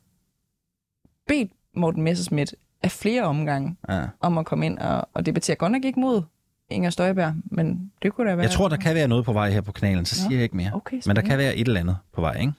bedt 1.27 1.51
Morten 1.75 2.01
Messerschmidt 2.03 2.55
af 2.83 2.91
flere 2.91 3.23
omgange 3.23 3.75
Ja. 3.89 4.05
om 4.19 4.37
at 4.37 4.45
komme 4.45 4.65
ind 4.65 4.79
og, 4.79 5.09
og 5.13 5.25
debattere. 5.25 5.55
Godt 5.55 5.71
nok 5.71 5.85
ikke 5.85 5.99
mod 5.99 6.21
Inger 6.69 6.89
Støjberg, 6.89 7.33
men 7.45 7.91
det 8.01 8.13
kunne 8.13 8.29
da 8.29 8.35
være... 8.35 8.43
Jeg 8.43 8.51
tror, 8.51 8.67
der 8.69 8.77
kan 8.77 8.95
være 8.95 9.07
noget 9.07 9.25
på 9.25 9.33
vej 9.33 9.49
her 9.51 9.61
på 9.61 9.71
kanalen, 9.71 10.05
så 10.05 10.23
Nå, 10.23 10.29
siger 10.29 10.37
jeg 10.37 10.43
ikke 10.43 10.57
mere. 10.57 10.71
Okay, 10.73 11.01
Men 11.05 11.15
der 11.15 11.21
kan 11.21 11.37
være 11.37 11.55
et 11.55 11.67
eller 11.67 11.79
andet 11.79 11.97
på 12.13 12.21
vej, 12.21 12.39
ikke? 12.39 12.53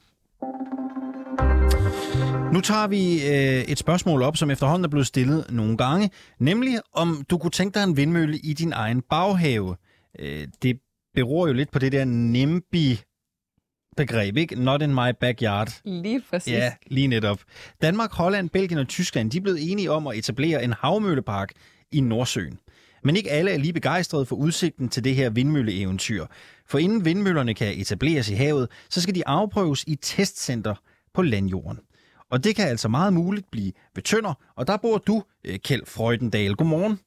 Nu 2.53 2.61
tager 2.61 2.87
vi 2.87 3.15
øh, 3.15 3.65
et 3.73 3.79
spørgsmål 3.79 4.23
op, 4.23 4.37
som 4.37 4.51
efterhånden 4.51 4.85
er 4.85 4.89
blevet 4.89 5.07
stillet 5.07 5.47
nogle 5.51 5.77
gange, 5.77 6.11
nemlig 6.39 6.79
om 6.93 7.25
du 7.31 7.39
kunne 7.39 7.51
tænke 7.51 7.79
dig 7.79 7.85
en 7.85 7.97
vindmølle 7.97 8.39
i 8.39 8.53
din 8.53 8.73
egen 8.73 9.03
baghave. 9.11 9.77
Øh, 10.19 10.49
det 10.63 10.79
beror 11.15 11.47
jo 11.47 11.53
lidt 11.53 11.71
på 11.71 11.79
det 11.79 11.93
der 11.93 12.05
NIMBY-begreb, 13.99 14.37
ikke? 14.37 14.65
Not 14.65 14.83
in 14.83 14.95
my 14.95 15.11
backyard. 15.21 15.81
Lige 15.85 16.23
præcis. 16.31 16.53
Ja, 16.53 16.73
lige 16.87 17.07
netop. 17.07 17.41
Danmark, 17.83 18.13
Holland, 18.13 18.51
Belgien 18.51 18.79
og 18.79 18.89
Tyskland 18.89 19.31
de 19.31 19.37
er 19.37 19.41
blevet 19.41 19.71
enige 19.71 19.91
om 19.91 20.07
at 20.07 20.17
etablere 20.17 20.65
en 20.65 20.73
havmøllepark 20.73 21.53
i 21.93 22.01
Nordsøen. 22.01 22.59
Men 23.05 23.17
ikke 23.17 23.31
alle 23.31 23.51
er 23.51 23.59
lige 23.59 23.73
begejstrede 23.73 24.27
for 24.27 24.37
udsigten 24.37 24.89
til 24.89 25.05
det 25.05 25.15
her 25.15 25.31
vindmølleeventyr. 25.31 26.27
For 26.67 26.79
inden 26.79 27.05
vindmøllerne 27.05 27.55
kan 27.55 27.81
etableres 27.81 28.31
i 28.31 28.35
havet, 28.35 28.69
så 28.91 29.01
skal 29.01 29.15
de 29.15 29.29
afprøves 29.29 29.85
i 29.87 29.95
testcenter 29.95 30.75
på 31.15 31.23
landjorden. 31.23 31.81
Og 32.31 32.45
det 32.45 32.57
kan 32.57 32.69
altså 32.69 32.89
meget 32.89 33.13
muligt 33.13 33.51
blive 33.51 33.73
ved 33.95 34.03
Tønder, 34.03 34.35
og 34.57 34.67
der 34.67 34.77
bor 34.77 34.99
du, 34.99 35.23
øh, 35.45 35.59
Kjeld 35.59 35.87
Freudendal. 35.87 36.55
Godmorgen. 36.55 36.99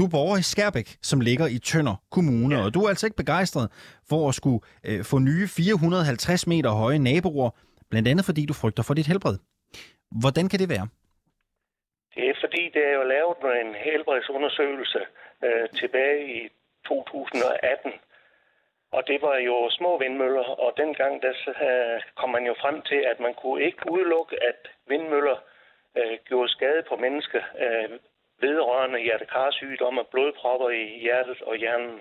Du 0.00 0.04
er 0.08 0.16
borger 0.18 0.38
i 0.42 0.46
Skærbæk, 0.52 0.88
som 1.10 1.18
ligger 1.28 1.46
i 1.56 1.58
Tønder 1.68 1.96
Kommune, 2.16 2.54
ja. 2.56 2.64
og 2.64 2.68
du 2.74 2.80
er 2.84 2.88
altså 2.88 3.06
ikke 3.06 3.22
begejstret 3.24 3.66
for 4.10 4.20
at 4.28 4.34
skulle 4.40 4.60
øh, 4.88 5.00
få 5.10 5.16
nye 5.30 5.46
450 5.48 6.46
meter 6.52 6.70
høje 6.82 6.98
naboer, 7.08 7.50
blandt 7.90 8.08
andet 8.10 8.24
fordi 8.28 8.42
du 8.50 8.54
frygter 8.62 8.82
for 8.86 8.94
dit 8.94 9.10
helbred. 9.12 9.36
Hvordan 10.22 10.46
kan 10.50 10.58
det 10.62 10.68
være? 10.74 10.86
Det 12.14 12.24
er 12.30 12.36
fordi, 12.44 12.62
der 12.74 12.84
er 12.90 12.94
jo 13.00 13.04
lavet 13.14 13.38
en 13.64 13.72
helbredsundersøgelse 13.86 15.00
øh, 15.46 15.66
tilbage 15.80 16.20
i 16.38 16.40
2018. 16.88 17.92
Og 18.96 19.02
det 19.10 19.18
var 19.26 19.36
jo 19.48 19.56
små 19.78 19.98
vindmøller, 20.02 20.46
og 20.64 20.70
dengang 20.82 21.12
der 21.24 21.34
øh, 21.66 21.96
kom 22.18 22.30
man 22.36 22.44
jo 22.50 22.54
frem 22.62 22.76
til, 22.90 23.00
at 23.12 23.18
man 23.26 23.34
kunne 23.42 23.64
ikke 23.68 23.82
udelukke, 23.92 24.34
at 24.50 24.60
vindmøller 24.90 25.38
øh, 25.98 26.16
gjorde 26.28 26.48
skade 26.56 26.82
på 26.88 26.94
mennesker 26.96 27.42
øh, 27.64 27.90
vedrørende 28.40 28.98
hjertekarsygdomme, 29.06 30.04
blodpropper 30.12 30.70
i 30.70 30.84
hjertet 31.04 31.42
og 31.42 31.56
hjernen. 31.56 32.00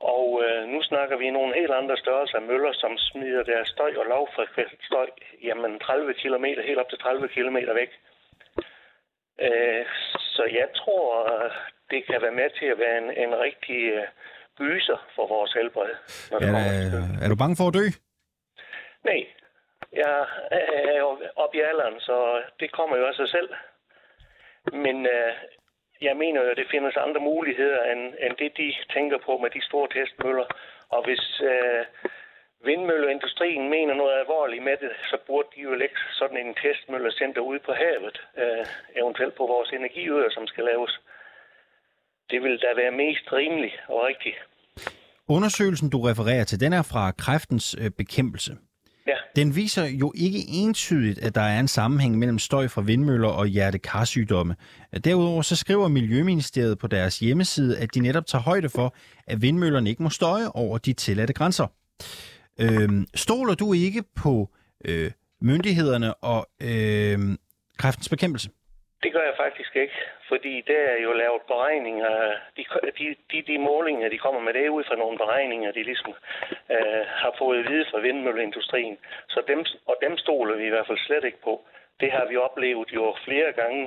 Og 0.00 0.42
øh, 0.44 0.68
nu 0.68 0.82
snakker 0.82 1.16
vi 1.16 1.30
nogle 1.30 1.54
helt 1.54 1.70
andre 1.80 1.96
størrelser 1.96 2.38
af 2.38 2.42
møller, 2.42 2.72
som 2.72 2.98
smider 2.98 3.42
deres 3.42 3.68
støj 3.68 3.92
og 3.96 4.06
lavfrekvent 4.06 4.84
støj 4.84 5.08
jamen 5.42 5.78
30 5.80 6.14
km, 6.14 6.44
helt 6.44 6.78
op 6.78 6.88
til 6.88 6.98
30 6.98 7.28
km 7.28 7.56
væk. 7.80 7.90
Øh, 9.40 9.86
så 10.18 10.42
jeg 10.60 10.68
tror, 10.76 11.04
øh, 11.32 11.50
det 11.90 12.06
kan 12.06 12.22
være 12.22 12.38
med 12.40 12.50
til 12.58 12.66
at 12.66 12.78
være 12.78 12.98
en, 12.98 13.10
en 13.24 13.32
rigtig 13.46 13.80
øh, 13.92 14.06
gyser 14.58 14.98
for 15.14 15.26
vores 15.26 15.52
helbred. 15.52 15.94
Når 16.30 16.38
det 16.38 16.48
Er, 16.48 16.52
kommer 16.52 17.18
til 17.18 17.24
er, 17.24 17.28
du 17.28 17.36
bange 17.36 17.56
for 17.58 17.68
at 17.68 17.74
dø? 17.74 17.86
Nej, 19.04 19.20
jeg 19.92 20.26
er 20.92 20.98
jo 20.98 21.10
op 21.36 21.54
i 21.54 21.60
alderen, 21.60 22.00
så 22.00 22.42
det 22.60 22.72
kommer 22.72 22.96
jo 22.96 23.06
af 23.06 23.14
sig 23.14 23.28
selv. 23.28 23.48
Men 24.72 24.96
øh, 25.06 25.32
jeg 26.00 26.16
mener 26.16 26.42
jo, 26.42 26.48
at 26.50 26.56
det 26.56 26.68
findes 26.70 26.96
andre 26.96 27.20
muligheder, 27.20 27.80
end, 27.92 28.02
end 28.24 28.34
det, 28.42 28.52
de 28.56 28.68
tænker 28.94 29.18
på 29.26 29.32
med 29.42 29.50
de 29.50 29.62
store 29.68 29.88
testmøller. 29.96 30.46
Og 30.94 31.00
hvis 31.06 31.24
øh, 31.52 31.82
vindmølleindustrien 32.68 33.68
mener 33.76 33.94
noget 33.94 34.18
alvorligt 34.20 34.64
med 34.64 34.76
det, 34.82 34.92
så 35.10 35.16
burde 35.26 35.48
de 35.54 35.60
jo 35.60 35.74
lægge 35.82 35.98
sådan 36.20 36.38
en 36.44 36.54
testmøllecenter 36.62 37.40
ude 37.40 37.60
på 37.66 37.72
havet, 37.82 38.16
øh, 38.42 38.64
eventuelt 39.00 39.34
på 39.40 39.46
vores 39.54 39.70
energiøer, 39.78 40.30
som 40.30 40.46
skal 40.46 40.64
laves. 40.64 40.92
Det 42.30 42.42
vil 42.42 42.56
da 42.64 42.70
være 42.82 42.90
mest 42.90 43.32
rimeligt 43.32 43.78
og 43.88 43.98
rigtigt. 44.10 44.38
Undersøgelsen, 45.28 45.90
du 45.90 45.98
refererer 46.00 46.44
til, 46.44 46.60
den 46.60 46.72
er 46.72 46.82
fra 46.92 47.12
kræftens 47.24 47.76
øh, 47.80 47.90
bekæmpelse. 47.90 48.52
Ja. 49.06 49.14
Den 49.36 49.56
viser 49.56 49.84
jo 49.84 50.12
ikke 50.14 50.44
entydigt, 50.48 51.18
at 51.18 51.34
der 51.34 51.40
er 51.40 51.60
en 51.60 51.68
sammenhæng 51.68 52.18
mellem 52.18 52.38
støj 52.38 52.68
fra 52.68 52.82
vindmøller 52.82 53.28
og 53.28 53.46
hjertekarsygdomme. 53.46 54.56
Derudover 55.04 55.42
så 55.42 55.56
skriver 55.56 55.88
Miljøministeriet 55.88 56.78
på 56.78 56.86
deres 56.86 57.18
hjemmeside, 57.18 57.78
at 57.78 57.94
de 57.94 58.00
netop 58.00 58.26
tager 58.26 58.42
højde 58.42 58.68
for, 58.68 58.94
at 59.26 59.42
vindmøllerne 59.42 59.90
ikke 59.90 60.02
må 60.02 60.10
støje 60.10 60.48
over 60.48 60.78
de 60.78 60.92
tilladte 60.92 61.32
grænser. 61.32 61.66
Øhm, 62.60 63.06
stoler 63.14 63.54
du 63.54 63.72
ikke 63.72 64.02
på 64.16 64.54
øh, 64.84 65.10
myndighederne 65.40 66.14
og 66.14 66.48
øh, 66.62 67.36
kræftens 67.78 68.08
bekæmpelse? 68.08 68.50
Det 69.06 69.14
gør 69.16 69.26
jeg 69.30 69.40
faktisk 69.44 69.72
ikke, 69.76 69.98
fordi 70.30 70.54
der 70.70 70.82
er 70.94 71.00
jo 71.06 71.12
lavet 71.22 71.42
beregninger. 71.52 72.10
De, 72.56 72.62
de, 72.98 73.06
de, 73.30 73.38
de 73.50 73.58
målinger, 73.70 74.08
de 74.08 74.18
kommer 74.24 74.40
med, 74.40 74.52
det 74.54 74.62
er 74.64 74.76
ud 74.78 74.84
fra 74.88 75.00
nogle 75.02 75.18
beregninger, 75.22 75.70
de 75.72 75.82
ligesom 75.90 76.12
øh, 76.74 77.02
har 77.22 77.32
fået 77.40 77.58
at 77.60 77.68
vide 77.70 77.86
fra 77.90 78.00
vindmølleindustrien. 78.06 78.96
Så 79.28 79.38
dem, 79.50 79.60
og 79.90 79.96
dem 80.04 80.14
stoler 80.24 80.56
vi 80.56 80.64
i 80.66 80.72
hvert 80.74 80.86
fald 80.86 80.98
slet 81.06 81.24
ikke 81.24 81.42
på. 81.48 81.54
Det 82.00 82.10
har 82.16 82.26
vi 82.30 82.36
oplevet 82.36 82.88
jo 82.98 83.04
flere 83.26 83.50
gange, 83.60 83.82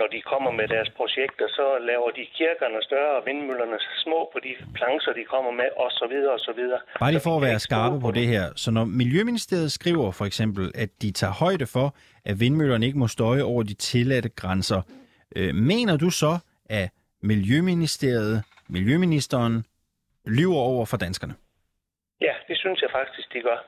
når 0.00 0.08
de 0.14 0.20
kommer 0.32 0.50
med 0.60 0.66
deres 0.74 0.90
projekter, 0.98 1.46
så 1.58 1.66
laver 1.90 2.10
de 2.18 2.24
kirkerne 2.38 2.78
større 2.88 3.12
og 3.18 3.22
vindmøllerne 3.26 3.78
små 4.04 4.30
på 4.32 4.38
de 4.46 4.52
plancher, 4.78 5.12
de 5.20 5.24
kommer 5.34 5.52
med, 5.60 5.70
og 5.82 5.90
så 5.90 6.06
videre, 6.12 6.32
og 6.38 6.40
så 6.48 6.52
videre. 6.60 6.80
Bare 7.02 7.12
lige 7.12 7.26
for 7.28 7.36
at 7.36 7.42
være 7.48 7.58
skarpe 7.58 8.00
på 8.06 8.10
det 8.18 8.26
her. 8.34 8.44
Så 8.56 8.70
når 8.70 8.84
Miljøministeriet 8.84 9.72
skriver 9.72 10.10
for 10.18 10.24
eksempel, 10.30 10.64
at 10.74 10.90
de 11.02 11.08
tager 11.20 11.32
højde 11.44 11.66
for, 11.66 11.86
at 12.24 12.40
vindmøllerne 12.40 12.86
ikke 12.86 12.98
må 12.98 13.08
støje 13.08 13.42
over 13.42 13.62
de 13.62 13.74
tilladte 13.74 14.28
grænser, 14.28 14.82
øh, 15.36 15.54
mener 15.54 15.96
du 15.96 16.10
så, 16.10 16.38
at 16.70 16.90
Miljøministeriet, 17.22 18.44
Miljøministeren, 18.68 19.64
lyver 20.26 20.62
over 20.72 20.86
for 20.86 20.96
danskerne? 20.96 21.34
Ja, 22.20 22.34
det 22.48 22.56
synes 22.58 22.82
jeg 22.82 22.90
faktisk, 22.92 23.32
de 23.32 23.40
gør. 23.40 23.58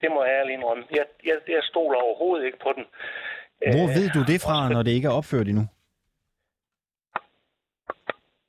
Det 0.00 0.08
må 0.10 0.24
jeg 0.24 0.32
ærligt 0.40 0.56
indrømme. 0.56 0.84
Jeg, 0.90 1.04
jeg, 1.24 1.36
jeg 1.48 1.62
stoler 1.62 1.98
overhovedet 1.98 2.46
ikke 2.46 2.58
på 2.58 2.72
den. 2.76 2.84
Hvor 3.74 3.88
Øh, 3.88 3.96
ved 3.98 4.08
du 4.16 4.32
det 4.32 4.40
fra, 4.40 4.68
når 4.68 4.82
det 4.82 4.90
ikke 4.90 5.08
er 5.08 5.12
opført 5.12 5.48
endnu? 5.48 5.66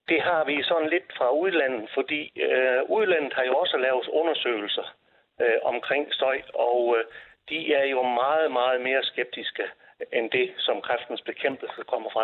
det 0.09 0.21
har 0.21 0.43
vi 0.49 0.63
sådan 0.63 0.89
lidt 0.89 1.09
fra 1.17 1.30
udlandet, 1.41 1.89
fordi 1.97 2.21
øh, 2.47 2.82
udlandet 2.97 3.34
har 3.34 3.43
jo 3.43 3.55
også 3.57 3.78
lavet 3.78 4.07
undersøgelser 4.19 4.88
øh, 5.41 5.59
omkring 5.63 6.13
støj, 6.13 6.38
og 6.53 6.95
øh, 6.97 7.03
de 7.49 7.59
er 7.79 7.85
jo 7.93 8.01
meget, 8.21 8.49
meget 8.59 8.79
mere 8.87 9.03
skeptiske 9.11 9.65
end 10.17 10.25
det, 10.37 10.47
som 10.67 10.75
kræftens 10.87 11.21
bekæmpelse 11.29 11.81
kommer 11.91 12.09
fra. 12.15 12.23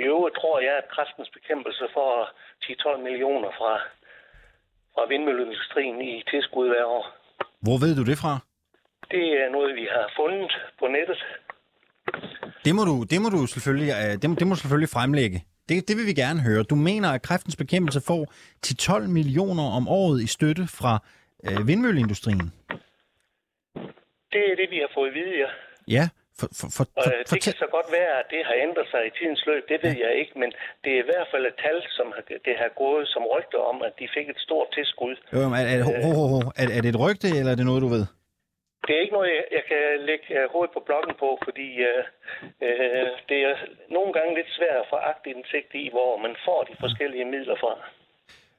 I 0.00 0.02
øvrigt 0.12 0.36
tror 0.40 0.56
jeg, 0.68 0.74
at 0.82 0.88
kræftens 0.96 1.30
bekæmpelse 1.36 1.84
får 1.96 2.12
10-12 2.64 3.02
millioner 3.08 3.50
fra, 3.58 3.74
fra 4.94 5.02
vindmølleindustrien 5.10 5.98
i 6.10 6.12
tilskud 6.30 6.66
hver 6.68 6.84
år. 6.96 7.04
Hvor 7.66 7.76
ved 7.84 7.92
du 8.00 8.04
det 8.10 8.18
fra? 8.22 8.34
Det 9.14 9.26
er 9.42 9.48
noget, 9.56 9.70
vi 9.80 9.86
har 9.94 10.06
fundet 10.18 10.52
på 10.78 10.86
nettet. 10.96 11.20
Det 12.64 12.74
må 12.74 12.82
du, 12.90 12.94
det 13.12 13.18
må 13.22 13.28
du 13.36 13.46
selvfølgelig, 13.54 13.90
øh, 14.00 14.12
det 14.22 14.26
må, 14.30 14.34
det 14.40 14.46
må 14.46 14.52
du 14.54 14.60
selvfølgelig 14.60 14.92
fremlægge. 14.96 15.38
Det, 15.68 15.88
det 15.88 15.96
vil 15.96 16.06
vi 16.06 16.14
gerne 16.24 16.40
høre. 16.40 16.62
Du 16.62 16.74
mener, 16.74 17.08
at 17.10 17.22
kræftens 17.22 17.56
bekæmpelse 17.56 18.00
får 18.00 18.22
10-12 18.66 19.08
millioner 19.18 19.66
om 19.78 19.88
året 19.88 20.22
i 20.22 20.26
støtte 20.26 20.64
fra 20.78 20.92
øh, 21.46 21.66
vindmølleindustrien? 21.68 22.52
Det 24.34 24.42
er 24.50 24.56
det, 24.60 24.68
vi 24.74 24.78
har 24.84 24.90
fået 24.96 25.08
at 25.10 25.14
vide, 25.20 25.34
ja. 25.44 25.50
Ja, 25.96 26.04
for, 26.40 26.48
for, 26.60 26.68
for, 26.76 26.84
Og 26.98 27.02
for, 27.06 27.12
øh, 27.12 27.18
det 27.18 27.28
fortæl. 27.32 27.52
kan 27.52 27.62
så 27.64 27.68
godt 27.76 27.88
være, 27.98 28.12
at 28.22 28.26
det 28.34 28.42
har 28.48 28.56
ændret 28.66 28.86
sig 28.92 29.02
i 29.08 29.10
tidens 29.18 29.42
løb. 29.48 29.62
Det 29.72 29.78
ved 29.84 29.96
jeg 30.06 30.12
ikke, 30.20 30.34
men 30.42 30.50
det 30.84 30.90
er 30.96 31.00
i 31.04 31.08
hvert 31.10 31.28
fald 31.32 31.44
et 31.52 31.56
tal, 31.66 31.78
som 31.98 32.06
har, 32.16 32.22
det 32.48 32.54
har 32.62 32.70
gået 32.84 33.04
som 33.14 33.22
rygter 33.34 33.60
om, 33.72 33.76
at 33.88 33.92
de 34.00 34.06
fik 34.16 34.26
et 34.34 34.40
stort 34.46 34.68
tilskud. 34.76 35.14
Jo, 35.34 35.38
er, 35.58 35.64
er, 35.74 35.82
ho, 35.88 35.92
ho, 36.18 36.24
ho, 36.32 36.38
er, 36.62 36.66
er 36.76 36.80
det 36.84 36.90
et 36.94 37.02
rygte, 37.06 37.28
eller 37.38 37.52
er 37.52 37.58
det 37.60 37.66
noget, 37.70 37.82
du 37.86 37.90
ved? 37.96 38.04
Det 38.86 38.92
er 38.96 39.00
ikke 39.04 39.16
noget, 39.18 39.30
jeg, 39.38 39.44
jeg 39.58 39.64
kan 39.70 39.82
lægge 40.08 40.26
øh, 40.38 40.44
hovedet 40.52 40.72
på 40.76 40.82
blokken 40.88 41.14
på, 41.22 41.28
fordi 41.46 41.68
øh, 41.90 42.02
øh, 42.66 43.08
det 43.30 43.38
er 43.48 43.54
nogle 43.96 44.12
gange 44.16 44.30
lidt 44.38 44.50
svært 44.58 44.78
at 44.82 44.90
få 44.92 44.96
agtindsigt 45.12 45.70
i, 45.82 45.84
hvor 45.94 46.10
man 46.24 46.34
får 46.46 46.60
de 46.68 46.74
forskellige 46.84 47.26
midler 47.34 47.56
fra. 47.62 47.74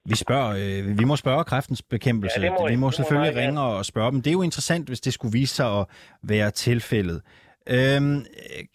Vi, 0.06 0.16
spørger, 0.16 0.50
øh, 0.50 1.00
vi 1.00 1.04
må 1.04 1.16
spørge 1.16 1.44
kræftens 1.44 1.82
bekæmpelse. 1.82 2.42
Ja, 2.42 2.52
må 2.52 2.68
vi 2.68 2.76
må 2.76 2.88
må 2.88 2.92
selvfølgelig 2.92 3.34
meget 3.34 3.48
ringe 3.48 3.62
og 3.62 3.86
spørge 3.86 4.12
dem. 4.12 4.22
Det 4.22 4.30
er 4.30 4.34
jo 4.34 4.42
interessant, 4.42 4.88
hvis 4.88 5.02
det 5.02 5.14
skulle 5.14 5.32
vise 5.32 5.56
sig 5.56 5.80
at 5.80 5.86
være 6.24 6.52
tilfældet. 6.52 7.22
Øhm, 7.70 8.26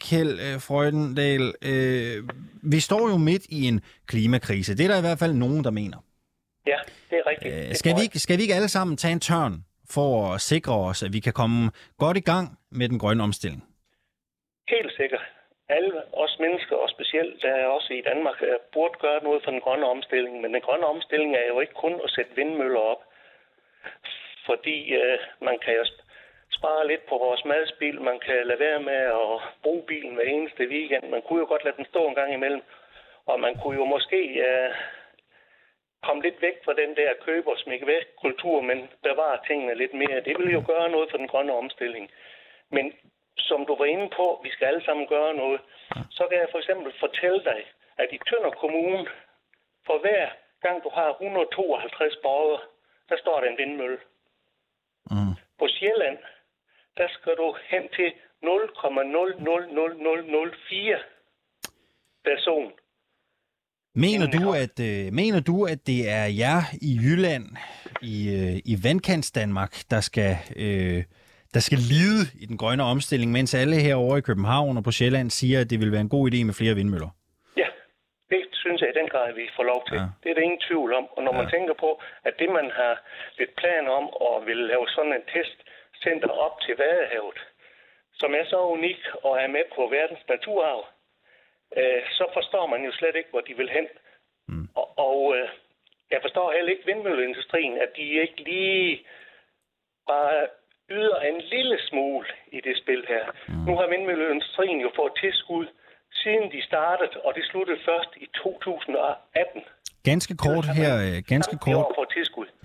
Kjeld 0.01 0.41
øh, 0.41 0.61
Freudendal, 0.61 1.55
øh, 1.63 2.29
vi 2.63 2.81
står 2.81 3.09
jo 3.09 3.17
midt 3.17 3.43
i 3.49 3.69
en 3.69 3.81
klimakrise. 4.07 4.77
Det 4.77 4.85
er 4.85 4.89
der 4.89 4.99
i 4.99 5.01
hvert 5.01 5.19
fald 5.19 5.33
nogen, 5.33 5.65
der 5.65 5.71
mener. 5.71 6.05
Ja, 6.67 6.77
det 7.11 7.19
er 7.19 7.31
rigtigt. 7.31 7.55
Øh, 7.55 7.75
skal, 7.75 7.97
vi 7.97 8.03
ikke, 8.03 8.19
skal 8.19 8.37
vi 8.37 8.43
ikke 8.43 8.55
alle 8.55 8.69
sammen 8.69 8.97
tage 8.97 9.13
en 9.13 9.21
tørn 9.21 9.65
for 9.91 10.35
at 10.35 10.41
sikre 10.41 10.75
os, 10.75 11.03
at 11.03 11.13
vi 11.13 11.21
kan 11.21 11.33
komme 11.33 11.71
godt 11.99 12.17
i 12.17 12.21
gang 12.21 12.59
med 12.71 12.89
den 12.89 12.99
grønne 12.99 13.23
omstilling? 13.23 13.65
Helt 14.69 14.93
sikkert. 14.97 15.21
Alle 15.77 16.03
os 16.13 16.39
mennesker, 16.39 16.77
og 16.77 16.89
specielt 16.91 17.43
der 17.43 17.67
også 17.67 17.93
i 17.95 18.01
Danmark, 18.01 18.43
øh, 18.43 18.59
burde 18.73 18.99
gøre 18.99 19.23
noget 19.23 19.45
for 19.45 19.51
den 19.51 19.61
grønne 19.61 19.87
omstilling. 19.87 20.41
Men 20.41 20.55
den 20.55 20.61
grønne 20.61 20.87
omstilling 20.87 21.37
er 21.37 21.47
jo 21.49 21.61
ikke 21.61 21.75
kun 21.75 22.01
at 22.05 22.11
sætte 22.11 22.37
vindmøller 22.37 22.81
op. 22.81 23.03
Fordi 24.47 24.95
øh, 24.95 25.19
man 25.41 25.59
kan 25.59 25.75
jo 25.75 25.85
spare 26.51 26.87
lidt 26.87 27.07
på 27.07 27.19
vores 27.19 27.45
madspil. 27.45 28.01
Man 28.01 28.19
kan 28.19 28.47
lade 28.47 28.61
være 28.61 28.81
med 28.81 29.01
at 29.23 29.35
bruge 29.63 29.83
bilen 29.83 30.15
hver 30.15 30.25
eneste 30.25 30.69
weekend. 30.69 31.05
Man 31.09 31.23
kunne 31.23 31.41
jo 31.41 31.47
godt 31.47 31.65
lade 31.65 31.77
den 31.77 31.85
stå 31.85 32.09
en 32.09 32.15
gang 32.15 32.33
imellem. 32.33 32.63
Og 33.27 33.41
man 33.41 33.55
kunne 33.59 33.77
jo 33.77 33.85
måske 33.85 34.21
øh, 34.49 34.71
komme 36.03 36.23
lidt 36.23 36.43
væk 36.43 36.65
fra 36.65 36.75
den 36.83 36.97
der 36.97 37.11
køb 37.27 37.47
og 37.47 37.59
smække 37.59 37.87
væk 37.87 38.07
kultur, 38.21 38.61
men 38.61 38.89
bevare 39.03 39.39
tingene 39.47 39.75
lidt 39.75 39.95
mere. 39.95 40.21
Det 40.21 40.39
vil 40.39 40.53
jo 40.53 40.63
gøre 40.67 40.91
noget 40.91 41.11
for 41.11 41.19
den 41.19 41.29
grønne 41.29 41.53
omstilling. 41.53 42.11
Men 42.71 42.93
som 43.39 43.67
du 43.67 43.77
var 43.77 43.85
inde 43.85 44.11
på, 44.17 44.41
vi 44.45 44.51
skal 44.51 44.67
alle 44.67 44.85
sammen 44.85 45.07
gøre 45.07 45.35
noget. 45.35 45.61
Så 46.11 46.27
kan 46.29 46.39
jeg 46.39 46.49
for 46.51 46.59
eksempel 46.59 46.93
fortælle 47.01 47.45
dig, 47.45 47.61
at 47.99 48.09
i 48.13 48.19
Tønder 48.29 48.51
Kommune, 48.51 49.07
for 49.87 49.99
hver 50.05 50.29
gang 50.65 50.77
du 50.85 50.91
har 50.99 51.09
152 51.11 52.17
borgere, 52.23 52.61
der 53.09 53.17
står 53.23 53.41
der 53.41 53.49
en 53.49 53.59
vindmølle. 53.59 53.99
Mm. 55.11 55.35
På 55.59 55.67
Sjælland, 55.69 56.19
der 56.97 57.09
skal 57.17 57.35
du 57.37 57.57
hen 57.71 57.89
til 57.97 58.13
0,000004 58.43 60.99
person. 62.25 62.73
Mener 63.95 64.27
du, 64.27 64.53
at, 64.53 64.81
øh, 64.81 65.13
mener 65.13 65.41
du, 65.41 65.65
at 65.65 65.87
det 65.87 66.11
er 66.11 66.25
jer 66.25 66.63
i 66.83 66.99
Jylland, 67.05 67.47
i, 68.03 68.17
øh, 68.39 68.57
i 68.65 68.85
vandkants 68.85 69.31
Danmark, 69.31 69.77
der 69.91 70.01
skal, 70.01 70.37
øh, 70.57 71.05
der 71.55 71.61
skal 71.69 71.81
lide 71.95 72.23
i 72.43 72.45
den 72.51 72.57
grønne 72.63 72.85
omstilling, 72.93 73.33
mens 73.33 73.55
alle 73.55 73.77
herovre 73.87 74.19
i 74.19 74.27
København 74.31 74.77
og 74.77 74.85
på 74.85 74.93
Sjælland 74.99 75.31
siger, 75.31 75.61
at 75.61 75.71
det 75.71 75.79
vil 75.81 75.93
være 75.93 76.05
en 76.09 76.15
god 76.17 76.25
idé 76.31 76.39
med 76.49 76.55
flere 76.61 76.75
vindmøller? 76.75 77.11
Ja, 77.57 77.69
det 78.31 78.43
synes 78.63 78.81
jeg 78.81 78.91
i 78.91 78.99
den 79.01 79.09
grad, 79.09 79.29
vi 79.41 79.47
får 79.57 79.67
lov 79.73 79.81
til. 79.89 79.97
Ja. 79.97 80.03
Ja. 80.03 80.09
Det 80.23 80.29
er 80.31 80.35
der 80.35 80.49
ingen 80.49 80.65
tvivl 80.69 80.91
om. 81.01 81.05
Og 81.17 81.21
når 81.27 81.33
man 81.41 81.51
tænker 81.55 81.75
på, 81.85 81.91
at 82.29 82.35
det 82.41 82.51
man 82.59 82.71
har 82.81 82.95
lidt 83.39 83.53
planer 83.61 83.91
om 84.01 84.07
at 84.27 84.47
vil 84.49 84.61
lave 84.73 84.87
sådan 84.89 85.13
en 85.19 85.25
testcenter 85.33 86.33
op 86.47 86.55
til 86.65 86.75
Vadehavet, 86.81 87.39
som 88.21 88.31
er 88.41 88.45
så 88.53 88.61
unik 88.77 89.01
og 89.27 89.33
er 89.43 89.49
med 89.57 89.65
på 89.77 89.83
verdens 89.97 90.25
naturarv, 90.29 90.83
øh, 91.79 92.03
så 92.19 92.25
forstår 92.37 92.67
man 92.67 92.81
jo 92.85 92.93
slet 92.93 93.17
ikke, 93.17 93.31
hvor 93.31 93.41
de 93.49 93.55
vil 93.61 93.71
hen. 93.77 93.87
Mm. 94.49 94.69
Og, 94.81 94.87
og 94.99 95.37
øh, 95.37 95.49
jeg 96.11 96.21
forstår 96.23 96.53
heller 96.53 96.73
ikke 96.73 96.87
vindmølleindustrien, 96.87 97.75
at 97.85 97.91
de 97.97 98.03
ikke 98.25 98.41
lige 98.51 99.07
bare 100.07 100.47
yder 100.91 101.19
en 101.31 101.41
lille 101.55 101.79
smule 101.89 102.27
i 102.57 102.61
det 102.67 102.77
spil 102.83 103.03
her. 103.09 103.25
Mm. 103.49 103.55
Nu 103.67 103.73
har 103.79 103.87
vindmølleindustrien 103.93 104.81
jo 104.81 104.91
fået 104.97 105.13
tilskud, 105.23 105.67
siden 106.23 106.47
de 106.55 106.61
startede, 106.71 107.21
og 107.25 107.31
det 107.37 107.45
sluttede 107.51 107.79
først 107.89 108.11
i 108.17 108.27
2018. 108.43 109.63
Ganske 110.05 110.35
kort 110.37 110.67
her, 110.81 110.93
øh, 111.07 111.23
ganske 111.29 111.57
kort, 111.67 111.87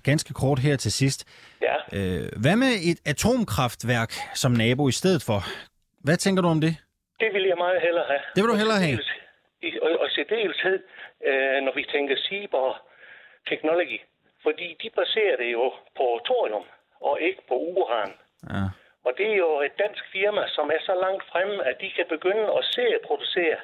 ganske 0.04 0.32
kort 0.34 0.58
her 0.58 0.76
til 0.76 0.92
sidst. 0.92 1.20
Ja. 1.62 1.76
Øh, 1.96 2.28
hvad 2.42 2.56
med 2.56 2.72
et 2.90 2.98
atomkraftværk 3.12 4.12
som 4.42 4.52
nabo 4.52 4.88
i 4.88 4.96
stedet 5.00 5.22
for? 5.28 5.40
Hvad 6.06 6.16
tænker 6.16 6.42
du 6.42 6.48
om 6.48 6.60
det? 6.60 6.74
Det 7.20 7.28
vil 7.34 7.44
jeg 7.50 7.58
meget 7.58 7.80
hellere 7.86 8.06
have. 8.12 8.22
Det 8.34 8.40
vil 8.42 8.50
du 8.52 8.58
hellere 8.62 8.80
have? 8.86 8.98
I, 9.62 9.68
og, 9.82 9.90
og 10.02 10.08
særdeleshed, 10.16 10.78
øh, 11.28 11.58
når 11.66 11.72
vi 11.78 11.84
tænker 11.94 12.16
Cyber 12.26 12.82
Technology. 13.50 14.00
Fordi 14.42 14.68
de 14.82 14.88
baserer 15.00 15.36
det 15.42 15.52
jo 15.58 15.64
på 15.98 16.06
thorium, 16.28 16.64
og 17.08 17.14
ikke 17.28 17.42
på 17.50 17.54
uran. 17.54 18.12
Ja. 18.52 18.64
Og 19.06 19.12
det 19.18 19.26
er 19.32 19.38
jo 19.46 19.52
et 19.68 19.74
dansk 19.84 20.04
firma, 20.14 20.42
som 20.56 20.66
er 20.76 20.80
så 20.88 20.94
langt 21.04 21.22
fremme, 21.30 21.56
at 21.70 21.76
de 21.82 21.88
kan 21.96 22.06
begynde 22.14 22.46
at 22.58 22.62
se 22.74 22.84
at 22.96 23.02
producere 23.08 23.58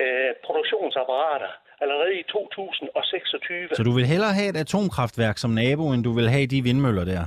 øh, 0.00 0.30
produktionsapparater 0.46 1.52
allerede 1.82 2.14
i 2.20 2.22
2026. 2.22 3.68
Så 3.78 3.82
du 3.82 3.92
vil 3.98 4.06
hellere 4.12 4.34
have 4.38 4.50
et 4.54 4.60
atomkraftværk 4.66 5.36
som 5.38 5.50
nabo, 5.50 5.84
end 5.94 6.02
du 6.08 6.12
vil 6.18 6.28
have 6.34 6.46
de 6.54 6.62
vindmøller 6.68 7.04
der? 7.12 7.24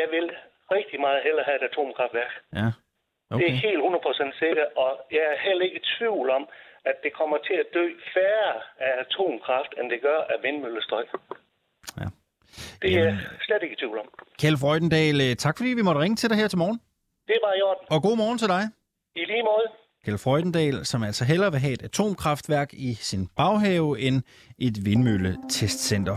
Jeg 0.00 0.06
vil 0.14 0.26
rigtig 0.76 0.98
meget 1.00 1.20
hellere 1.26 1.44
have 1.48 1.58
et 1.62 1.66
atomkraftværk. 1.70 2.32
Ja. 2.60 2.68
Okay. 3.30 3.40
Det 3.40 3.46
er 3.52 3.56
helt 3.68 3.82
100% 3.82 4.38
sikkert, 4.42 4.68
og 4.82 4.90
jeg 5.16 5.24
er 5.32 5.38
heller 5.46 5.64
ikke 5.64 5.76
i 5.76 5.84
tvivl 5.98 6.30
om, 6.38 6.48
at 6.90 6.96
det 7.04 7.12
kommer 7.20 7.38
til 7.48 7.56
at 7.62 7.66
dø 7.74 7.86
færre 8.14 8.52
af 8.86 8.92
atomkraft, 9.04 9.72
end 9.78 9.90
det 9.90 10.00
gør 10.08 10.20
af 10.32 10.38
vindmøllestøj. 10.42 11.04
Ja. 12.00 12.08
Det 12.82 12.92
er 12.94 13.04
jeg 13.04 13.18
slet 13.46 13.62
ikke 13.62 13.72
i 13.72 13.76
tvivl 13.76 13.98
om. 13.98 14.06
Kjeld 14.40 14.56
Freudendal, 14.56 15.20
øh, 15.20 15.36
tak 15.36 15.56
fordi 15.56 15.70
vi 15.70 15.82
måtte 15.82 16.00
ringe 16.00 16.16
til 16.16 16.28
dig 16.30 16.36
her 16.36 16.48
til 16.48 16.58
morgen. 16.58 16.78
Det 17.28 17.38
var 17.44 17.52
i 17.58 17.62
orden. 17.62 17.84
Og 17.90 18.02
god 18.02 18.16
morgen 18.16 18.38
til 18.38 18.48
dig. 18.48 18.62
I 19.16 19.24
lige 19.32 19.42
måde. 19.42 19.66
Kjeld 20.04 20.18
Freudendal, 20.18 20.84
som 20.86 21.02
altså 21.02 21.24
hellere 21.24 21.50
vil 21.50 21.60
have 21.60 21.72
et 21.72 21.82
atomkraftværk 21.82 22.74
i 22.74 22.94
sin 22.94 23.28
baghave 23.36 24.00
end 24.00 24.22
et 24.58 24.76
vindmølletestcenter. 24.84 26.16